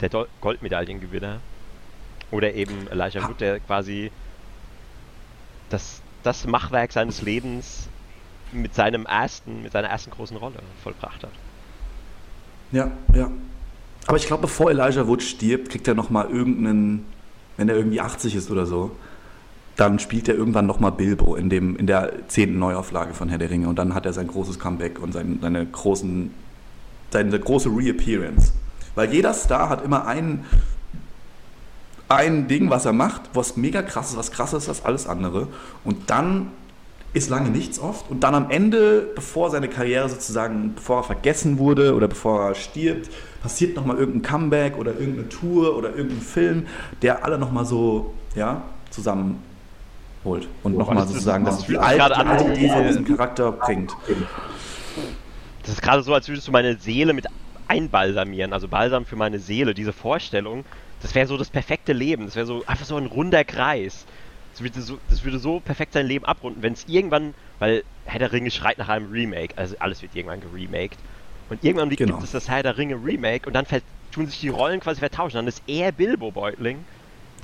der 0.00 0.10
Goldmedaillengewinner. 0.40 1.40
Oder 2.30 2.54
eben 2.54 2.88
Elijah 2.88 3.26
Wood, 3.26 3.40
der 3.40 3.58
quasi 3.60 4.10
das, 5.70 6.02
das 6.22 6.46
Machwerk 6.46 6.92
seines 6.92 7.22
Lebens 7.22 7.87
mit 8.52 8.74
seinem 8.74 9.06
ersten, 9.06 9.62
mit 9.62 9.72
seiner 9.72 9.88
ersten 9.88 10.10
großen 10.10 10.36
Rolle 10.36 10.56
vollbracht 10.82 11.22
hat. 11.22 11.32
Ja, 12.72 12.90
ja. 13.14 13.30
Aber 14.06 14.16
ich 14.16 14.26
glaube, 14.26 14.42
bevor 14.42 14.70
Elijah 14.70 15.06
Wood 15.06 15.22
stirbt, 15.22 15.70
kriegt 15.70 15.86
er 15.86 15.94
nochmal 15.94 16.30
irgendeinen, 16.30 17.06
wenn 17.56 17.68
er 17.68 17.76
irgendwie 17.76 18.00
80 18.00 18.34
ist 18.34 18.50
oder 18.50 18.64
so, 18.66 18.90
dann 19.76 19.98
spielt 19.98 20.28
er 20.28 20.34
irgendwann 20.34 20.66
nochmal 20.66 20.92
Bilbo 20.92 21.36
in, 21.36 21.50
dem, 21.50 21.76
in 21.76 21.86
der 21.86 22.26
zehnten 22.28 22.58
Neuauflage 22.58 23.14
von 23.14 23.28
Herr 23.28 23.38
der 23.38 23.50
Ringe 23.50 23.68
und 23.68 23.78
dann 23.78 23.94
hat 23.94 24.06
er 24.06 24.12
sein 24.12 24.26
großes 24.26 24.58
Comeback 24.58 24.98
und 24.98 25.12
sein, 25.12 25.38
seine, 25.40 25.64
großen, 25.66 26.34
seine 27.10 27.38
große 27.38 27.68
Reappearance. 27.68 28.52
Weil 28.94 29.12
jeder 29.12 29.32
Star 29.34 29.68
hat 29.68 29.84
immer 29.84 30.06
ein, 30.06 30.44
ein 32.08 32.48
Ding, 32.48 32.70
was 32.70 32.86
er 32.86 32.92
macht, 32.92 33.22
was 33.34 33.56
mega 33.56 33.82
krass 33.82 34.10
ist, 34.10 34.16
was 34.16 34.32
krasser 34.32 34.56
ist 34.56 34.68
als 34.68 34.84
alles 34.84 35.06
andere. 35.06 35.46
Und 35.84 36.10
dann 36.10 36.48
ist 37.14 37.30
lange 37.30 37.50
nichts 37.50 37.78
oft. 37.78 38.10
Und 38.10 38.20
dann 38.20 38.34
am 38.34 38.50
Ende, 38.50 39.10
bevor 39.14 39.50
seine 39.50 39.68
Karriere 39.68 40.08
sozusagen, 40.08 40.74
bevor 40.74 40.98
er 40.98 41.04
vergessen 41.04 41.58
wurde 41.58 41.94
oder 41.94 42.08
bevor 42.08 42.48
er 42.48 42.54
stirbt, 42.54 43.10
passiert 43.42 43.76
nochmal 43.76 43.96
irgendein 43.96 44.22
Comeback 44.22 44.76
oder 44.76 44.92
irgendeine 44.92 45.28
Tour 45.28 45.76
oder 45.76 45.90
irgendein 45.90 46.20
Film, 46.20 46.66
der 47.02 47.24
alle 47.24 47.38
nochmal 47.38 47.64
so, 47.64 48.14
ja, 48.34 48.62
zusammenholt. 48.90 49.38
Und 50.62 50.74
oh, 50.74 50.78
nochmal 50.78 51.06
sozusagen 51.06 51.44
das, 51.44 51.66
die 51.66 51.78
alte, 51.78 52.14
die 52.14 52.26
alte 52.26 52.44
Idee 52.52 52.68
von 52.68 52.86
diesem 52.86 53.04
Charakter 53.04 53.52
bringt. 53.52 53.96
Das 55.62 55.72
ist 55.72 55.82
gerade 55.82 56.02
so, 56.02 56.14
als 56.14 56.28
würdest 56.28 56.48
du 56.48 56.52
meine 56.52 56.76
Seele 56.76 57.12
mit 57.12 57.26
einbalsamieren, 57.68 58.52
also 58.52 58.68
Balsam 58.68 59.04
für 59.04 59.16
meine 59.16 59.38
Seele, 59.38 59.74
diese 59.74 59.92
Vorstellung. 59.92 60.64
Das 61.02 61.14
wäre 61.14 61.26
so 61.26 61.36
das 61.36 61.50
perfekte 61.50 61.92
Leben. 61.92 62.24
Das 62.24 62.34
wäre 62.34 62.46
so 62.46 62.64
einfach 62.66 62.86
so 62.86 62.96
ein 62.96 63.06
runder 63.06 63.44
Kreis. 63.44 64.04
Das 64.58 64.64
würde 64.64 64.80
so, 64.80 64.98
das 65.08 65.24
würde 65.24 65.38
so 65.38 65.60
perfekt 65.60 65.92
sein 65.92 66.06
Leben 66.06 66.24
abrunden, 66.24 66.62
wenn 66.62 66.72
es 66.72 66.84
irgendwann, 66.88 67.32
weil 67.60 67.84
Herr 68.06 68.18
der 68.18 68.32
Ringe 68.32 68.50
schreit 68.50 68.78
nach 68.78 68.88
einem 68.88 69.10
Remake, 69.12 69.56
also 69.56 69.76
alles 69.78 70.02
wird 70.02 70.16
irgendwann 70.16 70.40
geremaked. 70.40 70.98
Und 71.48 71.62
irgendwann 71.62 71.90
genau. 71.90 72.14
gibt 72.14 72.24
es 72.24 72.32
das 72.32 72.48
Herr 72.48 72.64
der 72.64 72.76
Ringe 72.76 72.96
Remake 72.96 73.46
und 73.46 73.52
dann 73.54 73.66
tun 74.10 74.26
sich 74.26 74.40
die 74.40 74.48
Rollen 74.48 74.80
quasi 74.80 74.98
vertauschen. 74.98 75.36
Dann 75.36 75.46
ist 75.46 75.62
er 75.68 75.92
Bilbo 75.92 76.32
Beutling, 76.32 76.78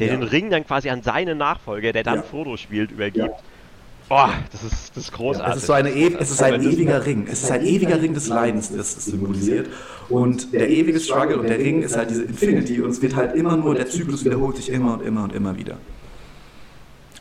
der 0.00 0.08
ja. 0.08 0.16
den 0.16 0.24
Ring 0.24 0.50
dann 0.50 0.66
quasi 0.66 0.90
an 0.90 1.02
seinen 1.02 1.38
Nachfolger, 1.38 1.92
der 1.92 2.02
dann 2.02 2.16
ja. 2.16 2.22
Frodo 2.22 2.56
spielt, 2.56 2.90
übergibt. 2.90 3.28
Ja. 3.28 3.36
Boah, 4.08 4.34
das 4.50 4.64
ist, 4.64 4.96
das 4.96 5.04
ist 5.04 5.12
großartig. 5.12 5.48
Ja, 5.48 5.54
es 5.54 5.62
ist, 5.62 5.66
so 5.66 5.72
eine 5.72 5.90
e 5.90 6.16
es 6.18 6.30
ist 6.32 6.42
ein 6.42 6.60
ewiger 6.60 7.06
Ring. 7.06 7.28
Es 7.30 7.44
ist 7.44 7.50
ein 7.52 7.64
ewiger 7.64 8.02
Ring 8.02 8.12
des 8.12 8.26
Leidens, 8.26 8.76
das 8.76 8.96
es 8.96 9.04
symbolisiert. 9.04 9.68
Und 10.08 10.52
der 10.52 10.68
ewige 10.68 10.98
Struggle 10.98 11.38
und 11.38 11.48
der 11.48 11.58
Ring 11.58 11.82
ist 11.82 11.96
halt 11.96 12.10
diese 12.10 12.24
Infinity 12.24 12.82
und 12.82 12.90
es 12.90 13.00
wird 13.00 13.14
halt 13.14 13.36
immer 13.36 13.56
nur, 13.56 13.76
der 13.76 13.88
Zyklus 13.88 14.24
wiederholt 14.24 14.56
sich 14.56 14.68
immer 14.68 14.94
und 14.94 15.06
immer 15.06 15.22
und 15.22 15.32
immer 15.32 15.56
wieder. 15.56 15.78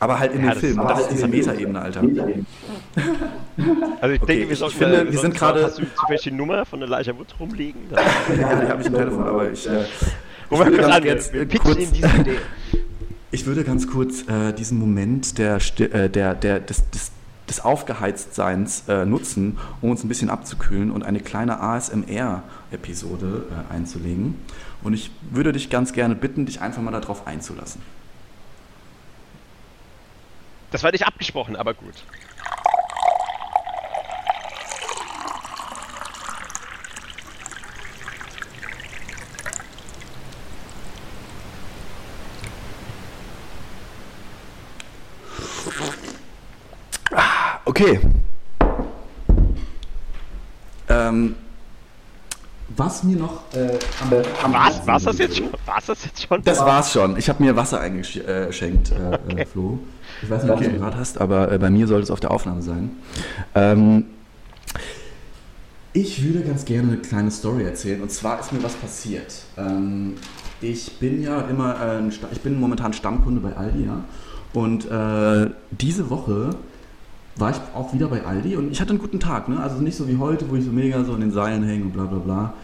Aber 0.04 0.18
halt 0.18 0.32
in 0.32 0.44
Ja, 0.44 0.46
dem 0.46 0.50
das- 0.50 0.58
Film, 0.60 0.76
das 0.76 0.86
das 0.88 1.00
ist 1.02 1.12
diese 1.12 1.28
Metaebene, 1.28 1.80
Alter. 1.80 2.00
Also 2.00 2.14
ich 2.14 4.22
Okay, 4.22 4.26
denke, 4.26 4.44
wir 4.46 4.50
ich 4.52 4.58
sollten 4.58 4.76
finde, 4.76 5.04
mal- 5.04 5.12
wir 5.12 5.18
sind 5.18 5.34
gerade- 5.34 5.64
Hast 5.64 5.78
du 5.78 5.82
zufällig 5.94 6.22
die 6.22 6.30
Nummer 6.30 6.64
von 6.66 6.82
Elijah 6.82 7.16
Wood 7.18 7.34
rumliegen? 7.40 7.80
Ja, 7.90 7.98
ich 8.62 8.68
habe 8.68 8.78
nicht 8.78 8.86
ein 8.88 8.94
Telefon, 8.94 9.24
aber 9.26 9.50
ich, 9.50 9.66
äh, 9.66 9.84
mal 10.50 10.58
würde 10.66 10.76
ganz 10.76 10.94
an, 10.96 11.04
jetzt, 11.04 11.32
wir 11.32 11.42
äh, 11.42 11.46
kurz- 11.46 11.78
ihm 11.78 11.92
diese 11.92 12.08
Idee. 12.08 12.36
ich 13.30 13.46
würde 13.46 13.64
ganz 13.64 13.86
kurz 13.88 14.28
äh, 14.28 14.52
diesen 14.52 14.78
Moment 14.78 15.38
der, 15.38 15.58
äh, 15.78 16.10
der, 16.10 16.34
der, 16.34 16.60
des, 16.60 16.88
des, 16.90 17.10
des 17.48 17.64
Aufgeheiztseins 17.64 18.84
äh, 18.88 19.06
nutzen, 19.06 19.58
um 19.80 19.90
uns 19.90 20.04
ein 20.04 20.08
bisschen 20.08 20.28
abzukühlen 20.30 20.90
und 20.90 21.02
eine 21.02 21.20
kleine 21.20 21.60
ASMR-Episode 21.60 23.44
äh, 23.70 23.74
einzulegen. 23.74 24.34
Und 24.82 24.92
ich 24.92 25.10
würde 25.30 25.52
dich 25.52 25.70
ganz 25.70 25.94
gerne 25.94 26.14
bitten, 26.14 26.44
dich 26.44 26.60
einfach 26.60 26.82
mal 26.82 26.90
darauf 26.90 27.26
einzulassen. 27.26 27.80
Das 30.74 30.82
war 30.82 30.90
nicht 30.90 31.06
abgesprochen, 31.06 31.54
aber 31.54 31.72
gut. 31.72 31.94
Okay. 47.64 48.00
Ähm, 50.88 51.36
was 52.94 53.02
mir 53.02 53.16
noch 53.16 53.42
äh, 53.54 53.78
am, 54.42 54.52
Was? 54.52 54.86
War's 54.86 55.04
das 55.04 55.18
jetzt 55.18 55.38
schon? 55.38 55.48
War's 55.66 55.86
das 55.86 56.04
jetzt 56.04 56.26
schon? 56.26 56.42
Das 56.44 56.60
war's 56.60 56.92
schon. 56.92 57.16
Ich 57.16 57.28
habe 57.28 57.42
mir 57.42 57.56
Wasser 57.56 57.80
eingeschenkt, 57.80 58.92
äh, 58.92 59.14
äh, 59.34 59.46
Flo. 59.46 59.80
Ich 60.22 60.30
weiß 60.30 60.44
nicht, 60.44 60.52
ob 60.52 60.60
du 60.60 60.66
es 60.66 60.76
gerade 60.76 60.96
hast, 60.96 61.20
aber 61.20 61.50
äh, 61.50 61.58
bei 61.58 61.70
mir 61.70 61.88
sollte 61.88 62.04
es 62.04 62.10
auf 62.10 62.20
der 62.20 62.30
Aufnahme 62.30 62.62
sein. 62.62 62.90
Ähm, 63.54 64.04
ich 65.92 66.24
würde 66.24 66.40
ganz 66.40 66.64
gerne 66.64 66.92
eine 66.92 66.98
kleine 66.98 67.30
Story 67.30 67.64
erzählen. 67.64 68.00
Und 68.00 68.12
zwar 68.12 68.38
ist 68.38 68.52
mir 68.52 68.62
was 68.62 68.74
passiert. 68.74 69.42
Ähm, 69.56 70.14
ich 70.60 70.98
bin 70.98 71.20
ja 71.22 71.40
immer, 71.42 71.74
äh, 71.80 71.98
ein 71.98 72.12
ich 72.30 72.40
bin 72.40 72.60
momentan 72.60 72.92
Stammkunde 72.92 73.40
bei 73.40 73.56
Aldi, 73.56 73.86
ja. 73.86 74.04
Und 74.52 74.88
äh, 74.88 75.50
diese 75.72 76.10
Woche 76.10 76.50
war 77.36 77.50
ich 77.50 77.56
auch 77.74 77.92
wieder 77.92 78.06
bei 78.06 78.24
Aldi 78.24 78.56
und 78.56 78.70
ich 78.70 78.80
hatte 78.80 78.90
einen 78.90 79.00
guten 79.00 79.18
Tag. 79.18 79.48
Ne? 79.48 79.58
Also 79.60 79.78
nicht 79.78 79.96
so 79.96 80.06
wie 80.08 80.16
heute, 80.18 80.48
wo 80.48 80.54
ich 80.54 80.64
so 80.64 80.70
mega 80.70 81.02
so 81.04 81.14
in 81.14 81.20
den 81.20 81.32
Seilen 81.32 81.64
hänge 81.64 81.84
und 81.84 81.92
bla 81.92 82.04
bla 82.04 82.18
bla. 82.18 82.54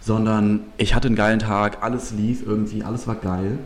Sondern 0.00 0.60
ich 0.76 0.94
hatte 0.94 1.08
einen 1.08 1.16
geilen 1.16 1.40
Tag, 1.40 1.82
alles 1.82 2.12
lief 2.12 2.46
irgendwie, 2.46 2.82
alles 2.82 3.06
war 3.06 3.16
geil. 3.16 3.58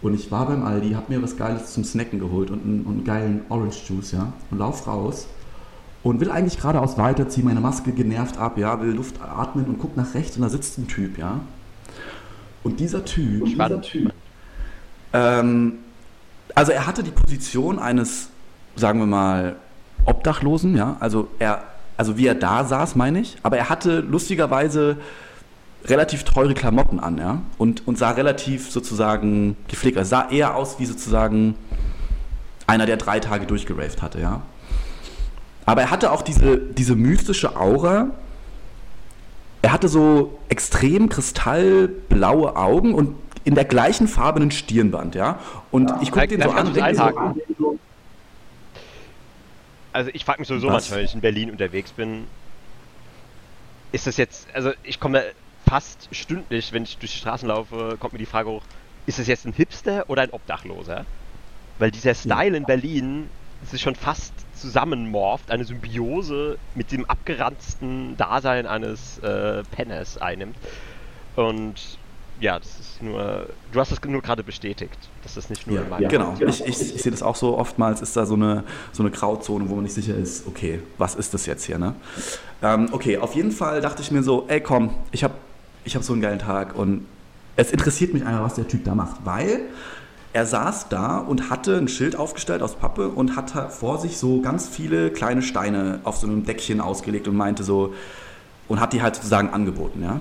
Und 0.00 0.14
ich 0.14 0.30
war 0.30 0.46
beim 0.46 0.64
Aldi, 0.64 0.92
habe 0.92 1.12
mir 1.12 1.22
was 1.22 1.36
Geiles 1.36 1.72
zum 1.72 1.82
Snacken 1.82 2.20
geholt 2.20 2.50
und 2.50 2.62
einen, 2.64 2.82
und 2.82 2.94
einen 2.94 3.04
geilen 3.04 3.40
Orange 3.48 3.88
Juice, 3.88 4.12
ja. 4.12 4.32
Und 4.50 4.58
lauf 4.58 4.86
raus 4.86 5.26
und 6.02 6.20
will 6.20 6.30
eigentlich 6.30 6.56
geradeaus 6.56 6.96
weiter, 6.96 7.28
ziehe 7.28 7.44
meine 7.44 7.60
Maske 7.60 7.92
genervt 7.92 8.38
ab, 8.38 8.58
ja, 8.58 8.80
will 8.80 8.92
Luft 8.92 9.20
atmen 9.20 9.66
und 9.66 9.78
guck 9.78 9.96
nach 9.96 10.14
rechts 10.14 10.36
und 10.36 10.42
da 10.42 10.48
sitzt 10.48 10.78
ein 10.78 10.88
Typ, 10.88 11.18
ja. 11.18 11.40
Und 12.62 12.80
dieser 12.80 13.04
Typ, 13.04 13.44
dieser 13.44 13.54
Spannend. 13.54 13.84
Typ, 13.84 14.12
ähm, 15.12 15.78
also 16.54 16.72
er 16.72 16.86
hatte 16.86 17.02
die 17.02 17.10
Position 17.10 17.78
eines, 17.78 18.28
sagen 18.76 19.00
wir 19.00 19.06
mal, 19.06 19.56
Obdachlosen, 20.04 20.76
ja, 20.76 20.96
also 21.00 21.28
er, 21.38 21.64
also 21.96 22.16
wie 22.16 22.26
er 22.26 22.34
da 22.34 22.64
saß, 22.64 22.94
meine 22.94 23.20
ich, 23.20 23.36
aber 23.42 23.58
er 23.58 23.68
hatte 23.68 24.00
lustigerweise 24.00 24.98
relativ 25.84 26.24
teure 26.24 26.54
Klamotten 26.54 27.00
an, 27.00 27.18
ja, 27.18 27.42
und, 27.56 27.86
und 27.86 27.98
sah 27.98 28.10
relativ 28.10 28.70
sozusagen 28.70 29.56
gepflegt, 29.68 29.96
also 29.96 30.10
sah 30.10 30.28
eher 30.30 30.56
aus 30.56 30.78
wie 30.78 30.86
sozusagen 30.86 31.54
einer, 32.66 32.86
der 32.86 32.96
drei 32.96 33.20
Tage 33.20 33.46
durchgeraved 33.46 34.02
hatte, 34.02 34.20
ja. 34.20 34.42
Aber 35.64 35.82
er 35.82 35.90
hatte 35.90 36.12
auch 36.12 36.22
diese, 36.22 36.58
diese 36.58 36.96
mystische 36.96 37.56
Aura. 37.56 38.08
Er 39.60 39.72
hatte 39.72 39.88
so 39.88 40.38
extrem 40.48 41.08
kristallblaue 41.08 42.56
Augen 42.56 42.94
und 42.94 43.16
in 43.44 43.54
der 43.54 43.64
gleichen 43.64 44.08
Farbe 44.08 44.40
einen 44.40 44.50
Stirnband, 44.50 45.14
ja. 45.14 45.38
Und 45.70 45.92
ich 46.00 46.10
gucke 46.10 46.28
den 46.28 46.42
so 46.42 46.50
an 46.50 46.68
und 46.68 46.76
denke 46.76 46.94
so? 47.58 47.78
Also 49.92 50.10
ich 50.12 50.24
frage 50.24 50.40
mich 50.40 50.48
sowieso 50.48 50.68
Was? 50.68 50.74
manchmal, 50.74 50.98
wenn 50.98 51.06
ich 51.06 51.14
in 51.14 51.20
Berlin 51.20 51.50
unterwegs 51.50 51.92
bin, 51.92 52.24
ist 53.92 54.06
das 54.06 54.16
jetzt, 54.16 54.46
also 54.54 54.72
ich 54.82 55.00
komme 55.00 55.22
fast 55.68 56.08
stündlich, 56.12 56.72
wenn 56.72 56.84
ich 56.84 56.98
durch 56.98 57.12
die 57.12 57.18
Straßen 57.18 57.48
laufe, 57.48 57.96
kommt 57.98 58.12
mir 58.12 58.18
die 58.18 58.26
Frage 58.26 58.48
hoch, 58.48 58.62
ist 59.06 59.18
das 59.18 59.26
jetzt 59.26 59.46
ein 59.46 59.52
Hipster 59.52 60.04
oder 60.08 60.22
ein 60.22 60.30
Obdachloser? 60.30 61.04
Weil 61.78 61.90
dieser 61.90 62.14
Style 62.14 62.56
in 62.56 62.64
Berlin 62.64 63.28
sich 63.64 63.82
schon 63.82 63.94
fast 63.94 64.32
zusammenmorpht, 64.54 65.50
eine 65.50 65.64
Symbiose 65.64 66.58
mit 66.74 66.92
dem 66.92 67.04
abgeranzten 67.06 68.16
Dasein 68.16 68.66
eines 68.66 69.18
äh, 69.18 69.62
Penners 69.72 70.18
einnimmt. 70.18 70.56
Und 71.36 71.98
ja, 72.40 72.58
das 72.58 72.78
ist 72.78 73.02
nur, 73.02 73.48
du 73.72 73.80
hast 73.80 73.90
das 73.90 74.00
nur 74.04 74.22
gerade 74.22 74.44
bestätigt, 74.44 74.96
dass 75.22 75.34
das 75.34 75.50
nicht 75.50 75.66
nur 75.66 75.76
Ja, 75.76 75.82
in 75.82 75.90
meiner 75.90 76.08
genau. 76.08 76.36
Ich, 76.46 76.64
ich, 76.64 76.94
ich 76.94 77.02
sehe 77.02 77.10
das 77.10 77.22
auch 77.22 77.34
so 77.34 77.58
oftmals, 77.58 78.00
ist 78.00 78.16
da 78.16 78.26
so 78.26 78.34
eine, 78.34 78.64
so 78.92 79.02
eine 79.02 79.10
Grauzone, 79.10 79.68
wo 79.68 79.74
man 79.74 79.84
nicht 79.84 79.94
sicher 79.94 80.14
ist, 80.14 80.46
okay, 80.46 80.80
was 80.98 81.16
ist 81.16 81.34
das 81.34 81.46
jetzt 81.46 81.64
hier, 81.64 81.78
ne? 81.78 81.94
Ähm, 82.62 82.88
okay, 82.92 83.18
auf 83.18 83.34
jeden 83.34 83.50
Fall 83.50 83.80
dachte 83.80 84.02
ich 84.02 84.10
mir 84.10 84.22
so, 84.22 84.44
ey 84.48 84.60
komm, 84.60 84.94
ich 85.10 85.24
habe 85.24 85.34
ich 85.88 85.96
hab 85.96 86.02
so 86.02 86.12
einen 86.12 86.22
geilen 86.22 86.38
Tag 86.38 86.76
und 86.76 87.06
es 87.56 87.70
interessiert 87.70 88.14
mich 88.14 88.24
einfach, 88.24 88.44
was 88.44 88.54
der 88.54 88.68
Typ 88.68 88.84
da 88.84 88.94
macht, 88.94 89.24
weil 89.24 89.62
er 90.32 90.46
saß 90.46 90.90
da 90.90 91.18
und 91.18 91.50
hatte 91.50 91.76
ein 91.78 91.88
Schild 91.88 92.14
aufgestellt 92.14 92.62
aus 92.62 92.76
Pappe 92.76 93.08
und 93.08 93.36
hatte 93.36 93.70
vor 93.70 93.98
sich 93.98 94.18
so 94.18 94.42
ganz 94.42 94.68
viele 94.68 95.10
kleine 95.10 95.40
Steine 95.42 96.00
auf 96.04 96.18
so 96.18 96.26
einem 96.26 96.44
Deckchen 96.44 96.80
ausgelegt 96.80 97.26
und 97.26 97.36
meinte 97.36 97.64
so, 97.64 97.94
und 98.68 98.80
hat 98.80 98.92
die 98.92 99.00
halt 99.00 99.16
sozusagen 99.16 99.48
angeboten, 99.48 100.02
ja? 100.02 100.20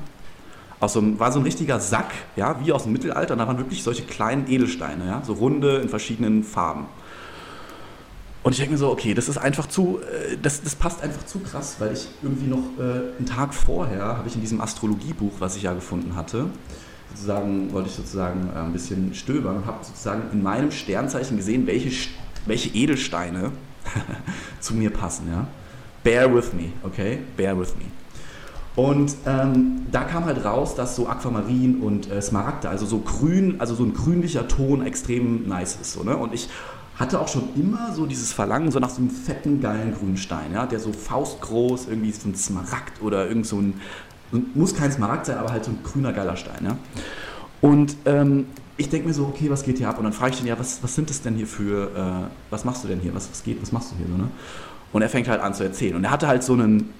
Aus 0.79 0.93
so 0.93 0.99
einem, 0.99 1.19
war 1.19 1.31
so 1.31 1.39
ein 1.39 1.43
richtiger 1.43 1.79
Sack, 1.81 2.11
ja, 2.37 2.55
wie 2.63 2.71
aus 2.71 2.83
dem 2.83 2.93
Mittelalter. 2.93 3.33
Und 3.33 3.39
da 3.39 3.47
waren 3.47 3.57
wirklich 3.57 3.83
solche 3.83 4.03
kleinen 4.03 4.47
Edelsteine, 4.47 5.05
ja, 5.05 5.21
so 5.25 5.33
runde 5.33 5.77
in 5.77 5.89
verschiedenen 5.89 6.43
Farben. 6.43 6.85
Und 8.47 8.53
ich 8.53 8.59
denke 8.59 8.75
mir 8.75 8.77
so, 8.77 8.89
okay, 8.89 9.13
das 9.13 9.27
ist 9.27 9.37
einfach 9.37 9.67
zu, 9.67 9.99
äh, 9.99 10.37
das, 10.41 10.63
das 10.63 10.73
passt 10.73 11.03
einfach 11.03 11.25
zu 11.25 11.39
krass, 11.39 11.75
weil 11.79 11.91
ich 11.91 12.07
irgendwie 12.23 12.47
noch 12.47 12.63
äh, 12.79 13.17
einen 13.17 13.25
Tag 13.25 13.53
vorher 13.53 14.03
habe 14.05 14.29
ich 14.29 14.35
in 14.35 14.39
diesem 14.39 14.61
Astrologiebuch, 14.61 15.33
was 15.39 15.57
ich 15.57 15.63
ja 15.63 15.73
gefunden 15.73 16.15
hatte, 16.15 16.45
sozusagen, 17.09 17.73
wollte 17.73 17.89
ich 17.89 17.95
sozusagen 17.95 18.49
äh, 18.55 18.59
ein 18.59 18.71
bisschen 18.71 19.13
stöbern 19.13 19.57
und 19.57 19.65
habe 19.65 19.83
sozusagen 19.83 20.31
in 20.31 20.41
meinem 20.41 20.71
Sternzeichen 20.71 21.35
gesehen, 21.35 21.67
welche, 21.67 21.91
welche 22.45 22.69
Edelsteine 22.69 23.51
zu 24.61 24.75
mir 24.75 24.91
passen, 24.91 25.27
ja. 25.29 25.45
Bear 26.05 26.33
with 26.33 26.53
me, 26.53 26.71
okay? 26.83 27.19
Bear 27.35 27.59
with 27.59 27.75
me. 27.75 27.83
Und 28.77 29.13
ähm, 29.25 29.87
da 29.91 30.05
kam 30.05 30.23
halt 30.23 30.45
raus, 30.45 30.73
dass 30.73 30.95
so 30.95 31.09
Aquamarin 31.09 31.81
und 31.81 32.09
äh, 32.09 32.21
Smaragde, 32.21 32.69
also 32.69 32.85
so 32.85 32.99
grün, 32.99 33.59
also 33.59 33.75
so 33.75 33.83
ein 33.83 33.93
grünlicher 33.93 34.47
Ton 34.47 34.85
extrem 34.85 35.49
nice 35.49 35.79
ist. 35.81 35.91
So, 35.91 36.03
ne? 36.03 36.15
Und 36.15 36.33
ich 36.33 36.47
hatte 36.97 37.19
auch 37.19 37.27
schon 37.27 37.49
immer 37.55 37.93
so 37.93 38.05
dieses 38.05 38.33
Verlangen 38.33 38.71
so 38.71 38.79
nach 38.79 38.89
so 38.89 38.97
einem 38.97 39.09
fetten, 39.09 39.61
geilen 39.61 39.93
grünen 39.93 40.17
Stein, 40.17 40.53
ja? 40.53 40.65
der 40.65 40.79
so 40.79 40.91
faustgroß, 40.91 41.87
irgendwie 41.87 42.11
so 42.11 42.27
ein 42.27 42.35
Smaragd 42.35 43.01
oder 43.01 43.27
irgend 43.27 43.45
so 43.45 43.59
ein, 43.59 43.79
muss 44.55 44.75
kein 44.75 44.91
Smaragd 44.91 45.27
sein, 45.27 45.37
aber 45.37 45.51
halt 45.51 45.63
so 45.63 45.71
ein 45.71 45.79
grüner, 45.83 46.11
geiler 46.11 46.35
Stein. 46.35 46.65
Ja? 46.65 46.77
Und 47.61 47.95
ähm, 48.05 48.47
ich 48.77 48.89
denke 48.89 49.07
mir 49.07 49.13
so, 49.13 49.25
okay, 49.25 49.49
was 49.49 49.63
geht 49.63 49.77
hier 49.77 49.89
ab? 49.89 49.97
Und 49.97 50.05
dann 50.05 50.13
frage 50.13 50.33
ich 50.33 50.41
ihn, 50.41 50.47
ja, 50.47 50.57
was, 50.57 50.81
was 50.83 50.95
sind 50.95 51.09
das 51.09 51.21
denn 51.21 51.35
hier 51.35 51.47
für, 51.47 51.91
äh, 51.95 52.29
was 52.49 52.65
machst 52.65 52.83
du 52.83 52.87
denn 52.87 52.99
hier? 52.99 53.13
Was, 53.13 53.29
was 53.29 53.43
geht, 53.43 53.61
was 53.61 53.71
machst 53.71 53.91
du 53.91 53.95
hier 53.95 54.07
so, 54.07 54.17
ne? 54.17 54.29
Und 54.93 55.01
er 55.01 55.09
fängt 55.09 55.27
halt 55.27 55.41
an 55.41 55.53
zu 55.53 55.63
erzählen. 55.63 55.95
Und 55.95 56.03
er 56.03 56.11
hatte 56.11 56.27
halt 56.27 56.43
so 56.43 56.53
einen 56.53 56.93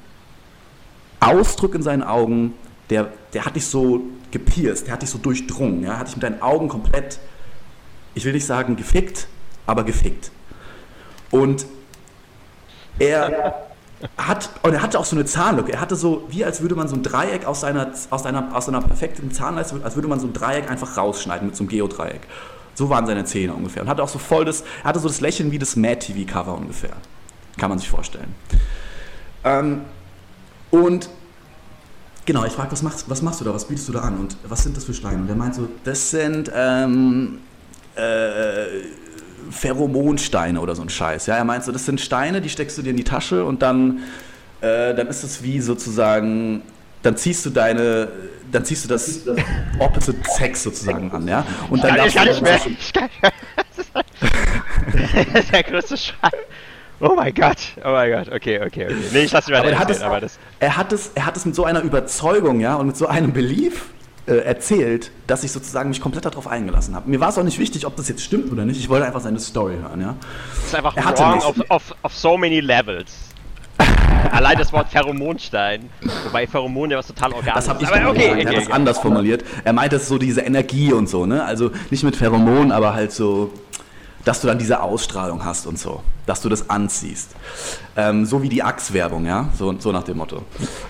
Ausdruck 1.20 1.74
in 1.74 1.82
seinen 1.82 2.04
Augen, 2.04 2.54
der, 2.90 3.12
der 3.34 3.46
hat 3.46 3.56
dich 3.56 3.66
so 3.66 4.02
gepierst, 4.32 4.88
der 4.88 4.94
hat 4.94 5.02
dich 5.02 5.10
so 5.10 5.18
durchdrungen, 5.18 5.84
ja, 5.84 5.98
hat 5.98 6.08
dich 6.08 6.16
mit 6.16 6.24
deinen 6.24 6.42
Augen 6.42 6.68
komplett, 6.68 7.20
ich 8.14 8.26
will 8.26 8.34
nicht 8.34 8.46
sagen 8.46 8.76
gefickt, 8.76 9.28
aber 9.68 9.84
gefickt. 9.84 10.32
Und 11.30 11.68
er 12.98 13.68
hat, 14.18 14.50
und 14.64 14.74
er 14.74 14.82
hatte 14.82 15.00
auch 15.00 15.06
so 15.06 15.16
eine 15.16 15.26
Zahnlücke, 15.26 15.74
er 15.74 15.82
hatte 15.82 15.96
so, 15.96 16.24
wie 16.30 16.44
als 16.44 16.62
würde 16.62 16.76
man 16.76 16.88
so 16.88 16.96
ein 16.96 17.04
Dreieck 17.04 17.46
aus 17.46 17.62
seiner, 17.62 17.92
aus 18.10 18.26
einer, 18.26 18.56
aus 18.56 18.68
einer 18.68 18.82
perfekten 18.82 19.32
Zahnleiste, 19.32 19.80
als 19.84 19.96
würde 19.96 20.08
man 20.08 20.20
so 20.20 20.28
ein 20.28 20.34
Dreieck 20.34 20.70
einfach 20.70 20.98
rausschneiden 20.98 21.48
mit 21.48 21.56
so 21.56 21.64
einem 21.64 21.70
Geodreieck. 21.70 22.22
So 22.76 22.90
waren 22.90 23.08
seine 23.08 23.26
Zähne 23.26 23.54
ungefähr. 23.54 23.82
Und 23.82 23.90
hatte 23.90 24.04
auch 24.04 24.10
so 24.10 24.20
voll 24.20 24.46
das, 24.46 24.62
er 24.84 24.90
hatte 24.90 25.00
so 25.00 25.08
das 25.08 25.20
Lächeln 25.20 25.52
wie 25.52 25.60
das 25.60 25.76
Mad-TV-Cover 25.76 26.54
ungefähr. 26.54 26.94
Kann 27.58 27.70
man 27.70 27.80
sich 27.80 27.90
vorstellen. 27.90 28.36
Ähm, 29.44 29.82
und 30.70 31.10
genau, 32.26 32.46
ich 32.46 32.54
frage, 32.54 32.72
was 32.72 32.84
machst, 32.84 33.10
was 33.10 33.24
machst 33.24 33.42
du 33.42 33.46
da, 33.46 33.54
was 33.54 33.66
bietest 33.66 33.90
du 33.90 33.94
da 33.94 34.02
an 34.02 34.18
und 34.18 34.38
was 34.48 34.62
sind 34.62 34.78
das 34.78 34.86
für 34.86 34.94
Steine? 34.94 35.18
Und 35.18 35.30
er 35.30 35.36
meint 35.36 35.56
so, 35.56 35.68
das 35.84 36.12
sind 36.12 36.52
ähm, 36.54 37.40
äh, 37.96 38.82
Pheromonsteine 39.52 40.60
oder 40.60 40.76
so 40.76 40.82
ein 40.82 40.90
Scheiß. 40.90 41.26
Ja, 41.28 41.36
er 41.36 41.44
meint 41.44 41.64
so, 41.64 41.72
das 41.72 41.86
sind 41.86 42.02
Steine, 42.02 42.42
die 42.42 42.50
steckst 42.50 42.78
du 42.78 42.82
dir 42.82 42.92
in 42.92 42.98
die 42.98 43.04
Tasche 43.04 43.44
und 43.46 43.62
dann, 43.62 44.00
äh, 44.62 44.94
dann 44.94 45.08
ist 45.08 45.24
es 45.24 45.44
wie 45.44 45.60
sozusagen, 45.62 46.62
dann 47.04 47.18
ziehst 47.18 47.46
du 47.46 47.50
deine, 47.50 48.10
dann 48.52 48.66
ziehst 48.66 48.86
du 48.86 48.90
das 48.90 49.22
Opposite 49.80 50.18
Sex 50.38 50.64
sozusagen 50.64 51.12
an, 51.12 51.28
ja. 51.28 51.46
Und 51.70 51.84
dann 51.84 51.96
Kann 51.96 52.08
ich 52.08 52.14
darfst 52.14 52.42
du 52.44 52.44
nicht 52.44 52.44
mehr. 52.44 52.60
Ich 52.80 52.94
kann, 52.94 53.10
der 55.52 55.64
größte 55.64 55.98
Schrein. 55.98 56.32
Oh 57.00 57.14
mein 57.16 57.34
Gott, 57.34 57.58
oh 57.84 57.92
mein 57.92 58.12
Gott, 58.12 58.28
okay, 58.34 58.60
okay, 58.66 58.86
okay. 58.86 58.96
Nee, 59.12 59.24
ich 59.24 59.32
lasse 59.32 59.52
mich 59.52 59.60
Aber 59.60 59.68
weiter 59.68 59.78
er 59.78 59.80
hat, 59.80 59.90
es, 59.92 60.02
aber 60.02 60.20
das. 60.20 60.40
er, 60.60 60.78
hat 60.78 60.92
es, 60.92 61.12
er 61.14 61.26
hat 61.28 61.38
es 61.38 61.46
mit 61.46 61.54
so 61.54 61.64
einer 61.66 61.82
Überzeugung, 61.82 62.60
ja, 62.60 62.76
und 62.76 62.88
mit 62.88 62.98
so 62.98 63.06
einem 63.08 63.34
Belief 63.34 63.86
äh, 64.28 64.38
erzählt, 64.40 65.12
dass 65.26 65.44
ich 65.44 65.52
sozusagen 65.52 65.90
mich 65.90 66.02
komplett 66.02 66.26
darauf 66.26 66.48
eingelassen 66.48 66.96
habe. 66.96 67.10
Mir 67.10 67.20
war 67.20 67.30
es 67.30 67.38
auch 67.38 67.44
nicht 67.44 67.60
wichtig, 67.60 67.86
ob 67.86 67.96
das 67.96 68.10
jetzt 68.10 68.22
stimmt 68.22 68.52
oder 68.52 68.66
nicht. 68.66 68.78
Ich 68.80 68.90
wollte 68.90 69.06
einfach 69.06 69.22
seine 69.22 69.40
Story 69.40 69.76
hören, 69.82 70.02
ja. 70.02 70.16
Das 70.56 70.66
ist 70.66 70.76
einfach 70.76 70.96
Er 70.98 71.06
hatte 71.06 71.24
wrong 71.24 71.42
auf, 71.42 71.56
auf, 71.70 71.96
auf 72.02 72.14
so 72.14 72.38
many 72.38 72.60
levels. 72.60 73.14
Allein 74.32 74.58
das 74.58 74.74
Wort 74.74 74.90
Pheromonstein. 74.90 75.90
Wobei 76.26 76.46
Pheromon 76.48 76.92
ja 76.92 76.98
was 76.98 77.08
total 77.08 77.32
organisches 77.34 77.66
Das 77.66 77.70
habe 77.70 77.84
ich 77.84 77.88
Aber 77.88 77.98
formuliert. 77.98 78.26
okay, 78.26 78.28
er 78.28 78.40
hat 78.40 78.48
okay, 78.48 78.56
das 78.56 78.66
okay. 78.66 78.74
anders 78.74 79.00
formuliert. 79.00 79.46
Er 79.64 79.74
meinte 79.74 79.96
es 79.96 80.04
ist 80.04 80.10
so 80.10 80.18
diese 80.18 80.42
Energie 80.42 80.92
und 80.92 81.08
so, 81.08 81.26
ne? 81.26 81.44
Also 81.44 81.72
nicht 81.90 82.04
mit 82.04 82.16
Pheromonen, 82.16 82.72
aber 82.72 82.94
halt 82.94 83.12
so, 83.12 83.54
dass 84.26 84.42
du 84.42 84.48
dann 84.48 84.58
diese 84.58 84.82
Ausstrahlung 84.82 85.46
hast 85.46 85.68
und 85.68 85.80
so. 85.80 86.04
Dass 86.26 86.42
du 86.42 86.50
das 86.50 86.70
anziehst. 86.70 87.36
Ähm, 87.96 88.26
so 88.26 88.42
wie 88.42 88.50
die 88.50 88.64
Axe-Werbung, 88.64 89.26
ja? 89.26 89.50
So, 89.58 89.74
so 89.80 89.92
nach 89.92 90.04
dem 90.04 90.18
Motto. 90.18 90.44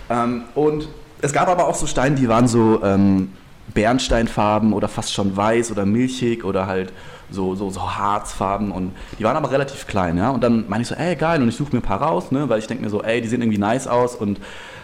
Ähm, 0.09 0.45
und 0.55 0.87
es 1.21 1.33
gab 1.33 1.47
aber 1.47 1.67
auch 1.67 1.75
so 1.75 1.87
Steine, 1.87 2.15
die 2.15 2.27
waren 2.27 2.47
so 2.47 2.83
ähm, 2.83 3.31
Bernsteinfarben 3.73 4.73
oder 4.73 4.87
fast 4.87 5.13
schon 5.13 5.35
weiß 5.35 5.71
oder 5.71 5.85
milchig 5.85 6.43
oder 6.43 6.67
halt 6.67 6.93
so, 7.29 7.55
so, 7.55 7.69
so 7.69 7.97
Harzfarben 7.97 8.71
und 8.71 8.93
die 9.19 9.23
waren 9.23 9.35
aber 9.35 9.51
relativ 9.51 9.87
klein, 9.87 10.17
ja. 10.17 10.29
Und 10.29 10.43
dann 10.43 10.65
meine 10.69 10.83
ich 10.83 10.87
so, 10.87 10.95
ey, 10.95 11.15
geil, 11.15 11.41
und 11.41 11.49
ich 11.49 11.55
suche 11.55 11.73
mir 11.73 11.79
ein 11.79 11.83
paar 11.83 12.01
raus, 12.01 12.31
ne, 12.31 12.47
weil 12.47 12.59
ich 12.59 12.67
denke 12.67 12.83
mir 12.83 12.89
so, 12.89 13.03
ey, 13.03 13.21
die 13.21 13.27
sehen 13.27 13.41
irgendwie 13.41 13.59
nice 13.59 13.87
aus 13.87 14.15
und 14.15 14.39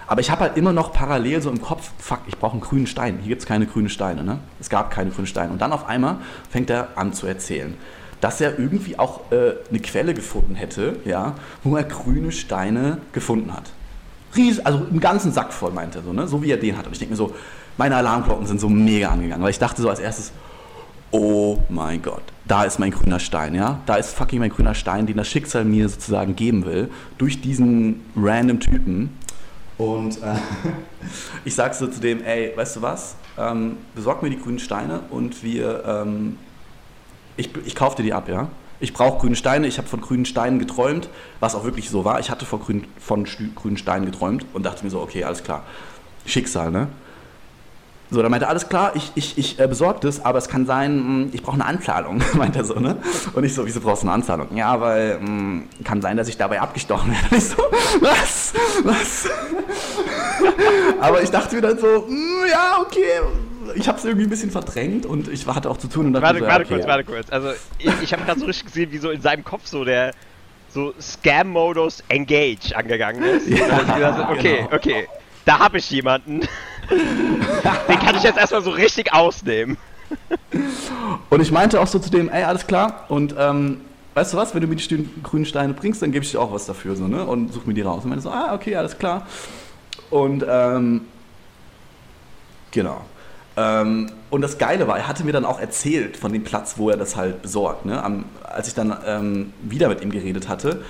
aber 0.06 0.20
ich 0.20 0.30
habe 0.30 0.42
halt 0.42 0.58
immer 0.58 0.74
noch 0.74 0.92
parallel 0.92 1.42
so 1.42 1.50
im 1.50 1.62
Kopf, 1.62 1.92
fuck, 1.98 2.20
ich 2.28 2.38
brauche 2.38 2.52
einen 2.54 2.62
grünen 2.62 2.88
Stein. 2.88 3.20
Hier 3.22 3.30
gibt 3.30 3.42
es 3.42 3.48
keine 3.48 3.66
grünen 3.66 3.90
Steine, 3.90 4.24
ne? 4.24 4.40
Es 4.60 4.70
gab 4.70 4.92
keine 4.92 5.12
grünen 5.12 5.28
Steine. 5.28 5.52
Und 5.52 5.62
dann 5.62 5.72
auf 5.72 5.88
einmal 5.88 6.18
fängt 6.50 6.70
er 6.70 6.90
an 6.96 7.14
zu 7.14 7.26
erzählen, 7.26 7.74
dass 8.20 8.42
er 8.42 8.60
irgendwie 8.60 9.00
auch 9.00 9.32
äh, 9.32 9.54
eine 9.70 9.80
Quelle 9.80 10.14
gefunden 10.14 10.56
hätte, 10.56 10.98
ja, 11.06 11.36
wo 11.64 11.78
er 11.78 11.84
grüne 11.84 12.32
Steine 12.32 12.98
gefunden 13.14 13.54
hat. 13.54 13.72
Ries, 14.36 14.60
also 14.60 14.80
einen 14.80 15.00
ganzen 15.00 15.32
Sack 15.32 15.54
voll, 15.54 15.72
meinte 15.72 16.00
er 16.00 16.04
so, 16.04 16.14
ne? 16.14 16.28
So 16.28 16.42
wie 16.42 16.52
er 16.52 16.58
den 16.58 16.78
hat. 16.78 16.86
Und 16.86 16.94
ich 16.94 17.00
denke 17.00 17.14
mir 17.14 17.18
so, 17.18 17.34
meine 17.78 17.96
Alarmglocken 17.96 18.46
sind 18.46 18.60
so 18.60 18.70
mega 18.70 19.10
angegangen, 19.10 19.44
weil 19.44 19.52
ich 19.52 19.60
dachte 19.60 19.82
so 19.82 19.90
als 19.90 20.00
erstes, 20.00 20.32
oh 21.12 21.60
mein 21.70 22.02
Gott, 22.02 22.24
da 22.46 22.64
ist 22.64 22.80
mein 22.80 22.92
grüner 22.92 23.20
Stein, 23.20 23.56
ja? 23.56 23.80
Da 23.86 23.96
ist 23.96 24.16
fucking 24.16 24.40
mein 24.40 24.50
grüner 24.50 24.74
Stein, 24.74 25.06
den 25.06 25.18
das 25.18 25.28
Schicksal 25.28 25.64
mir 25.64 25.88
sozusagen 25.88 26.36
geben 26.36 26.66
will, 26.66 26.90
durch 27.18 27.42
diesen 27.42 28.02
random 28.16 28.60
Typen. 28.60 29.18
Und 29.78 30.18
äh, 30.24 30.36
ich 31.46 31.56
sag 31.56 31.76
so 31.76 31.88
zu 31.88 32.00
dem, 32.00 32.24
ey, 32.24 32.54
weißt 32.56 32.78
du 32.78 32.82
was? 32.82 33.16
Ähm, 33.38 33.78
besorg 33.96 34.24
mir 34.24 34.30
die 34.30 34.40
grünen 34.40 34.60
Steine 34.60 35.02
und 35.10 35.44
wir, 35.44 35.84
ähm, 35.86 36.38
ich, 37.38 37.50
ich 37.66 37.76
kauf 37.76 37.96
dir 37.96 38.04
die 38.04 38.14
ab, 38.14 38.28
ja? 38.28 38.50
Ich 38.84 38.92
brauche 38.92 39.22
grüne 39.22 39.38
Steine, 39.38 39.66
ich 39.66 39.78
habe 39.78 39.88
von 39.88 40.02
grünen 40.02 40.26
Steinen 40.26 40.60
geträumt, 40.60 41.08
was 41.40 41.56
auch 41.56 41.64
wirklich 41.64 41.90
so 41.90 42.04
war. 42.04 42.20
Ich 42.20 42.30
hatte 42.30 42.46
von, 42.46 42.60
grün, 42.60 42.86
von 43.00 43.26
grünen 43.56 43.78
Steinen 43.78 44.06
geträumt 44.06 44.46
und 44.52 44.66
dachte 44.66 44.84
mir 44.84 44.90
so, 44.90 45.00
okay, 45.00 45.24
alles 45.24 45.42
klar. 45.42 45.64
Schicksal, 46.26 46.70
ne? 46.70 46.90
So, 48.12 48.22
dann 48.22 48.30
meinte 48.30 48.46
er, 48.46 48.50
alles 48.50 48.68
klar, 48.68 48.92
ich, 48.94 49.14
ich, 49.16 49.38
ich 49.38 49.58
äh, 49.58 49.68
besorge 49.68 50.02
das, 50.02 50.26
aber 50.26 50.38
es 50.38 50.50
kann 50.50 50.66
sein, 50.66 50.98
mh, 50.98 51.30
ich 51.32 51.42
brauche 51.42 51.54
eine 51.54 51.66
Anzahlung, 51.66 52.22
meint 52.34 52.58
er 52.58 52.66
so, 52.66 52.74
ne? 52.74 52.98
Und 53.32 53.46
ich 53.46 53.54
so, 53.54 53.66
wieso 53.66 53.80
brauchst 53.80 54.04
du 54.04 54.08
eine 54.08 54.16
Anzahlung? 54.16 54.54
Ja, 54.54 54.82
weil 54.82 55.18
mh, 55.18 55.62
kann 55.86 56.02
sein, 56.02 56.18
dass 56.18 56.28
ich 56.28 56.36
dabei 56.36 56.60
abgestochen 56.60 57.10
werde. 57.10 57.26
Und 57.32 57.38
ich 57.38 57.46
so, 57.46 57.64
was? 58.02 58.54
Was? 58.84 59.30
aber 61.00 61.22
ich 61.22 61.32
dachte 61.32 61.56
mir 61.56 61.62
dann 61.62 61.80
so, 61.80 62.06
mh, 62.06 62.48
ja, 62.52 62.82
okay. 62.82 63.22
Ich 63.76 63.88
habe 63.88 63.98
es 63.98 64.06
irgendwie 64.06 64.26
ein 64.26 64.30
bisschen 64.30 64.52
verdrängt 64.52 65.06
und 65.06 65.28
ich 65.28 65.46
hatte 65.48 65.70
auch 65.70 65.78
zu 65.78 65.88
tun 65.88 66.08
und 66.08 66.14
dachte 66.14 66.26
Warte, 66.26 66.40
so, 66.40 66.46
warte 66.46 66.66
okay, 66.66 66.74
kurz, 66.76 66.88
warte 66.88 67.04
kurz. 67.04 67.32
Also, 67.32 67.52
ich, 67.80 67.92
ich 68.02 68.14
habe 68.14 68.24
gerade 68.24 68.40
so 68.40 68.46
richtig 68.46 68.66
gesehen, 68.66 68.92
wie 68.92 68.98
so 68.98 69.10
in 69.10 69.22
seinem 69.22 69.44
Kopf 69.44 69.66
so 69.66 69.84
der 69.84 70.14
so 70.70 70.94
Scam-Modus 71.00 72.04
Engage 72.10 72.76
angegangen 72.76 73.24
ist. 73.24 73.48
Ja, 73.48 73.80
gedacht, 73.80 74.30
okay, 74.32 74.58
genau. 74.58 74.76
okay, 74.76 75.08
da 75.46 75.60
habe 75.60 75.78
ich 75.78 75.90
jemanden. 75.92 76.42
Den 76.90 78.00
kann 78.00 78.16
ich 78.16 78.24
jetzt 78.24 78.38
erstmal 78.38 78.64
so 78.64 78.72
richtig 78.72 79.14
ausnehmen. 79.14 79.78
Und 81.30 81.42
ich 81.42 81.52
meinte 81.52 81.80
auch 81.80 81.88
so 81.88 82.00
zu 82.00 82.10
dem, 82.10 82.30
ey, 82.30 82.44
alles 82.44 82.68
klar. 82.68 83.06
Und 83.08 83.36
ähm, 83.38 83.82
weißt 84.14 84.34
du 84.34 84.38
was, 84.38 84.54
wenn 84.54 84.62
du 84.62 84.68
mir 84.68 84.76
die 84.76 85.10
grünen 85.22 85.46
Steine 85.46 85.74
bringst, 85.74 86.02
dann 86.02 86.12
gebe 86.12 86.26
ich 86.26 86.32
dir 86.32 86.40
auch 86.40 86.52
was 86.52 86.66
dafür, 86.66 86.96
so, 86.96 87.08
ne? 87.08 87.26
Und 87.26 87.54
such 87.54 87.66
mir 87.66 87.74
die 87.74 87.82
raus. 87.82 88.04
Und 88.04 88.10
meinte 88.10 88.24
so, 88.24 88.30
ah, 88.30 88.54
okay, 88.54 88.76
alles 88.76 88.98
klar. 88.98 89.28
Und 90.10 90.46
ähm, 90.48 91.02
genau. 92.72 93.02
Ähm, 93.56 94.10
und 94.30 94.42
das 94.42 94.58
Geile 94.58 94.88
war, 94.88 94.98
er 94.98 95.08
hatte 95.08 95.24
mir 95.24 95.32
dann 95.32 95.46
auch 95.46 95.60
erzählt 95.60 96.18
von 96.18 96.34
dem 96.34 96.44
Platz, 96.44 96.76
wo 96.78 96.90
er 96.90 96.98
das 96.98 97.16
halt 97.16 97.42
besorgt. 97.42 97.86
Ne? 97.86 98.04
Am, 98.04 98.26
als 98.44 98.68
ich 98.68 98.74
dann 98.74 98.96
ähm, 99.06 99.54
wieder 99.62 99.90
mit 99.90 100.02
ihm 100.02 100.12
geredet 100.12 100.50
hatte, 100.50 100.84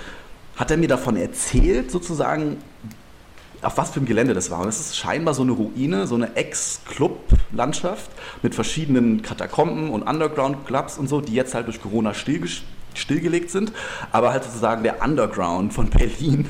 hat 0.56 0.70
er 0.70 0.76
mir 0.76 0.88
davon 0.88 1.16
erzählt, 1.16 1.90
sozusagen, 1.90 2.58
auf 3.60 3.76
was 3.76 3.90
für 3.90 4.00
ein 4.00 4.06
Gelände 4.06 4.34
das 4.34 4.50
war. 4.50 4.60
Und 4.60 4.68
es 4.68 4.80
ist 4.80 4.96
scheinbar 4.96 5.34
so 5.34 5.42
eine 5.42 5.52
Ruine, 5.52 6.06
so 6.06 6.14
eine 6.14 6.36
Ex-Club-Landschaft 6.36 8.10
mit 8.42 8.54
verschiedenen 8.54 9.22
Katakomben 9.22 9.90
und 9.90 10.02
Underground-Clubs 10.02 10.98
und 10.98 11.08
so, 11.08 11.20
die 11.20 11.34
jetzt 11.34 11.54
halt 11.54 11.66
durch 11.66 11.82
Corona 11.82 12.12
stillges- 12.12 12.62
stillgelegt 12.94 13.50
sind, 13.50 13.72
aber 14.12 14.32
halt 14.32 14.44
sozusagen 14.44 14.82
der 14.82 15.02
Underground 15.02 15.72
von 15.72 15.90
Berlin 15.90 16.46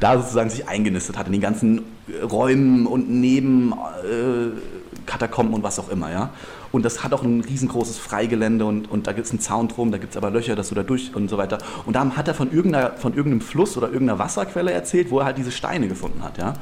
da 0.00 0.18
sozusagen 0.18 0.50
sich 0.50 0.68
eingenistet 0.68 1.16
hat 1.18 1.26
in 1.26 1.32
den 1.32 1.40
ganzen 1.40 1.82
Räumen 2.22 2.86
und 2.86 3.10
Neben 3.10 3.72
äh, 3.72 4.75
Katakomben 5.06 5.54
und 5.54 5.62
was 5.62 5.78
auch 5.78 5.88
immer, 5.88 6.10
ja. 6.10 6.30
Und 6.72 6.84
das 6.84 7.02
hat 7.02 7.14
auch 7.14 7.22
ein 7.22 7.40
riesengroßes 7.40 7.98
Freigelände 7.98 8.64
und, 8.64 8.90
und 8.90 9.06
da 9.06 9.12
gibt 9.12 9.26
es 9.26 9.32
einen 9.32 9.40
Zaun 9.40 9.68
drum, 9.68 9.92
da 9.92 9.98
gibt 9.98 10.12
es 10.12 10.16
aber 10.16 10.30
Löcher, 10.30 10.56
dass 10.56 10.68
du 10.68 10.74
da 10.74 10.82
durch 10.82 11.14
und 11.14 11.28
so 11.28 11.38
weiter. 11.38 11.58
Und 11.86 11.94
da 11.94 12.04
hat 12.16 12.28
er 12.28 12.34
von, 12.34 12.52
irgendeiner, 12.52 12.92
von 12.92 13.14
irgendeinem 13.14 13.40
Fluss 13.40 13.76
oder 13.76 13.86
irgendeiner 13.86 14.18
Wasserquelle 14.18 14.72
erzählt, 14.72 15.10
wo 15.10 15.20
er 15.20 15.26
halt 15.26 15.38
diese 15.38 15.52
Steine 15.52 15.88
gefunden 15.88 16.22
hat, 16.22 16.38
ja. 16.38 16.54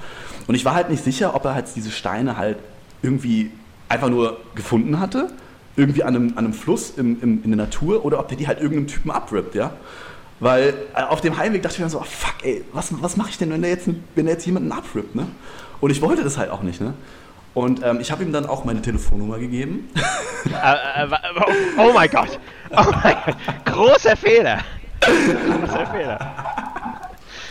Und 0.47 0.55
ich 0.55 0.65
war 0.65 0.75
halt 0.75 0.91
nicht 0.91 1.03
sicher, 1.03 1.35
ob 1.35 1.45
er 1.45 1.55
halt 1.55 1.67
diese 1.75 1.91
Steine 1.91 2.37
halt 2.37 2.59
irgendwie 3.03 3.51
einfach 3.89 4.09
nur 4.09 4.39
gefunden 4.55 5.01
hatte, 5.01 5.31
irgendwie 5.77 6.03
an 6.03 6.15
einem, 6.15 6.29
an 6.31 6.45
einem 6.45 6.55
Fluss 6.55 6.93
im, 6.97 7.21
im, 7.21 7.43
in 7.43 7.51
der 7.51 7.57
Natur, 7.57 8.05
oder 8.05 8.21
ob 8.21 8.29
der 8.29 8.37
die 8.37 8.47
halt 8.47 8.61
irgendeinem 8.61 8.87
Typen 8.87 9.11
abrippt, 9.11 9.55
ja. 9.55 9.73
Weil 10.41 10.75
äh, 10.95 11.03
auf 11.03 11.21
dem 11.21 11.37
Heimweg 11.37 11.63
dachte 11.63 11.77
ich 11.77 11.83
mir 11.83 11.89
so, 11.89 12.01
oh, 12.01 12.05
fuck, 12.05 12.35
ey, 12.43 12.65
was, 12.73 12.93
was 13.01 13.17
mache 13.17 13.31
ich 13.31 13.39
denn, 13.39 13.51
wenn 13.51 13.63
der, 13.63 13.71
jetzt, 13.71 13.87
wenn 13.87 14.27
der 14.27 14.35
jetzt 14.35 14.47
jemanden 14.47 14.73
abrippt, 14.73 15.15
ne? 15.15 15.27
Und 15.81 15.91
ich 15.91 16.01
wollte 16.03 16.25
das 16.25 16.39
halt 16.39 16.51
auch 16.51 16.63
nicht, 16.63 16.81
ne? 16.81 16.95
Und 17.55 17.83
ähm, 17.85 18.01
ich 18.01 18.11
habe 18.11 18.23
ihm 18.25 18.33
dann 18.33 18.47
auch 18.47 18.65
meine 18.65 18.83
Telefonnummer 18.83 19.39
gegeben. 19.39 19.89
Äh, 20.47 21.05
äh, 21.05 21.11
wa- 21.11 21.21
oh, 21.37 21.53
oh 21.79 21.93
mein 21.95 22.11
Gott. 22.11 22.39
Oh 22.71 22.83
mein 23.03 23.17
Gott. 23.25 23.37
Großer 23.65 24.17
Fehler. 24.17 24.59
Großer 25.01 25.87
Fehler. 25.87 26.19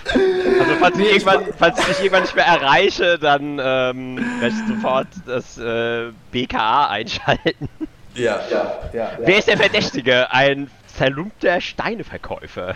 Also 0.06 0.76
falls 0.80 0.98
ich, 1.00 1.06
irgendwann, 1.12 1.46
falls 1.58 1.80
ich 1.80 1.86
dich 1.86 2.00
irgendwann 2.00 2.24
nicht 2.24 2.36
mehr 2.36 2.46
erreiche, 2.46 3.18
dann 3.18 3.60
ähm, 3.64 4.18
werde 4.40 4.48
ich 4.56 4.68
sofort 4.76 5.08
das 5.26 5.58
äh, 5.58 6.12
BKA 6.32 6.88
einschalten. 6.90 7.70
Ja, 8.16 8.40
ja, 8.52 8.74
ja. 8.94 9.12
Wer 9.20 9.38
ist 9.40 9.48
der 9.48 9.58
Verdächtige? 9.58 10.32
Ein 10.32 10.70
zerlumpter 10.88 11.62
Steineverkäufer. 11.62 12.76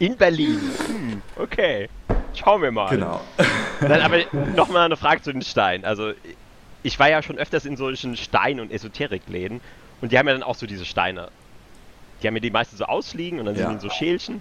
In 0.00 0.16
Berlin. 0.16 0.60
Hm, 0.88 1.22
okay. 1.36 1.88
Schauen 2.34 2.60
wir 2.62 2.72
mal. 2.72 2.90
Genau. 2.90 3.20
Dann 3.80 4.00
aber 4.00 4.18
nochmal 4.56 4.86
eine 4.86 4.96
Frage 4.96 5.22
zu 5.22 5.32
den 5.32 5.42
Steinen. 5.42 5.84
Also, 5.84 6.12
ich 6.84 6.98
war 7.00 7.10
ja 7.10 7.22
schon 7.22 7.38
öfters 7.38 7.64
in 7.64 7.76
solchen 7.76 8.16
Stein- 8.16 8.60
und 8.60 8.70
Esoterikläden 8.70 9.60
und 10.00 10.12
die 10.12 10.18
haben 10.18 10.28
ja 10.28 10.34
dann 10.34 10.42
auch 10.44 10.54
so 10.54 10.66
diese 10.66 10.84
Steine. 10.84 11.28
Die 12.22 12.26
haben 12.28 12.34
ja 12.36 12.40
die 12.40 12.50
meisten 12.50 12.76
so 12.76 12.84
ausliegen 12.84 13.40
und 13.40 13.46
dann 13.46 13.56
Ja. 13.56 13.68
sind 13.68 13.80
so 13.80 13.90
Schälchen. 13.90 14.40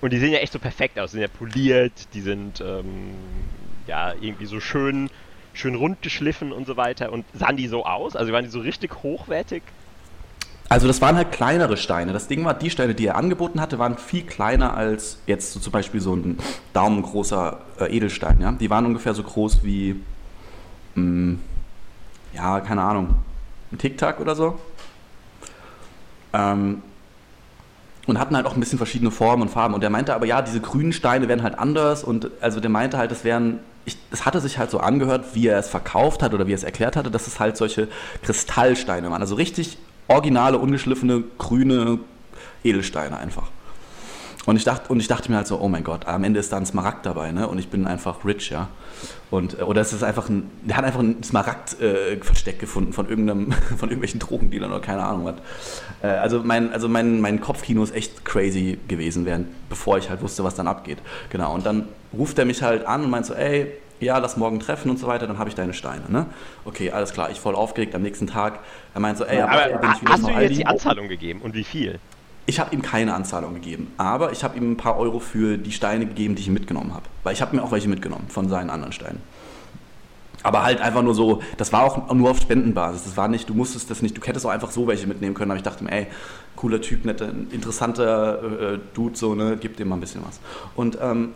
Und 0.00 0.12
die 0.12 0.18
sehen 0.18 0.32
ja 0.32 0.38
echt 0.40 0.52
so 0.52 0.58
perfekt 0.58 0.98
aus. 0.98 1.10
Die 1.12 1.18
sind 1.18 1.22
ja 1.22 1.28
poliert, 1.28 1.92
die 2.14 2.22
sind 2.22 2.60
ähm, 2.60 3.14
ja 3.86 4.14
irgendwie 4.20 4.46
so 4.46 4.58
schön, 4.58 5.10
schön 5.54 5.76
rund 5.76 6.02
geschliffen 6.02 6.50
und 6.50 6.66
so 6.66 6.76
weiter. 6.76 7.12
Und 7.12 7.24
sahen 7.34 7.56
die 7.56 7.68
so 7.68 7.86
aus? 7.86 8.16
Also 8.16 8.32
waren 8.32 8.44
die 8.44 8.50
so 8.50 8.58
richtig 8.60 9.02
hochwertig? 9.04 9.62
Also 10.68 10.88
das 10.88 11.00
waren 11.02 11.16
halt 11.16 11.30
kleinere 11.30 11.76
Steine. 11.76 12.12
Das 12.14 12.26
Ding 12.26 12.44
war, 12.44 12.54
die 12.54 12.70
Steine, 12.70 12.94
die 12.94 13.06
er 13.06 13.16
angeboten 13.16 13.60
hatte, 13.60 13.78
waren 13.78 13.98
viel 13.98 14.22
kleiner 14.24 14.74
als 14.74 15.20
jetzt 15.26 15.52
so 15.52 15.60
zum 15.60 15.72
Beispiel 15.72 16.00
so 16.00 16.16
ein 16.16 16.38
daumengroßer 16.72 17.60
äh, 17.80 17.94
Edelstein. 17.96 18.40
Ja? 18.40 18.52
Die 18.52 18.70
waren 18.70 18.86
ungefähr 18.86 19.12
so 19.14 19.22
groß 19.22 19.62
wie, 19.62 20.00
mh, 20.94 21.36
ja, 22.34 22.60
keine 22.60 22.82
Ahnung, 22.82 23.16
ein 23.70 23.78
Tic-Tac 23.78 24.20
oder 24.20 24.34
so. 24.34 24.58
Ähm, 26.32 26.82
und 28.06 28.18
hatten 28.18 28.34
halt 28.34 28.46
auch 28.46 28.54
ein 28.54 28.60
bisschen 28.60 28.78
verschiedene 28.78 29.10
Formen 29.10 29.42
und 29.42 29.48
Farben. 29.48 29.74
Und 29.74 29.80
der 29.80 29.90
meinte 29.90 30.14
aber, 30.14 30.26
ja, 30.26 30.42
diese 30.42 30.60
grünen 30.60 30.92
Steine 30.92 31.28
wären 31.28 31.42
halt 31.42 31.58
anders. 31.58 32.02
Und 32.02 32.30
also 32.40 32.58
der 32.58 32.70
meinte 32.70 32.98
halt, 32.98 33.10
das 33.10 33.22
wären, 33.22 33.60
es 34.10 34.26
hatte 34.26 34.40
sich 34.40 34.58
halt 34.58 34.70
so 34.70 34.80
angehört, 34.80 35.34
wie 35.34 35.46
er 35.46 35.58
es 35.58 35.68
verkauft 35.68 36.22
hat 36.22 36.34
oder 36.34 36.46
wie 36.46 36.52
er 36.52 36.56
es 36.56 36.64
erklärt 36.64 36.96
hatte, 36.96 37.10
dass 37.10 37.26
es 37.26 37.38
halt 37.38 37.56
solche 37.56 37.88
Kristallsteine 38.22 39.10
waren. 39.10 39.20
Also 39.20 39.36
richtig 39.36 39.78
originale, 40.08 40.58
ungeschliffene, 40.58 41.22
grüne 41.38 42.00
Edelsteine 42.64 43.18
einfach. 43.18 43.48
Und 44.44 44.56
ich 44.56 44.64
dachte, 44.64 44.92
und 44.92 44.98
ich 44.98 45.06
dachte 45.06 45.30
mir 45.30 45.36
halt 45.36 45.46
so, 45.46 45.60
oh 45.60 45.68
mein 45.68 45.84
Gott, 45.84 46.06
am 46.06 46.24
Ende 46.24 46.40
ist 46.40 46.52
da 46.52 46.56
ein 46.56 46.66
Smaragd 46.66 47.06
dabei, 47.06 47.30
ne? 47.30 47.46
Und 47.46 47.58
ich 47.58 47.68
bin 47.68 47.86
einfach 47.86 48.24
rich, 48.24 48.50
ja. 48.50 48.68
Und, 49.30 49.58
äh, 49.58 49.62
oder 49.62 49.80
es 49.80 49.92
ist 49.92 50.02
einfach 50.02 50.28
ein, 50.28 50.50
der 50.62 50.76
hat 50.76 50.84
einfach 50.84 51.00
ein 51.00 51.22
Smaragd-Versteck 51.22 52.56
äh, 52.56 52.58
gefunden 52.58 52.92
von 52.92 53.08
irgendeinem, 53.08 53.52
von 53.76 53.88
irgendwelchen 53.88 54.18
Drogendealern 54.18 54.70
oder 54.72 54.80
keine 54.80 55.04
Ahnung 55.04 55.24
was. 55.26 55.34
Äh, 56.02 56.08
also 56.08 56.40
mein, 56.42 56.72
also 56.72 56.88
mein, 56.88 57.20
mein 57.20 57.40
Kopfkino 57.40 57.84
ist 57.84 57.94
echt 57.94 58.24
crazy 58.24 58.78
gewesen, 58.88 59.26
während, 59.26 59.46
bevor 59.68 59.98
ich 59.98 60.10
halt 60.10 60.22
wusste, 60.22 60.42
was 60.42 60.56
dann 60.56 60.66
abgeht. 60.66 60.98
Genau. 61.30 61.54
Und 61.54 61.64
dann 61.64 61.88
ruft 62.12 62.38
er 62.38 62.44
mich 62.44 62.62
halt 62.62 62.84
an 62.84 63.04
und 63.04 63.10
meint 63.10 63.26
so, 63.26 63.34
ey, 63.34 63.72
ja, 64.00 64.18
lass 64.18 64.36
morgen 64.36 64.58
treffen 64.58 64.90
und 64.90 64.98
so 64.98 65.06
weiter, 65.06 65.28
dann 65.28 65.38
habe 65.38 65.48
ich 65.48 65.54
deine 65.54 65.72
Steine. 65.72 66.02
Ne? 66.08 66.26
Okay, 66.64 66.90
alles 66.90 67.12
klar, 67.12 67.30
ich 67.30 67.38
voll 67.38 67.54
aufgeregt 67.54 67.94
am 67.94 68.02
nächsten 68.02 68.26
Tag. 68.26 68.58
Er 68.94 69.00
meint 69.00 69.16
so, 69.16 69.24
ey, 69.24 69.40
aber, 69.40 69.74
aber 69.74 69.88
hast 69.88 70.24
du 70.24 70.30
jetzt 70.30 70.56
die 70.56 70.66
Anzahlung 70.66 71.06
gegeben 71.08 71.40
und 71.40 71.54
wie 71.54 71.62
viel? 71.62 72.00
Ich 72.46 72.58
habe 72.58 72.74
ihm 72.74 72.82
keine 72.82 73.14
Anzahlung 73.14 73.54
gegeben, 73.54 73.92
aber 73.96 74.32
ich 74.32 74.42
habe 74.42 74.56
ihm 74.56 74.72
ein 74.72 74.76
paar 74.76 74.98
Euro 74.98 75.20
für 75.20 75.58
die 75.58 75.70
Steine 75.70 76.06
gegeben, 76.06 76.34
die 76.34 76.42
ich 76.42 76.50
mitgenommen 76.50 76.92
habe. 76.92 77.04
Weil 77.22 77.34
ich 77.34 77.40
habe 77.40 77.54
mir 77.54 77.62
auch 77.62 77.70
welche 77.70 77.88
mitgenommen 77.88 78.26
von 78.28 78.48
seinen 78.48 78.68
anderen 78.68 78.92
Steinen. 78.92 79.20
Aber 80.42 80.64
halt 80.64 80.80
einfach 80.80 81.02
nur 81.02 81.14
so, 81.14 81.40
das 81.56 81.72
war 81.72 81.84
auch 81.84 82.12
nur 82.12 82.30
auf 82.30 82.40
Spendenbasis. 82.40 83.04
Das 83.04 83.16
war 83.16 83.28
nicht, 83.28 83.48
du 83.48 83.54
musstest 83.54 83.90
das 83.90 84.02
nicht, 84.02 84.16
du 84.16 84.22
hättest 84.22 84.44
auch 84.44 84.50
einfach 84.50 84.72
so 84.72 84.86
welche 84.88 85.06
mitnehmen 85.06 85.34
können. 85.34 85.52
Aber 85.52 85.58
ich 85.58 85.62
dachte 85.62 85.84
mir, 85.84 85.92
ey, 85.92 86.06
cooler 86.56 86.80
Typ, 86.80 87.04
netter, 87.04 87.30
interessanter 87.50 88.72
äh, 88.74 88.78
Dude, 88.92 89.16
so, 89.16 89.34
ne, 89.34 89.56
gib 89.60 89.76
dem 89.76 89.88
mal 89.88 89.96
ein 89.96 90.00
bisschen 90.00 90.22
was. 90.26 90.40
Und 90.74 90.98
ähm, 91.00 91.34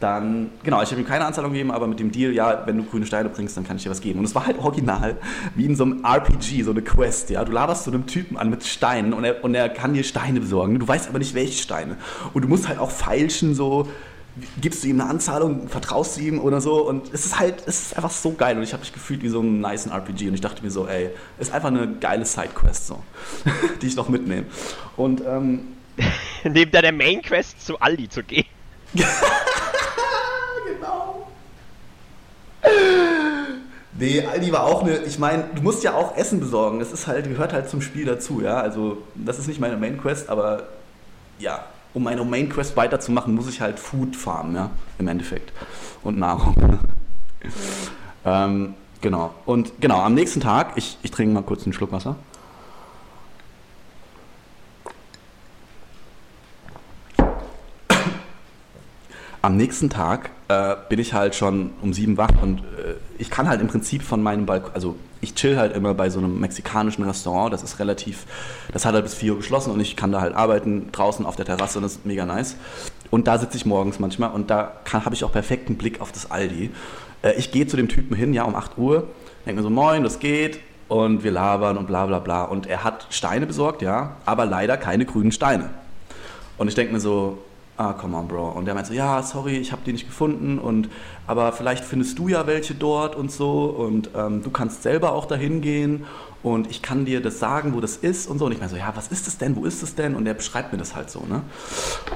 dann, 0.00 0.50
genau, 0.62 0.80
ich 0.80 0.90
habe 0.90 1.00
ihm 1.00 1.06
keine 1.06 1.24
Anzahlung 1.24 1.52
gegeben, 1.52 1.72
aber 1.72 1.88
mit 1.88 1.98
dem 1.98 2.12
Deal, 2.12 2.32
ja, 2.32 2.62
wenn 2.66 2.76
du 2.76 2.84
grüne 2.84 3.04
Steine 3.04 3.28
bringst, 3.28 3.56
dann 3.56 3.66
kann 3.66 3.78
ich 3.78 3.82
dir 3.82 3.90
was 3.90 4.00
geben. 4.00 4.20
Und 4.20 4.26
es 4.26 4.34
war 4.34 4.46
halt 4.46 4.58
original, 4.58 5.16
wie 5.56 5.64
in 5.64 5.74
so 5.74 5.84
einem 5.84 6.04
RPG, 6.04 6.62
so 6.62 6.70
eine 6.70 6.82
Quest, 6.82 7.30
ja. 7.30 7.44
Du 7.44 7.50
laberst 7.50 7.84
so 7.84 7.90
einem 7.90 8.06
Typen 8.06 8.36
an 8.36 8.48
mit 8.48 8.64
Steinen 8.64 9.12
und 9.12 9.24
er, 9.24 9.42
und 9.42 9.54
er 9.54 9.68
kann 9.68 9.94
dir 9.94 10.04
Steine 10.04 10.40
besorgen. 10.40 10.78
Du 10.78 10.86
weißt 10.86 11.08
aber 11.08 11.18
nicht, 11.18 11.34
welche 11.34 11.60
Steine. 11.60 11.96
Und 12.32 12.42
du 12.42 12.48
musst 12.48 12.68
halt 12.68 12.78
auch 12.78 12.92
feilschen, 12.92 13.56
so, 13.56 13.88
gibst 14.60 14.84
du 14.84 14.88
ihm 14.88 15.00
eine 15.00 15.10
Anzahlung, 15.10 15.68
vertraust 15.68 16.16
du 16.16 16.20
ihm 16.20 16.38
oder 16.38 16.60
so. 16.60 16.86
Und 16.86 17.12
es 17.12 17.26
ist 17.26 17.40
halt, 17.40 17.62
es 17.66 17.86
ist 17.86 17.96
einfach 17.96 18.12
so 18.12 18.32
geil. 18.32 18.56
Und 18.56 18.62
ich 18.62 18.72
habe 18.72 18.82
mich 18.82 18.92
gefühlt 18.92 19.22
wie 19.22 19.28
so 19.28 19.40
ein 19.40 19.60
nice 19.60 19.86
RPG. 19.86 20.28
Und 20.28 20.34
ich 20.34 20.40
dachte 20.40 20.62
mir 20.62 20.70
so, 20.70 20.86
ey, 20.86 21.10
ist 21.40 21.52
einfach 21.52 21.68
eine 21.68 21.96
geile 21.98 22.24
Sidequest, 22.24 22.86
so, 22.86 23.02
die 23.82 23.86
ich 23.88 23.96
noch 23.96 24.08
mitnehme. 24.08 24.46
Und, 24.96 25.22
ähm, 25.26 25.60
Neben 26.44 26.70
deiner 26.70 26.92
Main 26.92 27.20
Quest 27.20 27.66
zu 27.66 27.80
Aldi 27.80 28.08
zu 28.08 28.22
gehen. 28.22 28.46
Nee, 33.98 34.24
Aldi 34.24 34.52
war 34.52 34.62
auch 34.62 34.82
eine, 34.82 34.98
ich 34.98 35.18
meine, 35.18 35.44
du 35.56 35.60
musst 35.60 35.82
ja 35.82 35.94
auch 35.94 36.16
Essen 36.16 36.38
besorgen. 36.38 36.78
Das 36.78 36.92
ist 36.92 37.08
halt, 37.08 37.28
gehört 37.28 37.52
halt 37.52 37.68
zum 37.68 37.82
Spiel 37.82 38.04
dazu, 38.04 38.40
ja. 38.40 38.60
Also, 38.60 38.98
das 39.16 39.40
ist 39.40 39.48
nicht 39.48 39.58
meine 39.60 39.76
Main 39.76 40.00
Quest, 40.00 40.28
aber 40.28 40.68
ja, 41.40 41.64
um 41.94 42.04
meine 42.04 42.24
Main 42.24 42.48
Quest 42.48 42.76
weiterzumachen, 42.76 43.34
muss 43.34 43.48
ich 43.48 43.60
halt 43.60 43.80
Food 43.80 44.14
farmen, 44.14 44.54
ja, 44.54 44.70
im 45.00 45.08
Endeffekt. 45.08 45.52
Und 46.04 46.16
Nahrung. 46.16 46.54
ähm, 48.24 48.74
genau. 49.00 49.34
Und 49.44 49.80
genau, 49.80 50.00
am 50.00 50.14
nächsten 50.14 50.40
Tag, 50.40 50.72
ich, 50.76 50.96
ich 51.02 51.10
trinke 51.10 51.34
mal 51.34 51.42
kurz 51.42 51.64
einen 51.64 51.72
Schluck 51.72 51.90
Wasser. 51.90 52.14
Am 59.48 59.56
nächsten 59.56 59.88
Tag 59.88 60.28
äh, 60.48 60.76
bin 60.90 60.98
ich 60.98 61.14
halt 61.14 61.34
schon 61.34 61.70
um 61.80 61.94
sieben 61.94 62.18
wach 62.18 62.42
und 62.42 62.58
äh, 62.58 62.96
ich 63.16 63.30
kann 63.30 63.48
halt 63.48 63.62
im 63.62 63.66
Prinzip 63.68 64.02
von 64.02 64.22
meinem 64.22 64.44
Balkon, 64.44 64.72
also 64.74 64.96
ich 65.22 65.34
chill 65.34 65.56
halt 65.56 65.74
immer 65.74 65.94
bei 65.94 66.10
so 66.10 66.18
einem 66.18 66.38
mexikanischen 66.38 67.02
Restaurant, 67.02 67.50
das 67.50 67.62
ist 67.62 67.78
relativ, 67.78 68.26
das 68.74 68.84
hat 68.84 68.92
halt 68.92 69.04
bis 69.04 69.14
vier 69.14 69.32
Uhr 69.32 69.38
geschlossen 69.38 69.72
und 69.72 69.80
ich 69.80 69.96
kann 69.96 70.12
da 70.12 70.20
halt 70.20 70.34
arbeiten 70.34 70.92
draußen 70.92 71.24
auf 71.24 71.34
der 71.34 71.46
Terrasse 71.46 71.78
und 71.78 71.84
das 71.84 71.92
ist 71.92 72.04
mega 72.04 72.26
nice. 72.26 72.56
Und 73.08 73.26
da 73.26 73.38
sitze 73.38 73.56
ich 73.56 73.64
morgens 73.64 73.98
manchmal 73.98 74.32
und 74.32 74.50
da 74.50 74.74
habe 74.92 75.14
ich 75.14 75.24
auch 75.24 75.32
perfekten 75.32 75.78
Blick 75.78 76.02
auf 76.02 76.12
das 76.12 76.30
Aldi. 76.30 76.70
Äh, 77.22 77.32
ich 77.38 77.50
gehe 77.50 77.66
zu 77.66 77.78
dem 77.78 77.88
Typen 77.88 78.14
hin, 78.14 78.34
ja, 78.34 78.42
um 78.42 78.54
8 78.54 78.76
Uhr, 78.76 79.06
denke 79.46 79.62
mir 79.62 79.62
so, 79.62 79.70
moin, 79.70 80.02
das 80.02 80.18
geht 80.18 80.60
und 80.88 81.24
wir 81.24 81.30
labern 81.30 81.78
und 81.78 81.86
bla 81.86 82.04
bla 82.04 82.18
bla. 82.18 82.44
Und 82.44 82.66
er 82.66 82.84
hat 82.84 83.06
Steine 83.08 83.46
besorgt, 83.46 83.80
ja, 83.80 84.16
aber 84.26 84.44
leider 84.44 84.76
keine 84.76 85.06
grünen 85.06 85.32
Steine. 85.32 85.70
Und 86.58 86.68
ich 86.68 86.74
denke 86.74 86.92
mir 86.92 87.00
so, 87.00 87.38
ah, 87.78 87.92
come 87.92 88.16
on, 88.16 88.28
Bro. 88.28 88.50
Und 88.50 88.66
der 88.66 88.74
meint 88.74 88.86
so, 88.86 88.92
ja, 88.92 89.22
sorry, 89.22 89.56
ich 89.56 89.72
habe 89.72 89.82
die 89.86 89.92
nicht 89.92 90.06
gefunden, 90.06 90.58
und, 90.58 90.90
aber 91.26 91.52
vielleicht 91.52 91.84
findest 91.84 92.18
du 92.18 92.28
ja 92.28 92.46
welche 92.46 92.74
dort 92.74 93.14
und 93.16 93.30
so 93.30 93.64
und 93.64 94.10
ähm, 94.14 94.42
du 94.42 94.50
kannst 94.50 94.82
selber 94.82 95.12
auch 95.12 95.26
dahin 95.26 95.60
gehen 95.62 96.04
und 96.42 96.70
ich 96.70 96.82
kann 96.82 97.04
dir 97.04 97.22
das 97.22 97.38
sagen, 97.38 97.74
wo 97.74 97.80
das 97.80 97.96
ist 97.96 98.26
und 98.26 98.38
so. 98.38 98.46
Und 98.46 98.52
ich 98.52 98.58
meine 98.58 98.70
so, 98.70 98.76
ja, 98.76 98.92
was 98.94 99.08
ist 99.08 99.26
das 99.26 99.38
denn, 99.38 99.56
wo 99.56 99.64
ist 99.64 99.82
das 99.82 99.94
denn? 99.94 100.14
Und 100.14 100.24
der 100.24 100.34
beschreibt 100.34 100.72
mir 100.72 100.78
das 100.78 100.94
halt 100.94 101.10
so, 101.10 101.20
ne? 101.20 101.42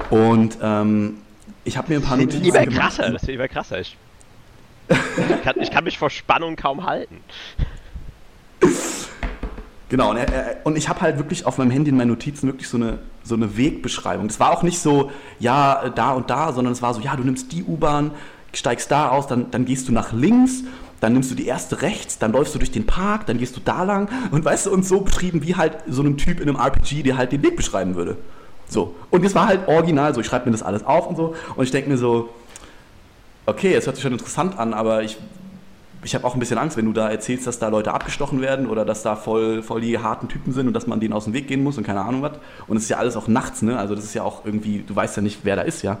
Und 0.09 0.57
ähm, 0.61 1.17
ich 1.63 1.77
habe 1.77 1.91
mir 1.91 1.99
ein 1.99 2.03
paar 2.03 2.17
Notizen 2.17 2.43
gemacht. 2.43 2.69
Krasser, 2.69 3.09
das 3.09 3.23
ist 3.23 3.29
immer 3.29 3.47
krasser. 3.47 3.79
Ich, 3.79 3.97
ich, 4.89 5.43
kann, 5.43 5.55
ich 5.59 5.71
kann 5.71 5.83
mich 5.83 5.97
vor 5.97 6.09
Spannung 6.09 6.55
kaum 6.55 6.85
halten. 6.85 7.17
Genau, 9.93 10.09
und, 10.09 10.17
er, 10.17 10.55
und 10.63 10.75
ich 10.75 10.89
habe 10.89 11.01
halt 11.01 11.19
wirklich 11.19 11.45
auf 11.45 11.59
meinem 11.59 11.69
Handy 11.69 11.91
in 11.91 11.97
meinen 11.97 12.07
Notizen 12.07 12.47
wirklich 12.47 12.67
so 12.67 12.77
eine, 12.77 12.97
so 13.23 13.35
eine 13.35 13.57
Wegbeschreibung. 13.57 14.27
Das 14.27 14.39
war 14.39 14.49
auch 14.49 14.63
nicht 14.63 14.79
so, 14.79 15.11
ja, 15.37 15.87
da 15.89 16.13
und 16.13 16.31
da, 16.31 16.51
sondern 16.51 16.73
es 16.73 16.81
war 16.81 16.95
so, 16.95 16.99
ja, 16.99 17.15
du 17.15 17.21
nimmst 17.21 17.51
die 17.51 17.63
U-Bahn, 17.63 18.09
steigst 18.53 18.89
da 18.89 19.09
aus, 19.09 19.27
dann, 19.27 19.51
dann 19.51 19.65
gehst 19.65 19.87
du 19.87 19.91
nach 19.91 20.11
links, 20.11 20.63
dann 20.99 21.13
nimmst 21.13 21.29
du 21.29 21.35
die 21.35 21.45
erste 21.45 21.83
rechts, 21.83 22.17
dann 22.17 22.31
läufst 22.31 22.55
du 22.55 22.57
durch 22.57 22.71
den 22.71 22.87
Park, 22.87 23.27
dann 23.27 23.37
gehst 23.37 23.55
du 23.55 23.59
da 23.63 23.83
lang 23.83 24.09
und 24.31 24.43
weißt 24.43 24.65
du, 24.65 24.71
und 24.71 24.83
so 24.83 25.01
beschrieben, 25.01 25.43
wie 25.43 25.55
halt 25.55 25.77
so 25.87 26.01
einem 26.01 26.17
Typ 26.17 26.39
in 26.39 26.49
einem 26.49 26.59
RPG, 26.59 27.03
der 27.03 27.15
halt 27.15 27.31
den 27.31 27.43
Weg 27.43 27.55
beschreiben 27.55 27.93
würde. 27.93 28.17
So. 28.67 28.95
Und 29.11 29.23
es 29.23 29.35
war 29.35 29.45
halt 29.45 29.67
original 29.67 30.15
so, 30.15 30.21
ich 30.21 30.25
schreibe 30.25 30.45
mir 30.45 30.53
das 30.53 30.63
alles 30.63 30.83
auf 30.83 31.05
und 31.05 31.17
so 31.17 31.35
und 31.55 31.65
ich 31.65 31.69
denke 31.69 31.91
mir 31.91 31.97
so, 31.97 32.29
okay, 33.45 33.75
es 33.75 33.85
hört 33.85 33.97
sich 33.97 34.01
schon 34.01 34.13
interessant 34.13 34.57
an, 34.57 34.73
aber 34.73 35.03
ich 35.03 35.19
ich 36.03 36.15
habe 36.15 36.25
auch 36.25 36.33
ein 36.33 36.39
bisschen 36.39 36.57
Angst, 36.57 36.77
wenn 36.77 36.85
du 36.85 36.93
da 36.93 37.09
erzählst, 37.09 37.47
dass 37.47 37.59
da 37.59 37.69
Leute 37.69 37.93
abgestochen 37.93 38.41
werden 38.41 38.67
oder 38.67 38.85
dass 38.85 39.03
da 39.03 39.15
voll, 39.15 39.63
voll 39.63 39.81
die 39.81 39.97
harten 39.99 40.27
Typen 40.27 40.51
sind 40.53 40.67
und 40.67 40.73
dass 40.73 40.87
man 40.87 40.99
denen 40.99 41.13
aus 41.13 41.25
dem 41.25 41.33
Weg 41.33 41.47
gehen 41.47 41.63
muss 41.63 41.77
und 41.77 41.83
keine 41.83 42.01
Ahnung 42.01 42.21
was. 42.21 42.33
Und 42.67 42.77
es 42.77 42.83
ist 42.83 42.89
ja 42.89 42.97
alles 42.97 43.15
auch 43.15 43.27
nachts, 43.27 43.61
ne? 43.61 43.77
Also 43.77 43.95
das 43.95 44.03
ist 44.03 44.13
ja 44.13 44.23
auch 44.23 44.45
irgendwie, 44.45 44.83
du 44.85 44.95
weißt 44.95 45.15
ja 45.15 45.21
nicht, 45.21 45.39
wer 45.43 45.55
da 45.55 45.61
ist, 45.61 45.81
ja. 45.81 45.97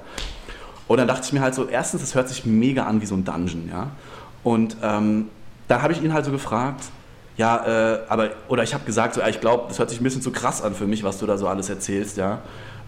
Und 0.87 0.97
dann 0.97 1.07
dachte 1.07 1.23
ich 1.25 1.33
mir 1.33 1.41
halt 1.41 1.55
so, 1.55 1.67
erstens, 1.67 2.01
das 2.01 2.15
hört 2.15 2.27
sich 2.29 2.45
mega 2.45 2.83
an 2.83 3.01
wie 3.01 3.05
so 3.05 3.15
ein 3.15 3.23
Dungeon, 3.23 3.69
ja. 3.69 3.91
Und 4.43 4.77
ähm, 4.83 5.29
dann 5.67 5.81
habe 5.81 5.93
ich 5.93 6.03
ihn 6.03 6.13
halt 6.13 6.25
so 6.25 6.31
gefragt, 6.31 6.83
ja, 7.37 7.93
äh, 7.93 7.99
aber, 8.09 8.31
oder 8.47 8.63
ich 8.63 8.73
habe 8.73 8.83
gesagt, 8.85 9.15
so, 9.15 9.21
ja, 9.21 9.27
ich 9.27 9.39
glaube, 9.39 9.65
das 9.69 9.79
hört 9.79 9.89
sich 9.89 9.99
ein 9.99 10.03
bisschen 10.03 10.21
zu 10.21 10.31
krass 10.31 10.61
an 10.61 10.75
für 10.75 10.85
mich, 10.85 11.03
was 11.03 11.17
du 11.17 11.25
da 11.25 11.37
so 11.37 11.47
alles 11.47 11.69
erzählst, 11.69 12.17
ja. 12.17 12.39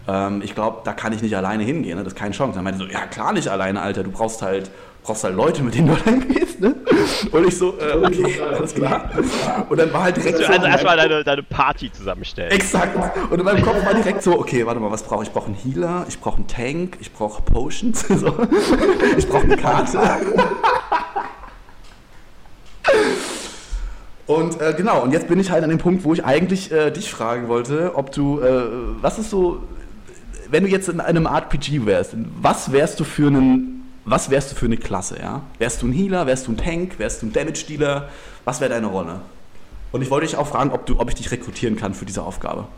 Ähm, 0.06 0.42
ich 0.42 0.54
glaube, 0.54 0.82
da 0.84 0.92
kann 0.92 1.12
ich 1.12 1.22
nicht 1.22 1.36
alleine 1.36 1.64
hingehen, 1.64 1.96
ne? 1.96 2.04
das 2.04 2.12
ist 2.12 2.18
keine 2.18 2.34
Chance. 2.34 2.54
Dann 2.54 2.64
meinte 2.64 2.78
so, 2.78 2.86
ja 2.86 3.06
klar 3.06 3.32
nicht 3.32 3.48
alleine, 3.48 3.80
Alter, 3.80 4.04
du 4.04 4.10
brauchst 4.10 4.42
halt 4.42 4.70
brauchst 5.06 5.22
halt 5.22 5.36
Leute, 5.36 5.62
mit 5.62 5.74
denen 5.74 5.86
du 5.86 5.94
dann 6.04 6.26
gehst, 6.26 6.60
ne? 6.60 6.74
Und 7.30 7.46
ich 7.46 7.56
so, 7.56 7.78
äh, 7.78 7.96
okay, 7.96 8.40
alles 8.40 8.74
klar. 8.74 9.08
Und 9.68 9.78
dann 9.78 9.92
war 9.92 10.04
halt 10.04 10.16
direkt 10.16 10.38
also, 10.38 10.46
so... 10.46 10.52
Also 10.52 10.66
erstmal 10.66 10.96
deine, 10.96 11.22
deine 11.22 11.42
Party 11.44 11.92
zusammenstellen. 11.92 12.50
Exakt. 12.50 12.96
Und 13.30 13.38
in 13.38 13.44
meinem 13.44 13.64
Kopf 13.64 13.84
war 13.84 13.94
direkt 13.94 14.22
so, 14.22 14.38
okay, 14.38 14.66
warte 14.66 14.80
mal, 14.80 14.90
was 14.90 15.04
brauche 15.04 15.22
ich? 15.22 15.28
Ich 15.28 15.32
brauche 15.32 15.46
einen 15.46 15.54
Healer, 15.54 16.06
ich 16.08 16.18
brauche 16.18 16.38
einen 16.38 16.48
Tank, 16.48 16.98
ich 17.00 17.12
brauche 17.12 17.40
Potions, 17.42 18.00
so. 18.08 18.34
ich 19.16 19.28
brauche 19.28 19.44
eine 19.44 19.56
Karte. 19.56 19.98
Und 24.26 24.60
äh, 24.60 24.74
genau, 24.76 25.02
und 25.02 25.12
jetzt 25.12 25.28
bin 25.28 25.38
ich 25.38 25.50
halt 25.52 25.62
an 25.62 25.70
dem 25.70 25.78
Punkt, 25.78 26.02
wo 26.04 26.12
ich 26.14 26.24
eigentlich 26.24 26.72
äh, 26.72 26.90
dich 26.90 27.10
fragen 27.10 27.46
wollte, 27.46 27.92
ob 27.94 28.10
du, 28.10 28.40
äh, 28.40 28.62
was 29.00 29.20
ist 29.20 29.30
so, 29.30 29.62
wenn 30.50 30.64
du 30.64 30.68
jetzt 30.68 30.88
in 30.88 31.00
einem 31.00 31.26
RPG 31.26 31.86
wärst, 31.86 32.16
was 32.40 32.72
wärst 32.72 32.98
du 32.98 33.04
für 33.04 33.28
einen 33.28 33.75
was 34.06 34.30
wärst 34.30 34.52
du 34.52 34.56
für 34.56 34.66
eine 34.66 34.76
Klasse, 34.76 35.18
ja? 35.18 35.42
Wärst 35.58 35.82
du 35.82 35.88
ein 35.88 35.92
Healer, 35.92 36.26
wärst 36.26 36.46
du 36.46 36.52
ein 36.52 36.56
Tank, 36.56 36.98
wärst 36.98 37.20
du 37.20 37.26
ein 37.26 37.32
Damage-Dealer? 37.32 38.08
Was 38.44 38.60
wäre 38.60 38.70
deine 38.70 38.86
Rolle? 38.86 39.20
Und 39.90 40.00
ich 40.00 40.10
wollte 40.10 40.26
dich 40.26 40.36
auch 40.36 40.46
fragen, 40.46 40.70
ob, 40.70 40.86
du, 40.86 40.98
ob 41.00 41.08
ich 41.08 41.16
dich 41.16 41.30
rekrutieren 41.30 41.76
kann 41.76 41.92
für 41.92 42.06
diese 42.06 42.22
Aufgabe. 42.22 42.68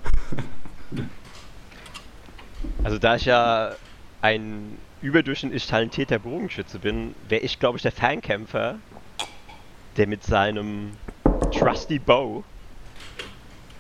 Also 2.83 2.99
da 2.99 3.14
ich 3.14 3.24
ja 3.24 3.72
ein 4.20 4.79
überdurchschnittlich 5.01 5.66
talentierter 5.66 6.18
Bogenschütze 6.18 6.81
bin, 6.81 7.14
wäre 7.29 7.43
ich, 7.43 7.61
glaube 7.61 7.76
ich, 7.76 7.83
der 7.83 7.93
Fernkämpfer, 7.93 8.76
der 9.97 10.07
mit 10.09 10.24
seinem 10.24 10.93
Trusty 11.53 12.01
Bow 12.01 12.43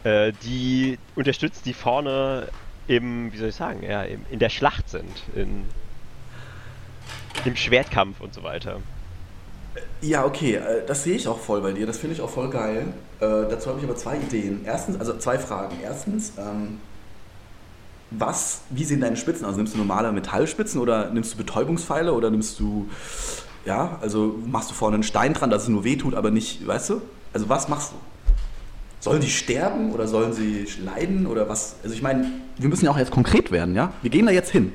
äh, 0.04 0.32
die 0.44 0.98
unterstützt, 1.16 1.66
die 1.66 1.72
vorne 1.72 2.48
im, 2.86 3.32
wie 3.32 3.36
soll 3.36 3.48
ich 3.48 3.56
sagen, 3.56 3.82
ja, 3.82 4.02
in 4.02 4.38
der 4.38 4.48
Schlacht 4.48 4.88
sind, 4.88 5.24
in 5.34 5.64
im 7.46 7.56
Schwertkampf 7.56 8.20
und 8.20 8.34
so 8.34 8.42
weiter. 8.42 8.80
Ja, 10.00 10.24
okay, 10.24 10.54
äh, 10.54 10.86
das 10.86 11.04
sehe 11.04 11.16
ich 11.16 11.28
auch 11.28 11.38
voll 11.38 11.60
bei 11.60 11.72
dir, 11.72 11.86
das 11.86 11.98
finde 11.98 12.14
ich 12.14 12.22
auch 12.22 12.30
voll 12.30 12.50
geil. 12.50 12.86
Äh, 13.20 13.26
dazu 13.50 13.70
habe 13.70 13.78
ich 13.78 13.84
aber 13.84 13.96
zwei 13.96 14.16
Ideen. 14.16 14.60
Erstens, 14.64 14.98
also 14.98 15.16
zwei 15.18 15.38
Fragen. 15.38 15.76
Erstens, 15.82 16.32
ähm, 16.38 16.78
was, 18.10 18.62
wie 18.70 18.84
sehen 18.84 19.00
deine 19.00 19.16
Spitzen 19.16 19.44
aus? 19.44 19.56
Nimmst 19.56 19.74
du 19.74 19.78
normale 19.78 20.10
Metallspitzen 20.12 20.80
oder 20.80 21.10
nimmst 21.10 21.34
du 21.34 21.36
Betäubungspfeile 21.36 22.12
oder 22.12 22.30
nimmst 22.30 22.58
du, 22.58 22.88
ja, 23.64 23.98
also 24.00 24.38
machst 24.46 24.70
du 24.70 24.74
vorne 24.74 24.94
einen 24.94 25.02
Stein 25.02 25.34
dran, 25.34 25.50
dass 25.50 25.64
es 25.64 25.68
nur 25.68 25.84
weh 25.84 25.96
tut, 25.96 26.14
aber 26.14 26.30
nicht, 26.30 26.66
weißt 26.66 26.90
du? 26.90 27.02
Also 27.32 27.48
was 27.48 27.68
machst 27.68 27.92
du? 27.92 27.96
Sollen 29.00 29.20
sie 29.20 29.30
sterben 29.30 29.92
oder 29.92 30.08
sollen 30.08 30.32
sie 30.32 30.66
leiden 30.82 31.26
oder 31.26 31.48
was? 31.48 31.76
Also 31.82 31.94
ich 31.94 32.02
meine, 32.02 32.26
wir 32.56 32.68
müssen 32.68 32.86
ja 32.86 32.90
auch 32.90 32.98
jetzt 32.98 33.10
konkret 33.10 33.52
werden, 33.52 33.74
ja? 33.74 33.92
Wir 34.02 34.10
gehen 34.10 34.26
da 34.26 34.32
jetzt 34.32 34.50
hin. 34.50 34.74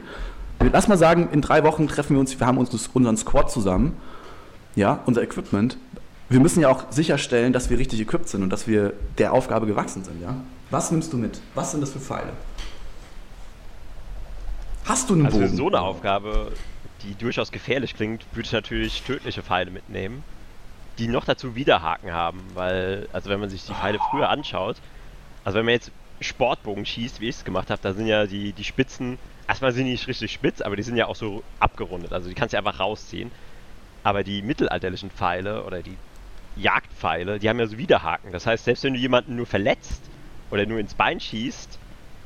Lass 0.72 0.88
mal 0.88 0.97
sagen, 0.97 1.30
in 1.32 1.41
drei 1.41 1.64
Wochen 1.64 1.88
treffen 1.88 2.16
wir 2.16 2.20
uns, 2.20 2.39
wir 2.39 2.47
haben 2.47 2.57
uns 2.57 2.89
unseren 2.93 3.18
Squad 3.18 3.51
zusammen, 3.51 3.97
ja, 4.76 4.99
unser 5.05 5.22
Equipment. 5.22 5.78
Wir 6.30 6.39
müssen 6.39 6.61
ja 6.61 6.70
auch 6.70 6.91
sicherstellen, 6.91 7.53
dass 7.53 7.70
wir 7.70 7.78
richtig 7.78 7.99
equipped 7.99 8.28
sind 8.30 8.43
und 8.43 8.49
dass 8.49 8.68
wir 8.68 8.93
der 9.18 9.34
Aufgabe 9.34 9.68
gewachsen 9.68 10.03
sind, 10.03 10.22
ja? 10.22 10.36
Was 10.72 10.91
nimmst 10.91 11.14
du 11.14 11.18
mit? 11.18 11.39
Was 11.53 11.72
sind 11.72 11.82
das 11.82 11.91
für 11.91 11.99
Pfeile? 11.99 12.34
Hast 14.86 15.09
du 15.09 15.14
einen 15.14 15.26
also 15.26 15.38
Bogen? 15.38 15.49
für 15.49 15.55
so 15.55 15.68
eine 15.68 15.82
Aufgabe, 15.82 16.51
die 17.03 17.16
durchaus 17.16 17.51
gefährlich 17.51 17.95
klingt, 17.95 18.26
würde 18.32 18.47
ich 18.47 18.51
natürlich 18.51 19.03
tödliche 19.03 19.43
Pfeile 19.43 19.70
mitnehmen, 19.70 20.24
die 20.97 21.07
noch 21.07 21.26
dazu 21.26 21.55
Widerhaken 21.55 22.11
haben, 22.11 22.41
weil, 22.53 23.07
also 23.14 23.30
wenn 23.30 23.39
man 23.39 23.49
sich 23.49 23.66
die 23.66 23.74
Pfeile 23.74 23.99
früher 24.11 24.30
anschaut, 24.30 24.78
also 25.43 25.59
wenn 25.59 25.66
man 25.66 25.74
jetzt 25.74 25.91
Sportbogen 26.20 26.86
schießt, 26.86 27.20
wie 27.20 27.30
ich 27.30 27.36
es 27.36 27.45
gemacht 27.45 27.70
habe, 27.70 27.82
da 27.82 27.93
sind 27.93 28.07
ja 28.07 28.26
die, 28.26 28.53
die 28.53 28.64
Spitzen, 28.64 29.18
erstmal 29.48 29.72
sind 29.72 29.86
die 29.86 29.91
nicht 29.91 30.08
richtig 30.08 30.32
spitz, 30.32 30.62
aber 30.62 30.76
die 30.76 30.84
sind 30.84 30.96
ja 30.98 31.08
auch 31.08 31.16
so 31.16 31.44
abgerundet, 31.60 32.14
also 32.14 32.30
die 32.30 32.36
kannst 32.36 32.54
du 32.54 32.58
einfach 32.58 32.80
rausziehen. 32.80 33.32
Aber 34.04 34.24
die 34.24 34.41
mittelalterlichen 34.41 35.12
Pfeile 35.12 35.64
oder 35.64 35.82
die 35.82 35.96
Jagdpfeile, 36.58 37.39
die 37.39 37.50
haben 37.50 37.60
ja 37.60 37.68
so 37.68 37.78
Widerhaken. 37.78 38.32
Das 38.32 38.46
heißt, 38.46 38.66
selbst 38.66 38.84
wenn 38.84 38.94
du 38.94 39.00
jemanden 39.00 39.36
nur 39.36 39.46
verletzt 39.46 40.02
oder 40.52 40.66
nur 40.66 40.80
ins 40.80 40.94
Bein 40.94 41.20
schießt, 41.20 41.80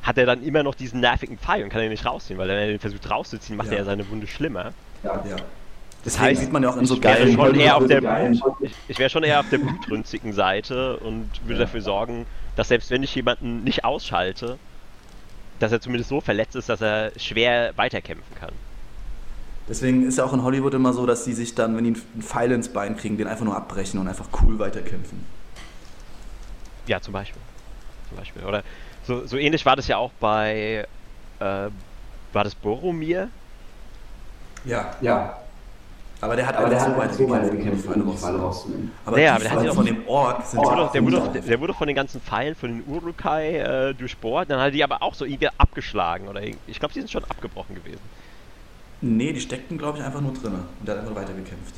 hat 0.04 0.18
er 0.18 0.26
dann 0.26 0.44
immer 0.44 0.64
noch 0.64 0.76
diesen 0.76 1.00
nervigen 1.02 1.38
Pfeil 1.38 1.64
und 1.64 1.70
kann 1.70 1.82
ihn 1.84 1.90
nicht 1.90 2.06
rausziehen, 2.06 2.38
weil 2.40 2.48
wenn 2.48 2.58
er 2.58 2.68
den 2.68 2.80
versucht 2.80 3.10
rauszuziehen, 3.10 3.58
macht 3.58 3.68
Ja. 3.68 3.74
er 3.74 3.80
ja 3.80 3.86
seine 3.86 4.10
Wunde 4.10 4.28
schlimmer. 4.28 4.74
ja. 5.04 5.22
Das 6.04 6.14
Deswegen 6.14 6.26
heißt, 6.30 6.42
sieht 6.42 6.54
man 6.54 6.64
ja 6.64 6.70
auch 6.70 6.78
in 6.78 6.86
so 6.86 6.96
ich 6.96 7.04
wäre 7.04 7.16
geilen 7.18 7.34
schon 7.36 7.56
eher 7.60 7.76
auf 7.76 7.88
der 7.88 8.02
geilen- 8.02 8.42
ich, 8.62 8.72
ich 8.88 9.00
wäre 9.00 9.10
schon 9.10 9.24
eher 9.24 9.40
auf 9.42 9.50
der 9.52 9.58
blutrünstigen 9.58 10.32
Seite 10.32 10.98
und 10.98 11.30
würde 11.44 11.60
Ja. 11.60 11.66
dafür 11.66 11.82
sorgen, 11.82 12.26
dass 12.56 12.70
selbst 12.70 12.90
wenn 12.92 13.04
ich 13.04 13.14
jemanden 13.16 13.64
nicht 13.64 13.84
ausschalte, 13.84 14.58
dass 15.60 15.72
er 15.72 15.82
zumindest 15.82 16.10
so 16.10 16.22
verletzt 16.22 16.56
ist, 16.56 16.70
dass 16.70 16.82
er 16.82 17.12
schwer 17.18 17.74
weiterkämpfen 17.76 18.36
kann. 18.36 18.52
Deswegen 19.70 20.08
ist 20.08 20.18
ja 20.18 20.24
auch 20.24 20.34
in 20.34 20.44
Hollywood 20.44 20.74
immer 20.74 20.94
so, 20.94 21.06
dass 21.06 21.26
die 21.26 21.34
sich 21.34 21.54
dann, 21.54 21.76
wenn 21.76 21.84
die 21.84 22.00
einen 22.14 22.22
Pfeil 22.22 22.52
ins 22.52 22.70
Bein 22.70 22.96
kriegen, 22.96 23.18
den 23.18 23.28
einfach 23.28 23.44
nur 23.44 23.56
abbrechen 23.56 24.00
und 24.00 24.08
einfach 24.08 24.28
cool 24.42 24.58
weiterkämpfen. 24.60 25.26
Ja, 26.86 27.02
zum 27.02 27.14
Beispiel. 27.14 27.42
Zum 28.08 28.18
Beispiel. 28.18 28.44
Oder 28.46 28.64
so, 29.06 29.26
so 29.26 29.38
ähnlich 29.38 29.66
war 29.66 29.76
das 29.76 29.88
ja 29.88 29.98
auch 29.98 30.12
bei 30.20 30.88
äh, 31.40 31.70
war 32.34 32.44
das 32.44 32.56
Boromir? 32.56 33.30
Ja. 34.64 34.96
Ja, 35.02 35.38
Aber 36.20 36.36
der 36.36 36.48
hat 36.48 36.56
aber 36.58 36.70
der 36.70 36.82
hat 36.82 37.14
so 37.14 37.30
weit 37.30 37.52
gekämpft, 37.52 37.52
gekämpft, 37.52 37.88
um 37.96 38.12
die 38.12 38.18
Pfeile 38.18 38.40
rauszunehmen. 38.40 38.92
Aber 39.06 39.20
Ja, 39.20 39.38
die 39.38 39.46
aber 39.48 39.60
der 39.62 39.70
hat 39.70 39.76
von 39.76 39.86
dem 39.86 40.08
Ork 40.08 40.46
sind 40.46 40.60
Der 40.62 40.72
wurde, 40.72 40.82
auch 40.86 40.92
der, 40.92 41.04
wurde, 41.06 41.18
unter- 41.22 41.40
der 41.42 41.60
wurde 41.60 41.74
von 41.76 41.88
den 41.88 41.96
ganzen 41.96 42.22
Pfeilen 42.22 42.56
von 42.56 42.70
den 42.72 42.84
Urukai 42.88 43.58
äh, 43.58 43.94
durchbohrt, 43.94 44.50
dann 44.50 44.60
hat 44.60 44.68
er 44.68 44.72
die 44.72 44.84
aber 44.84 45.04
auch 45.04 45.14
so 45.14 45.26
irgendwie 45.26 45.50
abgeschlagen 45.58 46.28
oder 46.28 46.42
ich 46.44 46.80
glaube, 46.80 46.94
die 46.94 47.02
sind 47.02 47.12
schon 47.12 47.24
abgebrochen 47.24 47.76
gewesen. 47.76 48.00
Nee, 49.02 49.32
die 49.32 49.42
steckten, 49.42 49.78
glaube 49.78 50.00
ich, 50.00 50.04
einfach 50.04 50.22
nur 50.22 50.34
drin. 50.34 50.54
Und 50.80 50.88
der 50.88 50.96
hat 50.96 51.02
einfach 51.04 51.16
weitergekämpft. 51.16 51.76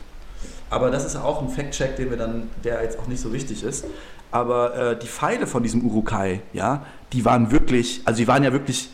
Aber 0.69 0.89
das 0.89 1.03
ist 1.03 1.15
ja 1.15 1.23
auch 1.23 1.41
ein 1.41 1.49
Fact-Check, 1.49 1.97
den 1.97 2.09
wir 2.09 2.15
dann, 2.17 2.49
der 2.63 2.81
jetzt 2.83 2.97
auch 2.97 3.07
nicht 3.07 3.19
so 3.19 3.33
wichtig 3.33 3.61
ist. 3.63 3.85
Aber 4.31 4.73
äh, 4.93 4.99
die 4.99 5.07
Pfeile 5.07 5.47
von 5.47 5.63
diesem 5.63 5.81
Urukai, 5.83 6.39
ja, 6.53 6.85
die 7.11 7.25
waren 7.25 7.51
wirklich, 7.51 8.01
also 8.05 8.19
die 8.19 8.27
waren 8.29 8.43
ja 8.45 8.53
wirklich 8.53 8.89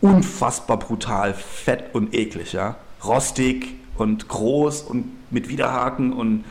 unfassbar 0.00 0.78
brutal, 0.78 1.34
fett 1.34 1.94
und 1.94 2.14
eklig, 2.14 2.54
ja. 2.54 2.76
Rostig 3.04 3.74
und 4.00 4.28
groß 4.28 4.82
und 4.82 5.06
mit 5.30 5.48
Widerhaken 5.48 6.12
und 6.12 6.44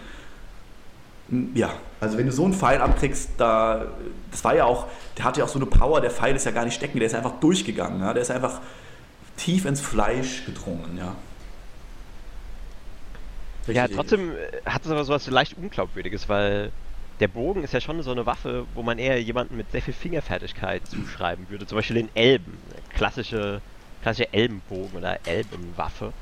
ja, 1.53 1.71
also 2.01 2.17
wenn 2.17 2.25
du 2.25 2.31
so 2.31 2.43
einen 2.43 2.53
Pfeil 2.53 2.81
abkriegst, 2.81 3.31
da, 3.37 3.85
das 4.31 4.43
war 4.43 4.55
ja 4.55 4.65
auch, 4.65 4.87
der 5.17 5.25
hatte 5.25 5.39
ja 5.39 5.45
auch 5.45 5.49
so 5.49 5.59
eine 5.59 5.67
Power, 5.67 6.01
der 6.01 6.09
Pfeil 6.09 6.35
ist 6.35 6.45
ja 6.45 6.51
gar 6.51 6.65
nicht 6.65 6.73
stecken, 6.73 6.97
der 6.97 7.07
ist 7.07 7.13
einfach 7.13 7.39
durchgegangen, 7.39 8.01
ja, 8.01 8.13
der 8.13 8.21
ist 8.21 8.31
einfach 8.31 8.61
tief 9.37 9.65
ins 9.65 9.79
Fleisch 9.79 10.45
gedrungen, 10.45 10.97
ja. 10.97 11.15
Ja, 13.67 13.83
Richtig 13.83 13.97
trotzdem 13.97 14.31
äh, 14.31 14.69
hat 14.69 14.83
es 14.85 14.91
aber 14.91 15.03
sowas 15.03 15.27
leicht 15.27 15.55
Unglaubwürdiges, 15.57 16.27
weil 16.27 16.71
der 17.19 17.27
Bogen 17.27 17.63
ist 17.63 17.73
ja 17.73 17.81
schon 17.81 18.01
so 18.01 18.11
eine 18.11 18.25
Waffe, 18.25 18.65
wo 18.73 18.81
man 18.81 18.97
eher 18.97 19.21
jemanden 19.21 19.57
mit 19.57 19.71
sehr 19.71 19.81
viel 19.81 19.93
Fingerfertigkeit 19.93 20.81
zuschreiben 20.87 21.47
würde. 21.49 21.67
Zum 21.67 21.77
Beispiel 21.77 21.97
den 21.97 22.09
Elben. 22.15 22.57
Klassische, 22.95 23.61
klassische 24.01 24.33
Elbenbogen 24.33 24.97
oder 24.97 25.19
Elbenwaffe. 25.27 26.13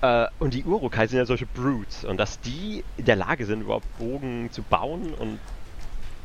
Äh, 0.00 0.26
und 0.38 0.54
die 0.54 0.64
Urukai 0.64 1.06
sind 1.06 1.18
ja 1.18 1.26
solche 1.26 1.46
Brutes. 1.46 2.04
Und 2.04 2.18
dass 2.18 2.40
die 2.40 2.84
in 2.96 3.04
der 3.04 3.16
Lage 3.16 3.46
sind, 3.46 3.62
überhaupt 3.62 3.86
Bogen 3.98 4.48
zu 4.52 4.62
bauen 4.62 5.12
und 5.18 5.38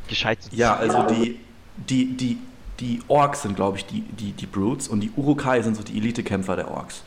gescheit 0.08 0.42
zu 0.42 0.54
Ja, 0.54 0.76
also 0.76 1.02
die, 1.02 1.40
die, 1.76 2.16
die, 2.16 2.38
die 2.80 3.00
Orks 3.08 3.42
sind, 3.42 3.56
glaube 3.56 3.78
ich, 3.78 3.86
die, 3.86 4.02
die, 4.02 4.32
die 4.32 4.46
Brutes 4.46 4.88
und 4.88 5.00
die 5.00 5.10
Urukai 5.16 5.62
sind 5.62 5.76
so 5.76 5.82
die 5.82 5.96
Elitekämpfer 5.96 6.56
der 6.56 6.70
Orks. 6.70 7.02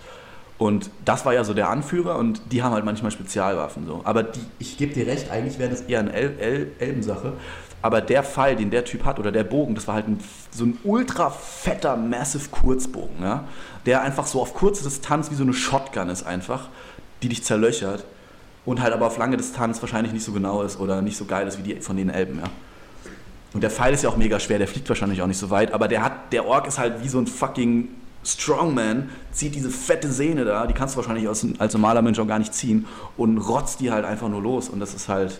Und 0.57 0.89
das 1.05 1.24
war 1.24 1.34
ja 1.34 1.43
so 1.43 1.53
der 1.53 1.70
Anführer 1.70 2.18
und 2.18 2.41
die 2.51 2.63
haben 2.63 2.74
halt 2.74 2.84
manchmal 2.84 3.11
Spezialwaffen 3.11 3.86
so. 3.86 4.01
Aber 4.03 4.24
die, 4.24 4.41
ich 4.57 4.78
gebe 4.78 4.93
dir 4.93 5.05
recht, 5.05 5.30
eigentlich 5.30 5.59
wäre 5.59 5.70
das 5.70 5.82
eher 5.82 5.99
eine 5.99 6.13
El 6.13 6.39
El 6.39 6.72
Elbensache. 6.80 7.34
Aber 7.84 8.01
der 8.01 8.24
Pfeil, 8.24 8.55
den 8.55 8.72
der 8.72 8.84
Typ 8.84 9.05
hat, 9.05 9.20
oder 9.20 9.32
der 9.32 9.43
Bogen, 9.43 9.76
das 9.76 9.88
war 9.88 9.93
halt 9.93 10.07
ein, 10.07 10.20
so 10.49 10.65
ein 10.65 10.80
ultra 10.84 11.30
fetter, 11.30 11.95
massive 11.95 12.49
Kurzbogen, 12.49 13.22
ja? 13.22 13.43
Der 13.88 14.02
einfach 14.04 14.28
so 14.28 14.40
auf 14.42 14.54
kurze 14.54 14.84
Distanz 14.84 15.32
wie 15.32 15.36
so 15.36 15.44
eine 15.44 15.54
Shotgun 15.54 16.10
ist 16.10 16.24
einfach, 16.28 16.70
die 17.24 17.30
dich 17.30 17.44
zerlöchert 17.44 18.06
und 18.66 18.82
halt 18.82 18.94
aber 18.94 19.08
auf 19.08 19.18
lange 19.18 19.38
Distanz 19.38 19.82
wahrscheinlich 19.82 20.14
nicht 20.14 20.24
so 20.24 20.32
genau 20.34 20.62
ist 20.62 20.80
oder 20.80 21.02
nicht 21.02 21.18
so 21.18 21.26
geil 21.26 21.48
ist 21.48 21.58
wie 21.58 21.64
die 21.64 21.82
von 21.82 21.98
den 21.98 22.10
Elben, 22.12 22.38
ja. 22.38 22.50
Und 23.54 23.62
der 23.62 23.72
Pfeil 23.72 23.94
ist 23.94 24.04
ja 24.04 24.10
auch 24.10 24.18
mega 24.18 24.40
schwer, 24.40 24.60
der 24.60 24.68
fliegt 24.68 24.88
wahrscheinlich 24.90 25.22
auch 25.22 25.28
nicht 25.28 25.40
so 25.40 25.50
weit, 25.50 25.72
aber 25.72 25.88
der 25.88 26.04
hat, 26.04 26.32
der 26.34 26.46
Ork 26.46 26.68
ist 26.68 26.78
halt 26.78 27.02
wie 27.02 27.08
so 27.08 27.18
ein 27.18 27.26
fucking 27.26 27.88
Strongman, 28.24 29.10
zieht 29.32 29.56
diese 29.56 29.70
fette 29.72 30.12
Sehne 30.12 30.44
da, 30.44 30.68
die 30.68 30.74
kannst 30.74 30.94
du 30.96 30.98
wahrscheinlich 30.98 31.28
als, 31.28 31.48
als 31.58 31.74
normaler 31.74 32.02
Mensch 32.02 32.20
auch 32.20 32.28
gar 32.28 32.40
nicht 32.40 32.54
ziehen 32.54 32.86
und 33.16 33.38
rotzt 33.38 33.80
die 33.80 33.90
halt 33.90 34.04
einfach 34.06 34.28
nur 34.28 34.42
los 34.42 34.68
und 34.70 34.80
das 34.82 34.94
ist 34.94 35.08
halt 35.08 35.40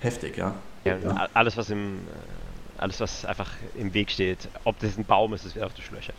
heftig, 0.00 0.38
ja. 0.38 0.54
Ja, 0.84 0.94
und 0.96 1.10
a- 1.10 1.28
alles, 1.34 1.56
was 1.58 1.68
im, 1.68 1.96
äh, 1.96 2.78
alles, 2.78 3.00
was 3.00 3.26
einfach 3.26 3.50
im 3.76 3.92
Weg 3.92 4.10
steht, 4.10 4.48
ob 4.64 4.78
das 4.80 4.96
ein 4.96 5.04
Baum 5.04 5.34
ist, 5.34 5.44
das 5.44 5.54
wird 5.54 5.64
auch 5.66 5.72
durchlöchert. 5.72 6.16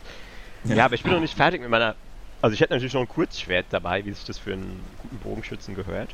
Ja. 0.76 0.86
aber 0.86 0.96
ich 0.96 1.04
bin 1.04 1.12
noch 1.12 1.20
nicht 1.20 1.36
fertig 1.36 1.62
mit 1.62 1.70
meiner. 1.70 1.96
Also 2.42 2.54
ich 2.54 2.62
hätte 2.62 2.74
natürlich 2.74 2.94
noch 2.94 3.02
ein 3.02 3.08
Kurzschwert 3.08 3.66
dabei, 3.72 4.06
wie 4.06 4.12
sich 4.12 4.26
das 4.26 4.38
für 4.38 4.54
einen 4.54 4.80
guten 5.02 5.18
Bogenschützen 5.18 5.76
gehört. 5.76 6.10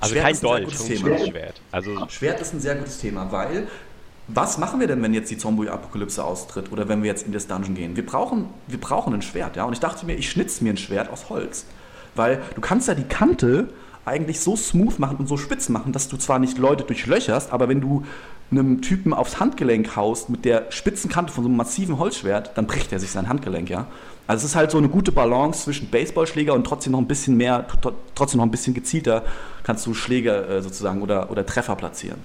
Also 0.00 0.14
Schwert 0.14 0.24
kein 0.24 0.32
ist 0.34 0.38
ein 0.38 0.40
sehr 0.40 0.50
Dolch, 0.50 0.64
gutes 0.64 0.80
ein 0.82 0.96
Thema. 0.96 1.16
Kurzschwert. 1.16 1.60
Also 1.72 2.08
Schwert 2.08 2.40
ist 2.40 2.52
ein 2.52 2.60
sehr 2.60 2.74
gutes 2.76 2.98
Thema, 2.98 3.32
weil 3.32 3.66
was 4.28 4.56
machen 4.56 4.80
wir 4.80 4.86
denn, 4.86 5.02
wenn 5.02 5.12
jetzt 5.12 5.30
die 5.30 5.36
Zombie-Apokalypse 5.36 6.24
austritt 6.24 6.72
oder 6.72 6.88
wenn 6.88 7.02
wir 7.02 7.10
jetzt 7.10 7.26
in 7.26 7.32
das 7.32 7.46
Dungeon 7.46 7.74
gehen? 7.74 7.96
Wir 7.96 8.06
brauchen, 8.06 8.48
wir 8.66 8.80
brauchen 8.80 9.12
ein 9.12 9.22
Schwert, 9.22 9.56
ja. 9.56 9.64
Und 9.64 9.74
ich 9.74 9.80
dachte 9.80 10.06
mir, 10.06 10.14
ich 10.14 10.30
schnitze 10.30 10.64
mir 10.64 10.72
ein 10.72 10.76
Schwert 10.78 11.10
aus 11.10 11.28
Holz. 11.28 11.66
Weil 12.14 12.42
du 12.54 12.60
kannst 12.60 12.88
ja 12.88 12.94
die 12.94 13.04
Kante 13.04 13.68
eigentlich 14.06 14.40
so 14.40 14.56
smooth 14.56 14.98
machen 14.98 15.16
und 15.16 15.26
so 15.28 15.36
spitz 15.36 15.68
machen, 15.68 15.92
dass 15.92 16.08
du 16.08 16.16
zwar 16.16 16.38
nicht 16.38 16.58
Leute 16.58 16.84
durchlöcherst, 16.84 17.52
aber 17.52 17.68
wenn 17.68 17.80
du 17.80 18.04
einem 18.50 18.82
Typen 18.82 19.12
aufs 19.14 19.40
Handgelenk 19.40 19.96
haust 19.96 20.28
mit 20.30 20.44
der 20.44 20.70
spitzen 20.70 21.10
Kante 21.10 21.32
von 21.32 21.42
so 21.44 21.48
einem 21.48 21.56
massiven 21.56 21.98
Holzschwert, 21.98 22.52
dann 22.56 22.66
bricht 22.66 22.92
er 22.92 23.00
sich 23.00 23.10
sein 23.10 23.28
Handgelenk, 23.28 23.70
ja. 23.70 23.86
Also 24.26 24.44
es 24.44 24.52
ist 24.52 24.56
halt 24.56 24.70
so 24.70 24.78
eine 24.78 24.88
gute 24.88 25.12
Balance 25.12 25.64
zwischen 25.64 25.90
Baseballschläger 25.90 26.54
und 26.54 26.64
trotzdem 26.64 26.92
noch 26.92 26.98
ein 27.00 27.06
bisschen 27.08 27.36
mehr, 27.36 27.66
tr- 27.68 27.92
trotzdem 28.14 28.38
noch 28.38 28.46
ein 28.46 28.50
bisschen 28.50 28.72
gezielter 28.74 29.24
kannst 29.64 29.86
du 29.86 29.92
Schläger 29.94 30.48
äh, 30.48 30.62
sozusagen 30.62 31.02
oder, 31.02 31.30
oder 31.30 31.44
Treffer 31.44 31.74
platzieren. 31.76 32.20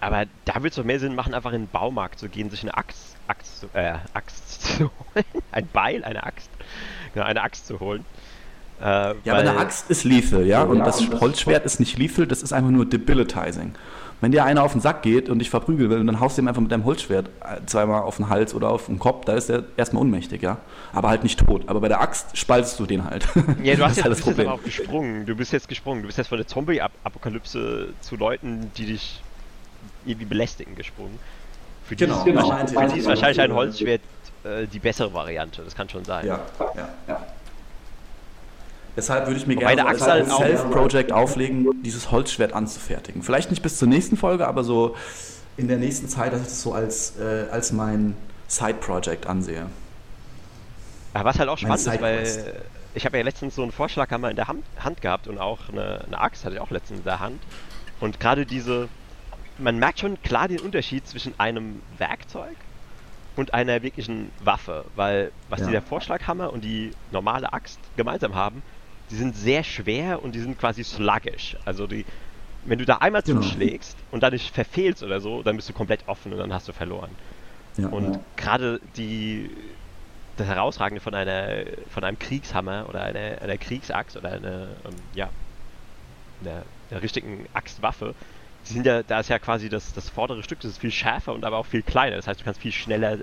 Aber 0.00 0.24
da 0.44 0.56
würde 0.56 0.68
es 0.68 0.74
doch 0.74 0.84
mehr 0.84 0.98
Sinn 0.98 1.14
machen, 1.14 1.32
einfach 1.32 1.52
in 1.52 1.62
den 1.62 1.68
Baumarkt 1.70 2.18
zu 2.18 2.28
gehen, 2.28 2.50
sich 2.50 2.62
eine 2.62 2.76
Axt, 2.76 3.16
Axt, 3.28 3.60
zu- 3.60 3.66
äh, 3.72 3.94
Axt 4.14 4.62
zu 4.78 4.90
holen. 5.14 5.24
Ein 5.52 5.68
Beil, 5.72 6.02
eine 6.04 6.24
Axt. 6.24 6.50
Genau, 7.14 7.24
eine 7.26 7.42
Axt 7.42 7.66
zu 7.66 7.78
holen. 7.78 8.04
Äh, 8.82 8.84
Ja, 9.24 9.32
aber 9.34 9.36
eine 9.38 9.56
Axt 9.56 9.90
ist 9.90 10.04
lethal, 10.04 10.44
ja, 10.46 10.62
und 10.62 10.78
Ja, 10.78 10.84
das 10.84 11.00
und 11.00 11.12
das- 11.12 11.20
Holzschwert 11.20 11.64
ist 11.64 11.78
nicht 11.80 11.98
lethal, 11.98 12.26
das 12.26 12.42
ist 12.42 12.52
einfach 12.52 12.70
nur 12.70 12.84
debilitizing. 12.86 13.74
Wenn 14.20 14.30
dir 14.30 14.44
einer 14.44 14.62
auf 14.62 14.70
den 14.72 14.80
Sack 14.80 15.02
geht 15.02 15.28
und 15.28 15.40
dich 15.40 15.50
verprügeln 15.50 15.90
will 15.90 16.04
dann 16.04 16.20
haust 16.20 16.38
du 16.38 16.42
ihm 16.42 16.48
einfach 16.48 16.60
mit 16.62 16.70
deinem 16.70 16.84
Holzschwert 16.84 17.26
äh, 17.40 17.58
zweimal 17.66 18.02
auf 18.02 18.18
den 18.18 18.28
Hals 18.28 18.54
oder 18.54 18.68
auf 18.68 18.86
den 18.86 19.00
Kopf, 19.00 19.24
da 19.24 19.32
ist 19.34 19.50
er 19.50 19.64
erstmal 19.76 20.02
ohnmächtig, 20.02 20.42
ja. 20.42 20.58
Aber 20.92 21.08
halt 21.08 21.24
nicht 21.24 21.44
tot. 21.44 21.62
Aber 21.66 21.80
bei 21.80 21.88
der 21.88 22.00
Axt 22.00 22.36
spaltest 22.38 22.78
du 22.78 22.86
den 22.86 23.04
halt. 23.04 23.26
Ja, 23.64 23.74
du 23.74 23.82
hast 23.84 23.96
jetzt, 23.96 24.04
halt 24.04 24.06
du 24.06 24.08
bist 24.10 24.18
jetzt 24.18 24.22
Problem. 24.22 24.46
aber 24.48 24.56
auch 24.60 24.62
gesprungen. 24.62 25.26
Du 25.26 25.34
bist 25.34 25.52
jetzt 25.52 25.68
gesprungen. 25.68 26.02
Du 26.02 26.06
bist 26.06 26.18
jetzt 26.18 26.28
von 26.28 26.38
der 26.38 26.46
Zombie-Apokalypse 26.46 27.88
zu 28.00 28.16
Leuten, 28.16 28.70
die 28.76 28.86
dich 28.86 29.20
irgendwie 30.06 30.26
belästigen, 30.26 30.74
gesprungen. 30.76 31.18
Für 31.84 31.96
die 31.96 32.04
Genau, 32.04 32.18
ist, 32.18 32.24
genau. 32.24 32.48
wahrscheinlich- 32.48 32.78
für 32.78 32.86
die 32.94 32.98
ist 33.00 33.06
wahrscheinlich 33.08 33.40
ein 33.40 33.52
Holzschwert 33.52 34.00
äh, 34.44 34.66
die 34.66 34.78
bessere 34.78 35.12
Variante. 35.12 35.62
Das 35.62 35.74
kann 35.74 35.88
schon 35.88 36.04
sein. 36.04 36.26
Ja, 36.26 36.40
ja, 36.76 36.88
ja. 37.08 37.26
Deshalb 38.96 39.26
würde 39.26 39.38
ich 39.40 39.46
mir 39.46 39.56
Wobei 39.56 39.74
gerne 39.74 39.96
der 39.98 40.24
so 40.26 40.32
auch- 40.34 40.38
Self-Project 40.38 41.12
auflegen, 41.12 41.82
dieses 41.82 42.10
Holzschwert 42.10 42.52
anzufertigen. 42.52 43.22
Vielleicht 43.22 43.50
nicht 43.50 43.62
bis 43.62 43.78
zur 43.78 43.88
nächsten 43.88 44.16
Folge, 44.16 44.46
aber 44.46 44.64
so 44.64 44.94
in 45.56 45.68
der 45.68 45.78
nächsten 45.78 46.08
Zeit, 46.08 46.32
dass 46.32 46.40
ich 46.42 46.46
das 46.48 46.62
so 46.62 46.72
als, 46.72 47.18
äh, 47.18 47.46
als 47.50 47.72
mein 47.72 48.16
Side-Project 48.48 49.26
ansehe. 49.26 49.66
Aber 51.14 51.24
was 51.26 51.38
halt 51.38 51.48
auch 51.48 51.58
spannend 51.58 51.78
ist, 51.86 52.00
weil 52.00 52.62
ich 52.94 53.04
habe 53.06 53.16
ja 53.18 53.24
letztens 53.24 53.54
so 53.54 53.62
einen 53.62 53.72
Vorschlaghammer 53.72 54.30
in 54.30 54.36
der 54.36 54.48
Hand, 54.48 54.64
Hand 54.78 55.00
gehabt 55.00 55.26
und 55.28 55.38
auch 55.38 55.68
eine, 55.70 56.04
eine 56.06 56.20
Axt 56.20 56.44
hatte 56.44 56.56
ich 56.56 56.60
auch 56.60 56.70
letztens 56.70 57.00
in 57.00 57.04
der 57.04 57.20
Hand. 57.20 57.40
Und 58.00 58.20
gerade 58.20 58.44
diese 58.46 58.88
man 59.58 59.78
merkt 59.78 60.00
schon 60.00 60.20
klar 60.22 60.48
den 60.48 60.60
Unterschied 60.60 61.06
zwischen 61.06 61.38
einem 61.38 61.82
Werkzeug 61.98 62.56
und 63.36 63.52
einer 63.52 63.82
wirklichen 63.82 64.30
Waffe, 64.42 64.86
weil 64.96 65.30
was 65.50 65.60
Ja. 65.60 65.66
dieser 65.66 65.82
Vorschlaghammer 65.82 66.52
und 66.52 66.64
die 66.64 66.92
normale 67.10 67.52
Axt 67.52 67.78
gemeinsam 67.96 68.34
haben, 68.34 68.62
die 69.12 69.16
sind 69.16 69.36
sehr 69.36 69.62
schwer 69.62 70.22
und 70.22 70.34
die 70.34 70.40
sind 70.40 70.58
quasi 70.58 70.82
sluggish. 70.82 71.56
Also 71.66 71.86
die, 71.86 72.04
wenn 72.64 72.78
du 72.78 72.84
da 72.86 72.96
einmal 72.96 73.22
Genau. 73.22 73.40
zuschlägst 73.40 73.96
und 74.10 74.22
dann 74.22 74.32
nicht 74.32 74.54
verfehlst 74.54 75.02
oder 75.02 75.20
so, 75.20 75.42
dann 75.42 75.56
bist 75.56 75.68
du 75.68 75.72
komplett 75.74 76.08
offen 76.08 76.32
und 76.32 76.38
dann 76.38 76.52
hast 76.52 76.66
du 76.66 76.72
verloren. 76.72 77.10
Ja. 77.76 77.88
Und 77.88 78.18
gerade 78.36 78.80
die 78.96 79.50
das 80.38 80.46
Herausragende 80.46 81.00
von 81.02 81.14
einer 81.14 81.64
von 81.90 82.04
einem 82.04 82.18
Kriegshammer 82.18 82.86
oder 82.88 83.02
einer, 83.02 83.42
einer 83.42 83.58
Kriegsaxt 83.58 84.16
oder 84.16 84.32
einer 84.32 84.68
ähm, 84.86 84.94
ja 85.14 85.28
einer, 86.40 86.62
einer 86.90 87.02
richtigen 87.02 87.46
Axtwaffe, 87.52 88.14
die 88.66 88.72
sind 88.72 88.86
ja, 88.86 89.02
da 89.02 89.20
ist 89.20 89.28
ja 89.28 89.38
quasi 89.38 89.68
das, 89.68 89.92
das 89.92 90.08
vordere 90.08 90.42
Stück, 90.42 90.60
das 90.60 90.72
ist 90.72 90.78
viel 90.78 90.90
schärfer 90.90 91.34
und 91.34 91.44
aber 91.44 91.58
auch 91.58 91.66
viel 91.66 91.82
kleiner. 91.82 92.16
Das 92.16 92.26
heißt, 92.26 92.40
du 92.40 92.44
kannst 92.44 92.60
viel 92.60 92.72
schneller 92.72 93.18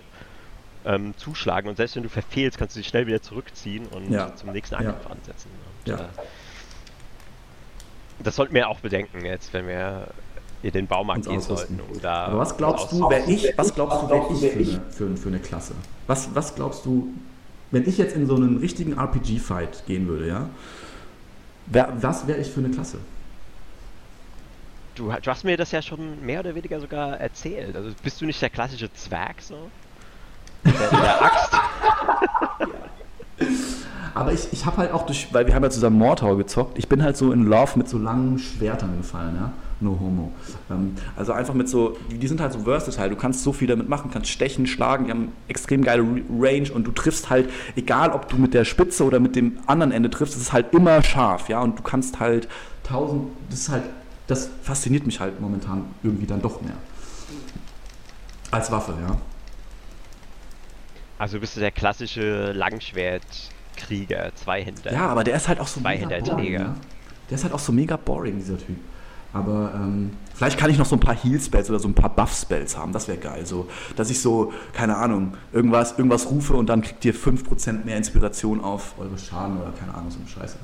ähm, 0.86 1.14
zuschlagen 1.18 1.68
und 1.70 1.76
selbst 1.78 1.96
wenn 1.96 2.04
du 2.04 2.10
verfehlst, 2.10 2.58
kannst 2.58 2.76
du 2.76 2.80
dich 2.80 2.88
schnell 2.88 3.08
wieder 3.08 3.22
zurückziehen 3.22 3.88
und 3.88 4.12
Ja. 4.12 4.34
zum 4.36 4.52
nächsten 4.52 4.76
Ja. 4.76 4.82
Angriff 4.82 5.08
ansetzen. 5.08 5.50
Ja. 5.86 5.96
äh, 5.96 6.00
das 8.24 8.36
sollten 8.36 8.54
wir 8.54 8.70
auch 8.70 8.80
bedenken 8.80 9.26
jetzt, 9.26 9.54
wenn 9.54 9.68
wir 9.68 10.08
in 10.62 10.72
den 10.72 10.88
Baumarkt 10.88 11.26
gehen 11.26 11.38
ausrüsten. 11.38 11.78
sollten. 11.78 11.94
Um 11.94 12.02
da 12.02 12.26
Aber 12.26 12.40
was 12.40 12.58
glaubst 12.58 12.92
du, 12.92 13.10
wer 13.10 13.28
ich, 13.28 13.54
was 13.58 13.74
glaubst 13.74 14.04
du, 14.04 14.10
wer 14.10 14.30
ich 14.30 14.40
für 14.40 14.60
eine, 14.60 14.92
für, 14.92 15.18
für 15.18 15.30
eine 15.30 15.40
Klasse? 15.40 15.74
Was, 16.08 16.36
was 16.36 16.54
glaubst 16.56 16.86
du, 16.86 17.14
wenn 17.72 17.88
ich 17.88 17.98
jetzt 17.98 18.16
in 18.16 18.28
so 18.28 18.36
einen 18.36 18.58
richtigen 18.58 18.98
RPG-Fight 18.98 19.86
gehen 19.86 20.08
würde, 20.08 20.28
ja? 20.28 20.50
Wer, 21.68 21.94
was 22.02 22.28
wäre 22.28 22.40
ich 22.40 22.50
für 22.50 22.60
eine 22.60 22.70
Klasse? 22.70 22.98
Du, 24.96 25.10
du 25.10 25.32
hast 25.32 25.46
mir 25.46 25.56
das 25.56 25.72
ja 25.72 25.82
schon 25.82 26.26
mehr 26.26 26.42
oder 26.42 26.56
weniger 26.56 26.82
sogar 26.82 27.18
erzählt. 27.20 27.76
Also 27.76 27.92
bist 28.04 28.20
du 28.20 28.26
nicht 28.26 28.42
der 28.42 28.50
klassische 28.50 28.92
Zwerg 28.94 29.42
so? 29.42 29.70
Der, 30.66 30.74
der 30.74 31.22
Axt? 31.22 31.54
Aber 34.14 34.34
ich, 34.34 34.52
ich 34.52 34.66
habe 34.66 34.78
halt 34.78 34.92
auch 34.92 35.06
durch, 35.06 35.28
weil 35.34 35.48
wir 35.48 35.56
haben 35.56 35.64
ja 35.64 35.70
zusammen 35.70 35.98
Mordhau 35.98 36.36
gezockt, 36.36 36.78
ich 36.78 36.88
bin 36.88 37.04
halt 37.04 37.18
so 37.18 37.32
in 37.32 37.44
Love 37.44 37.78
mit 37.78 37.90
so 37.90 37.98
langen 37.98 38.40
Schwertern 38.40 38.98
gefallen, 38.98 39.36
ja. 39.36 39.52
No 39.82 39.98
homo. 39.98 40.34
Ähm, 40.70 40.96
also 41.16 41.32
einfach 41.32 41.54
mit 41.54 41.70
so, 41.70 41.98
die, 42.12 42.28
sind 42.28 42.42
halt 42.42 42.52
so 42.52 42.60
versatile, 42.60 43.10
du 43.10 43.16
kannst 43.16 43.44
so 43.44 43.54
viel 43.54 43.68
damit 43.68 43.88
machen, 43.88 44.12
kannst 44.12 44.30
stechen, 44.30 44.68
schlagen, 44.68 45.06
die 45.06 45.12
haben 45.12 45.32
extrem 45.48 45.84
geile 45.84 46.04
Range 46.38 46.70
und 46.74 46.86
du 46.86 46.92
triffst 46.92 47.30
halt, 47.30 47.50
egal 47.78 48.12
ob 48.12 48.28
du 48.28 48.38
mit 48.38 48.54
der 48.54 48.66
Spitze 48.66 49.06
oder 49.06 49.22
mit 49.22 49.38
dem 49.38 49.60
anderen 49.68 49.94
Ende 49.94 50.10
triffst, 50.10 50.36
es 50.36 50.42
ist 50.42 50.54
halt 50.54 50.74
immer 50.74 51.02
scharf, 51.02 51.48
ja. 51.48 51.62
Und 51.62 51.80
du 51.80 51.84
kannst 51.84 52.20
halt 52.20 52.50
tausend, 52.84 53.30
das 53.50 53.60
ist 53.60 53.70
halt, 53.70 53.84
das 54.28 54.50
fasziniert 54.62 55.06
mich 55.06 55.20
halt 55.20 55.40
momentan 55.40 55.86
irgendwie 56.04 56.26
dann 56.26 56.42
doch 56.42 56.62
mehr. 56.62 56.76
Als 58.52 58.72
Waffe, 58.72 58.94
ja. 59.02 59.18
Also 61.20 61.40
bist 61.40 61.56
du 61.56 61.60
der 61.60 61.72
klassische 61.72 62.52
Langschwertkrieger, 63.80 64.32
Zweihänder. 64.36 64.94
Ja, 64.94 65.08
aber 65.08 65.24
der 65.24 65.36
ist 65.36 65.48
halt 65.48 65.60
auch 65.60 65.68
so 65.68 65.80
mega 65.80 66.08
Zweihänderträger. 66.08 66.36
boring. 66.36 66.74
Ne? 66.74 66.76
Der 67.30 67.36
ist 67.36 67.44
halt 67.44 67.54
auch 67.54 67.60
so 67.60 67.72
mega 67.72 67.98
boring, 67.98 68.38
dieser 68.38 68.58
Typ. 68.58 68.78
Aber 69.32 69.72
ähm, 69.76 70.12
vielleicht 70.34 70.58
kann 70.58 70.72
ich 70.72 70.80
noch 70.80 70.88
so 70.88 70.96
ein 70.96 71.00
paar 71.00 71.16
Heal-Spells 71.16 71.70
oder 71.70 71.78
so 71.80 71.88
ein 71.88 71.94
paar 71.94 72.10
Buff-Spells 72.10 72.76
haben. 72.76 72.92
Das 72.94 73.08
wäre 73.08 73.20
geil. 73.20 73.46
So, 73.46 73.68
dass 73.96 74.10
ich 74.10 74.20
so, 74.22 74.52
keine 74.74 74.98
Ahnung, 74.98 75.38
irgendwas, 75.54 75.92
irgendwas 76.00 76.32
rufe 76.32 76.56
und 76.56 76.68
dann 76.68 76.82
kriegt 76.82 77.06
ihr 77.06 77.14
5% 77.14 77.86
mehr 77.86 77.98
Inspiration 77.98 78.60
auf 78.60 78.96
eure 78.98 79.18
Schaden 79.20 79.62
oder 79.62 79.72
keine 79.72 79.94
Ahnung, 79.94 80.10
so 80.10 80.18
eine 80.18 80.28
Scheiße. 80.28 80.58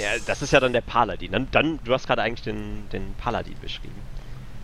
Ja, 0.00 0.08
das 0.26 0.40
ist 0.40 0.52
ja 0.52 0.60
dann 0.60 0.72
der 0.72 0.80
Paladin. 0.80 1.32
Dann, 1.32 1.48
dann 1.50 1.78
du 1.84 1.92
hast 1.92 2.06
gerade 2.06 2.22
eigentlich 2.22 2.42
den, 2.42 2.88
den 2.92 3.14
Paladin 3.18 3.56
beschrieben. 3.60 3.94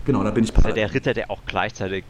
Genau, 0.07 0.23
da 0.25 0.31
bin 0.31 0.45
ich 0.45 0.51
Das 0.51 0.59
ist 0.61 0.65
ja 0.65 0.71
Paladin. 0.71 0.87
der 0.87 0.95
Ritter, 0.95 1.13
der 1.13 1.31
auch 1.31 1.41
gleichzeitig 1.45 2.05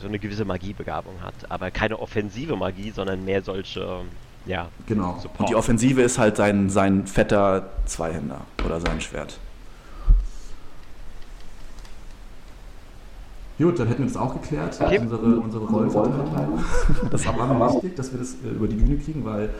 so 0.00 0.08
eine 0.08 0.18
gewisse 0.18 0.44
Magiebegabung 0.44 1.20
hat. 1.22 1.34
Aber 1.50 1.70
keine 1.70 2.00
offensive 2.00 2.56
Magie, 2.56 2.90
sondern 2.90 3.24
mehr 3.24 3.42
solche, 3.42 4.00
ja, 4.46 4.68
Genau. 4.86 5.18
Support. 5.20 5.40
Und 5.40 5.48
die 5.48 5.54
Offensive 5.54 6.02
ist 6.02 6.18
halt 6.18 6.36
sein, 6.36 6.70
sein 6.70 7.06
fetter 7.06 7.70
Zweihänder 7.86 8.40
oder 8.64 8.80
sein 8.80 9.00
Schwert. 9.00 9.38
Gut, 13.58 13.78
dann 13.78 13.88
hätten 13.88 14.04
wir 14.04 14.06
das 14.06 14.16
auch 14.16 14.32
geklärt, 14.32 14.78
Okay. 14.80 14.98
unsere, 14.98 15.20
unsere 15.20 15.64
Rollenverteilung. 15.66 16.64
Das 17.10 17.26
war 17.26 17.46
mir 17.46 17.74
wichtig, 17.74 17.94
dass 17.94 18.10
wir 18.10 18.18
das 18.18 18.36
äh, 18.42 18.48
über 18.48 18.66
die 18.66 18.76
Bühne 18.76 18.96
kriegen, 18.96 19.22
weil 19.26 19.50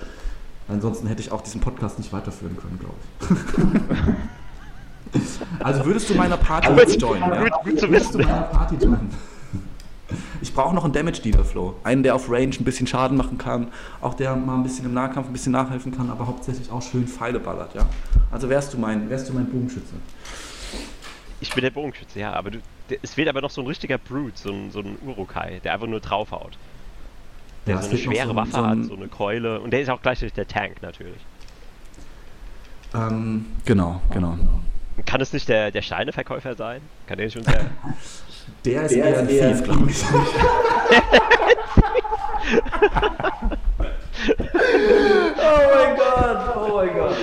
ansonsten 0.69 1.07
hätte 1.07 1.21
ich 1.21 1.31
auch 1.31 1.43
diesen 1.43 1.61
Podcast 1.61 1.99
nicht 1.99 2.11
weiterführen 2.11 2.57
können, 2.57 2.79
glaube 2.79 2.97
ich. 5.13 5.21
also 5.65 5.85
würdest 5.85 6.09
du 6.09 6.15
meiner 6.15 6.39
Party 6.39 6.97
joinen? 6.97 7.23
Ja? 7.31 7.45
Würdest 7.65 8.15
du 8.15 8.19
meiner 8.19 8.43
Party 8.43 8.77
joinen? 8.77 9.11
Ich 10.43 10.55
brauche 10.55 10.75
noch 10.75 10.85
einen 10.85 10.93
Damage 10.93 11.21
Dealer 11.21 11.45
Flow. 11.45 11.75
Einen, 11.85 12.03
der 12.03 12.15
auf 12.15 12.31
Range 12.31 12.55
ein 12.59 12.65
bisschen 12.65 12.87
Schaden 12.87 13.17
machen 13.17 13.37
kann, 13.39 13.69
auch 14.01 14.15
der 14.15 14.35
mal 14.37 14.55
ein 14.57 14.63
bisschen 14.63 14.87
im 14.87 14.95
Nahkampf 14.95 15.27
ein 15.29 15.33
bisschen 15.33 15.53
nachhelfen 15.53 15.95
kann, 15.95 16.09
aber 16.11 16.27
hauptsächlich 16.27 16.71
auch 16.71 16.81
schön 16.83 17.07
Pfeile 17.07 17.39
ballert, 17.41 17.75
ja. 17.75 17.87
Also 18.31 18.49
wärst 18.49 18.73
du 18.73 18.79
mein, 18.79 19.11
wärst 19.11 19.29
du 19.29 19.35
mein 19.35 19.47
Bogenschütze. 19.47 19.93
Ich 21.41 21.53
bin 21.55 21.63
der 21.63 21.71
Bogenschütze, 21.71 22.21
ja, 22.21 22.33
aber 22.33 22.51
du, 22.53 22.59
es 23.03 23.15
fehlt 23.15 23.29
aber 23.29 23.41
noch 23.41 23.51
so 23.51 23.61
ein 23.61 23.67
richtiger 23.67 23.99
Brute, 23.99 24.33
so 24.39 24.51
ein, 24.51 24.71
so 24.71 24.81
ein 24.81 24.97
Urukai, 25.07 25.61
der 25.65 25.75
einfach 25.75 25.87
nur 25.87 26.01
draufhaut. 26.01 26.57
Der 27.67 27.77
Ja, 27.77 27.83
so 27.83 27.91
eine 27.91 27.99
schwere 27.99 28.25
so 28.27 28.31
ein- 28.31 28.37
Waffe 28.37 28.51
so 28.53 28.59
ein- 28.63 28.81
hat, 28.81 28.85
so 28.89 28.95
eine 28.97 29.09
Keule. 29.09 29.61
Und 29.61 29.71
der 29.73 29.83
ist 29.83 29.91
auch 29.91 30.01
gleichzeitig 30.01 30.33
der 30.35 30.49
Tank 30.49 30.81
natürlich. 30.83 31.21
Ähm, 32.95 33.47
genau, 33.65 34.01
genau. 34.13 34.37
Kann 35.07 35.21
es 35.21 35.33
nicht 35.33 35.49
der, 35.49 35.71
der 35.71 35.83
Steineverkäufer 35.83 36.55
sein? 36.55 36.81
Kann 37.07 37.19
der 37.19 37.27
nicht 37.27 37.37
unser. 37.37 37.53
Der 38.65 38.83
ist 38.85 38.93
eher 38.93 39.19
ein 39.19 39.29
Thief, 39.29 39.63
glaube 39.65 39.91
ich. 39.91 40.05
oh 45.39 45.61
mein 45.75 45.97
Gott, 45.97 46.57
oh 46.57 46.77
mein 46.77 46.95
Gott. 46.95 47.17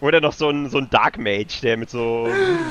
Oder 0.00 0.20
noch 0.20 0.32
so 0.34 0.50
ein, 0.50 0.68
so 0.68 0.78
ein 0.78 0.90
Dark 0.90 1.16
Mage, 1.18 1.60
der 1.62 1.76
mit 1.76 1.90
so 1.90 2.28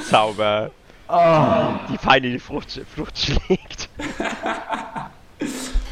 Zauber 0.10 0.70
die 1.10 1.98
Feinde 1.98 2.30
in 2.30 2.34
die 2.34 2.40
Flucht, 2.40 2.82
Flucht 2.94 3.18
schlägt. 3.18 3.90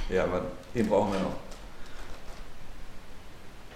Ja, 0.09 0.27
Mann, 0.27 0.43
den 0.75 0.87
brauchen 0.87 1.11
wir 1.11 1.19
noch. 1.19 1.35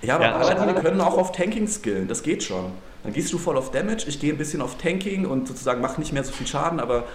Ja, 0.01 0.15
aber 0.15 0.25
Ja, 0.25 0.37
Paladine 0.37 0.73
können 0.75 1.01
auch 1.01 1.17
auf 1.17 1.31
Tanking 1.31 1.67
skillen, 1.67 2.07
das 2.07 2.23
geht 2.23 2.43
schon. 2.43 2.71
Dann 3.03 3.13
gehst 3.13 3.31
du 3.31 3.37
voll 3.37 3.57
auf 3.57 3.71
Damage, 3.71 4.05
ich 4.07 4.19
gehe 4.19 4.33
ein 4.33 4.37
bisschen 4.37 4.61
auf 4.61 4.77
Tanking 4.77 5.25
und 5.25 5.47
sozusagen 5.47 5.81
mach 5.81 5.97
nicht 5.97 6.13
mehr 6.13 6.23
so 6.23 6.31
viel 6.31 6.47
Schaden, 6.47 6.79
aber 6.79 7.05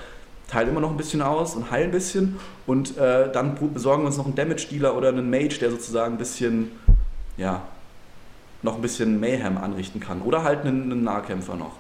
teile 0.49 0.71
immer 0.71 0.81
noch 0.81 0.91
ein 0.91 0.97
bisschen 0.97 1.23
aus 1.23 1.55
und 1.55 1.71
heil 1.71 1.85
ein 1.85 1.91
bisschen. 1.91 2.39
Und 2.67 2.97
äh, 2.99 3.31
dann 3.33 3.57
besorgen 3.73 4.03
wir 4.03 4.07
uns 4.09 4.17
noch 4.17 4.27
einen 4.27 4.35
Damage-Dealer 4.35 4.97
oder 4.97 5.09
einen 5.09 5.31
Mage, 5.31 5.59
der 5.61 5.71
sozusagen 5.71 6.15
ein 6.15 6.19
bisschen, 6.19 6.73
ja, 7.37 7.63
noch 8.63 8.77
ein 8.77 8.83
bisschen 8.83 9.19
Mayhem 9.19 9.59
anrichten 9.59 10.01
kann. 10.01 10.23
Oder 10.23 10.45
halt 10.45 10.61
einen, 10.61 10.93
einen 10.93 11.05
Nahkämpfer 11.05 11.57
noch. 11.57 11.73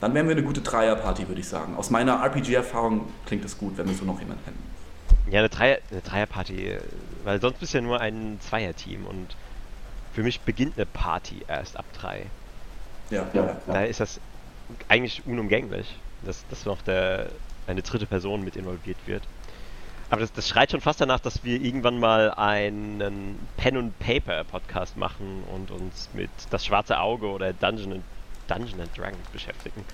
Dann 0.00 0.14
wären 0.14 0.26
wir 0.28 0.36
eine 0.36 0.44
gute 0.44 0.60
Dreier-Party, 0.60 1.28
würde 1.28 1.40
ich 1.40 1.48
sagen. 1.48 1.74
Aus 1.76 1.90
meiner 1.90 2.22
RPG-Erfahrung 2.22 3.08
klingt 3.26 3.44
es 3.44 3.58
gut, 3.58 3.76
wenn 3.76 3.88
wir 3.88 3.94
so 3.94 4.04
noch 4.04 4.20
jemanden 4.20 4.44
hätten. 4.44 4.58
Ja, 5.30 5.40
eine, 5.40 5.48
Dreier, 5.48 5.78
eine 5.90 6.00
Dreierparty, 6.00 6.68
äh, 6.68 6.80
weil 7.24 7.40
sonst 7.40 7.58
bist 7.58 7.74
du 7.74 7.78
ja 7.78 7.82
nur 7.82 8.00
ein 8.00 8.38
Zweierteam 8.40 9.06
und 9.06 9.36
für 10.16 10.22
mich 10.22 10.40
beginnt 10.40 10.78
eine 10.78 10.86
Party 10.86 11.44
erst 11.46 11.76
ab 11.76 11.84
drei. 11.92 12.24
Ja, 13.10 13.26
ja, 13.34 13.54
Da 13.66 13.84
ist 13.84 14.00
das 14.00 14.18
eigentlich 14.88 15.20
unumgänglich, 15.26 15.94
dass, 16.24 16.42
dass 16.48 16.64
noch 16.64 16.80
der, 16.80 17.26
eine 17.66 17.82
dritte 17.82 18.06
Person 18.06 18.42
mit 18.42 18.56
involviert 18.56 18.96
wird. 19.04 19.22
Aber 20.08 20.22
das, 20.22 20.32
das 20.32 20.48
schreit 20.48 20.70
schon 20.70 20.80
fast 20.80 21.02
danach, 21.02 21.20
dass 21.20 21.44
wir 21.44 21.60
irgendwann 21.60 22.00
mal 22.00 22.30
einen 22.30 23.46
Pen 23.58 23.76
and 23.76 23.98
Paper 23.98 24.42
Podcast 24.44 24.96
machen 24.96 25.44
und 25.54 25.70
uns 25.70 26.08
mit 26.14 26.30
das 26.48 26.64
schwarze 26.64 26.98
Auge 26.98 27.26
oder 27.26 27.52
Dungeon 27.52 27.92
and, 27.92 28.04
Dungeon 28.48 28.80
and 28.80 28.96
Dragons 28.96 29.28
beschäftigen. 29.34 29.84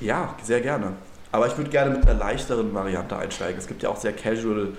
Ja, 0.00 0.34
sehr 0.42 0.62
gerne. 0.62 0.94
Aber 1.30 1.46
ich 1.46 1.56
würde 1.56 1.70
gerne 1.70 1.94
mit 1.94 2.08
einer 2.08 2.18
leichteren 2.18 2.74
Variante 2.74 3.16
einsteigen. 3.16 3.56
Es 3.56 3.68
gibt 3.68 3.84
ja 3.84 3.90
auch 3.90 3.98
sehr 3.98 4.14
casual 4.14 4.76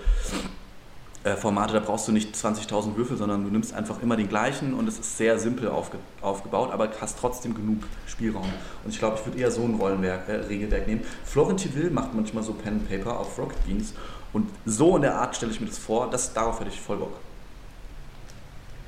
äh, 1.24 1.36
Formate, 1.36 1.74
da 1.74 1.80
brauchst 1.80 2.08
du 2.08 2.12
nicht 2.12 2.36
20.000 2.36 2.96
Würfel, 2.96 3.16
sondern 3.16 3.44
du 3.44 3.50
nimmst 3.50 3.74
einfach 3.74 4.02
immer 4.02 4.18
den 4.18 4.28
gleichen 4.28 4.74
und 4.74 4.88
es 4.88 4.98
ist 4.98 5.18
sehr 5.18 5.38
simpel 5.38 5.68
aufge 5.70 5.98
aufgebaut, 6.22 6.72
aber 6.72 6.90
hast 7.00 7.20
trotzdem 7.20 7.54
genug 7.54 7.84
Spielraum. 8.08 8.50
Und 8.84 8.92
ich 8.92 9.00
glaube, 9.00 9.18
ich 9.20 9.26
würde 9.26 9.40
eher 9.40 9.52
so 9.52 9.64
ein 9.64 9.76
Rollenwerk, 9.76 10.28
äh, 10.28 10.36
Regelwerk 10.48 10.88
nehmen. 10.88 11.02
Florentin 11.24 11.76
Will 11.76 11.92
macht 11.92 12.14
manchmal 12.14 12.44
so 12.44 12.54
Pen 12.54 12.74
and 12.74 12.90
Paper 12.90 13.20
auf 13.20 13.38
Rocket 13.38 13.64
Beans 13.66 13.94
und 14.34 14.50
so 14.66 14.96
in 14.96 15.04
der 15.04 15.16
Art 15.16 15.36
stelle 15.36 15.52
ich 15.52 15.60
mir 15.60 15.68
das 15.68 15.78
vor, 15.78 16.10
das, 16.10 16.34
darauf 16.34 16.60
hätte 16.60 16.70
ich 16.70 16.80
voll 16.80 16.98
Bock. 16.98 17.14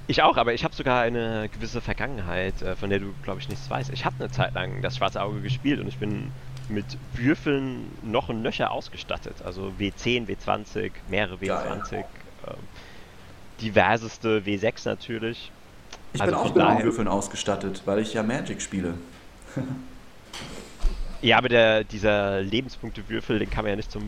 Ich 0.08 0.22
auch, 0.22 0.36
aber 0.36 0.54
ich 0.54 0.64
habe 0.64 0.76
sogar 0.76 1.02
eine 1.02 1.48
gewisse 1.50 1.82
Vergangenheit, 1.82 2.62
äh, 2.62 2.76
von 2.76 2.90
der 2.90 3.00
du, 3.00 3.14
glaube 3.24 3.40
ich, 3.40 3.48
nichts 3.48 3.70
weißt. 3.70 3.92
Ich 3.92 4.06
habe 4.06 4.16
eine 4.20 4.32
Zeit 4.32 4.54
lang 4.54 4.82
das 4.82 4.98
schwarze 4.98 5.22
Auge 5.22 5.40
gespielt 5.42 5.80
und 5.80 5.88
ich 5.88 5.98
bin 5.98 6.32
mit 6.68 6.98
Würfeln 7.14 7.92
noch 8.04 8.30
und 8.30 8.42
nöcher 8.42 8.72
ausgestattet. 8.72 9.36
Also 9.46 9.72
W10, 9.80 10.28
W20, 10.28 10.92
mehrere 11.10 11.36
W20, 11.36 11.94
ähm, 11.94 12.04
diverseste 13.62 14.42
W6 14.42 14.88
natürlich. 14.88 15.52
Ich 16.14 16.22
Also 16.22 16.34
bin 16.54 16.62
auch 16.62 16.76
mit 16.76 16.84
Würfeln 16.86 17.08
ausgestattet, 17.08 17.82
weil 17.86 18.00
ich 18.00 18.14
ja 18.14 18.24
Magic 18.24 18.62
spiele. 18.62 18.96
Ja, 21.24 21.38
aber 21.38 21.48
der, 21.48 21.86
dieser 21.86 22.42
Lebenspunktewürfel, 22.42 23.40
den 23.40 23.50
kann 23.50 23.64
man 23.64 23.70
ja 23.70 23.76
nicht 23.78 23.90
zum. 23.90 24.04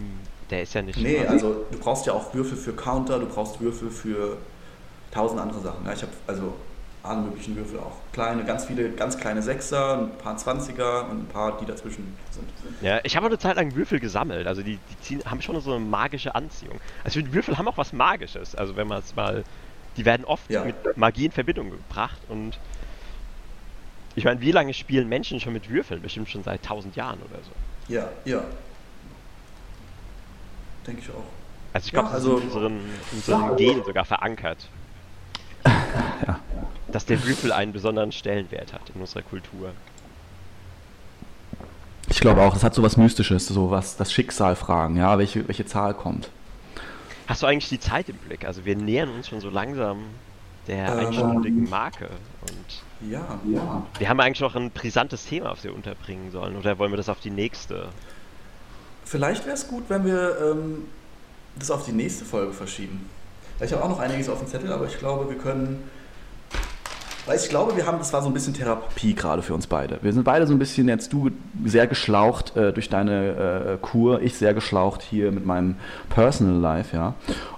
Der 0.50 0.64
ist 0.64 0.74
ja 0.74 0.82
nicht. 0.82 1.00
Nee, 1.00 1.26
also 1.26 1.66
du 1.72 1.80
brauchst 1.80 2.06
ja 2.06 2.12
auch 2.12 2.34
Würfel 2.34 2.58
für 2.58 2.74
Counter, 2.74 3.20
du 3.20 3.26
brauchst 3.26 3.62
Würfel 3.62 3.90
für 3.90 4.38
tausend 5.12 5.40
andere 5.40 5.62
Sachen. 5.62 5.86
Ja, 5.86 5.94
ich 5.94 6.02
habe 6.02 6.12
also 6.28 6.54
alle 7.08 7.22
möglichen 7.22 7.56
Würfel 7.56 7.80
auch. 7.80 7.98
Kleine, 8.14 8.44
ganz 8.46 8.66
viele, 8.66 8.90
ganz 8.92 9.18
kleine 9.18 9.42
Sechser, 9.42 10.00
ein 10.00 10.18
paar 10.18 10.38
Zwanziger 10.38 11.10
und 11.10 11.24
ein 11.24 11.28
paar, 11.28 11.58
die 11.60 11.66
dazwischen 11.66 12.16
sind. 12.32 12.50
Ja, 12.82 13.00
ich 13.04 13.16
habe 13.16 13.28
eine 13.28 13.38
Zeit 13.38 13.56
lang 13.56 13.76
Würfel 13.76 14.00
gesammelt. 14.00 14.48
Also 14.48 14.62
die, 14.64 14.78
die 14.92 15.00
ziehen, 15.02 15.22
haben 15.26 15.42
schon 15.42 15.60
so 15.62 15.74
eine 15.74 15.84
magische 15.84 16.36
Anziehung. 16.36 16.80
Also 17.04 17.22
die 17.22 17.32
Würfel 17.34 17.58
haben 17.58 17.68
auch 17.68 17.78
was 17.78 17.94
Magisches. 17.94 18.56
Also 18.56 18.76
wenn 18.76 18.88
man 18.88 19.00
es 19.00 19.16
mal. 19.16 19.44
Die 19.98 20.04
werden 20.06 20.26
oft 20.26 20.50
Ja. 20.50 20.66
mit 20.66 20.76
Magie 20.98 21.26
in 21.26 21.32
Verbindung 21.32 21.70
gebracht 21.72 22.20
und. 22.28 22.60
Ich 24.18 24.24
meine, 24.24 24.40
wie 24.42 24.52
lange 24.52 24.74
spielen 24.74 25.10
Menschen 25.10 25.40
schon 25.42 25.52
mit 25.54 25.70
Würfeln? 25.70 26.02
Bestimmt 26.02 26.30
schon 26.30 26.42
seit 26.44 26.64
tausend 26.64 26.96
Jahren 26.96 27.20
oder 27.20 27.40
so. 27.44 27.94
Ja, 27.94 28.08
ja. 28.24 28.42
Denke 30.88 31.02
ich 31.02 31.10
auch. 31.10 31.24
Also 31.74 31.88
ich 31.88 31.92
Ja, 31.92 32.00
glaube, 32.00 32.16
das 32.16 32.26
also- 32.26 32.38
ist 32.38 32.44
in 32.44 32.48
unseren, 32.50 32.76
in 32.78 33.18
unseren 33.18 33.56
Genen 33.58 33.84
sogar 33.84 34.06
verankert. 34.06 34.70
Ja. 36.26 36.40
Dass 36.92 37.06
der 37.06 37.24
Würfel 37.26 37.52
einen 37.52 37.74
besonderen 37.74 38.12
Stellenwert 38.12 38.74
hat 38.74 38.90
in 38.94 39.02
unserer 39.02 39.24
Kultur. 39.24 39.72
Ich 42.10 42.20
glaube 42.20 42.42
auch, 42.42 42.54
das 42.54 42.64
hat 42.64 42.74
so 42.74 42.84
was 42.84 42.98
Mystisches, 42.98 43.48
so 43.48 43.72
was 43.72 43.98
das 43.98 44.14
Schicksal 44.14 44.56
fragen, 44.56 44.96
ja, 44.98 45.18
welche, 45.18 45.48
welche 45.48 45.66
Zahl 45.66 45.94
kommt. 45.94 46.30
Hast 47.28 47.42
du 47.42 47.48
eigentlich 47.48 47.70
die 47.70 47.80
Zeit 47.80 48.08
im 48.10 48.18
Blick? 48.18 48.46
Also 48.46 48.66
wir 48.66 48.76
nähern 48.76 49.10
uns 49.10 49.28
schon 49.28 49.42
so 49.42 49.50
langsam 49.50 50.04
der 50.68 50.88
Ähm. 50.88 51.08
einstündigen 51.08 51.70
Marke. 51.70 52.10
Und 52.42 53.10
Ja, 53.12 53.40
ja. 53.52 53.84
wir 53.98 54.10
haben 54.10 54.20
eigentlich 54.20 54.42
noch 54.42 54.56
ein 54.56 54.70
brisantes 54.72 55.26
Thema, 55.26 55.52
auf 55.52 55.64
wir 55.64 55.74
unterbringen 55.74 56.32
sollen. 56.32 56.56
Oder 56.56 56.78
wollen 56.78 56.92
wir 56.92 56.98
das 56.98 57.10
auf 57.10 57.20
die 57.20 57.32
nächste? 57.32 57.88
Vielleicht 59.04 59.46
wäre 59.46 59.56
es 59.56 59.68
gut, 59.68 59.84
wenn 59.90 60.06
wir 60.06 60.38
ähm, 60.42 60.86
das 61.58 61.72
auf 61.72 61.86
die 61.86 61.92
nächste 61.92 62.26
Folge 62.26 62.54
verschieben. 62.54 63.10
Ich 63.60 63.72
habe 63.74 63.84
auch 63.84 63.90
noch 63.90 64.00
einiges 64.00 64.30
auf 64.30 64.40
dem 64.40 64.48
Zettel, 64.48 64.72
aber 64.72 64.86
ich 64.86 64.98
glaube, 65.00 65.28
wir 65.30 65.38
können. 65.38 65.90
Weil 67.26 67.38
ich 67.38 67.50
glaube, 67.50 67.76
wir 67.76 67.88
haben, 67.88 67.98
das 67.98 68.14
war 68.14 68.22
so 68.22 68.28
ein 68.28 68.34
bisschen 68.34 68.54
Therapie 68.54 69.16
gerade 69.16 69.42
für 69.42 69.56
uns 69.56 69.66
beide. 69.66 69.98
Wir 70.04 70.14
sind 70.14 70.24
beide 70.24 70.46
so 70.46 70.54
ein 70.54 70.60
bisschen 70.60 70.88
jetzt, 70.88 71.12
du 71.12 71.32
sehr 71.64 71.88
geschlaucht 71.88 72.56
äh, 72.56 72.72
durch 72.72 72.90
deine 72.90 73.74
äh, 73.74 73.78
Kur, 73.82 74.22
ich 74.22 74.36
sehr 74.36 74.54
geschlaucht 74.54 75.02
hier 75.02 75.32
mit 75.32 75.46
meinem 75.46 75.76
Personal 76.10 76.60
Life, 76.60 76.96
ja. 76.96 77.16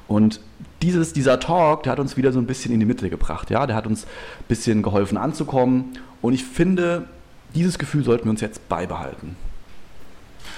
Und 0.08 0.40
dieses, 0.82 1.12
dieser 1.12 1.40
Talk, 1.40 1.84
der 1.84 1.92
hat 1.92 2.00
uns 2.00 2.16
wieder 2.16 2.32
so 2.32 2.40
ein 2.40 2.46
bisschen 2.46 2.74
in 2.74 2.80
die 2.80 2.86
Mitte 2.86 3.10
gebracht, 3.10 3.50
ja. 3.50 3.68
Der 3.68 3.76
hat 3.76 3.88
uns 3.88 4.06
ein 4.06 4.48
bisschen 4.48 4.84
geholfen 4.84 5.18
anzukommen. 5.18 5.98
Und 6.22 6.34
ich 6.34 6.46
finde, 6.46 7.06
dieses 7.54 7.78
Gefühl 7.78 8.04
sollten 8.04 8.26
wir 8.26 8.32
uns 8.32 8.42
jetzt 8.42 8.70
beibehalten. 8.70 9.36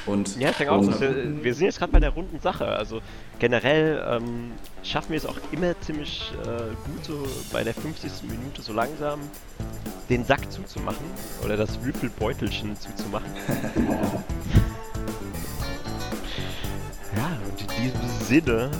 Und, 0.05 0.37
Ja, 0.39 0.49
ich 0.49 0.57
denke 0.57 0.73
auch, 0.73 0.79
und, 0.79 0.87
dass 0.87 1.01
wir, 1.01 1.43
wir 1.43 1.53
sind 1.53 1.65
jetzt 1.65 1.79
gerade 1.79 1.91
bei 1.91 1.99
der 1.99 2.11
runden 2.11 2.39
Sache. 2.39 2.65
Also 2.67 3.01
generell 3.37 4.03
ähm, 4.07 4.51
schaffen 4.83 5.09
wir 5.11 5.17
es 5.17 5.25
auch 5.25 5.37
immer 5.51 5.79
ziemlich 5.81 6.31
äh, 6.43 6.45
gut, 6.85 7.05
so 7.05 7.27
bei 7.51 7.63
der 7.63 7.73
50. 7.73 8.23
Minute 8.23 8.61
so 8.61 8.73
langsam 8.73 9.19
den 10.09 10.25
Sack 10.25 10.51
zuzumachen 10.51 11.05
oder 11.43 11.57
das 11.57 11.83
Würfelbeutelchen 11.83 12.75
zuzumachen. 12.79 13.29
ja, 17.15 17.37
und 17.45 17.61
in 17.61 17.67
diesem 17.83 18.09
Sinne. 18.25 18.71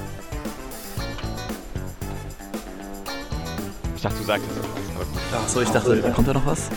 Ich 3.96 4.02
dachte, 4.02 4.18
du 4.18 4.24
sagst 4.24 4.46
jetzt 4.48 4.58
noch 4.58 4.64
was, 4.64 4.96
aber 4.96 5.06
gut. 5.06 5.20
Ach 5.34 5.48
so, 5.48 5.62
ich 5.62 5.70
dachte, 5.70 6.12
kommt 6.14 6.28
da 6.28 6.34
noch 6.34 6.46
was? 6.46 6.70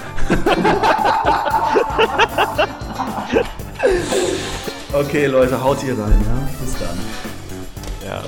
okay, 4.93 5.27
Leute, 5.27 5.63
haut 5.63 5.83
ihr 5.83 5.99
rein, 5.99 6.25
ja? 6.27 6.49
Bis 6.61 6.75
dann. 6.79 6.99
Ja. 8.07 8.23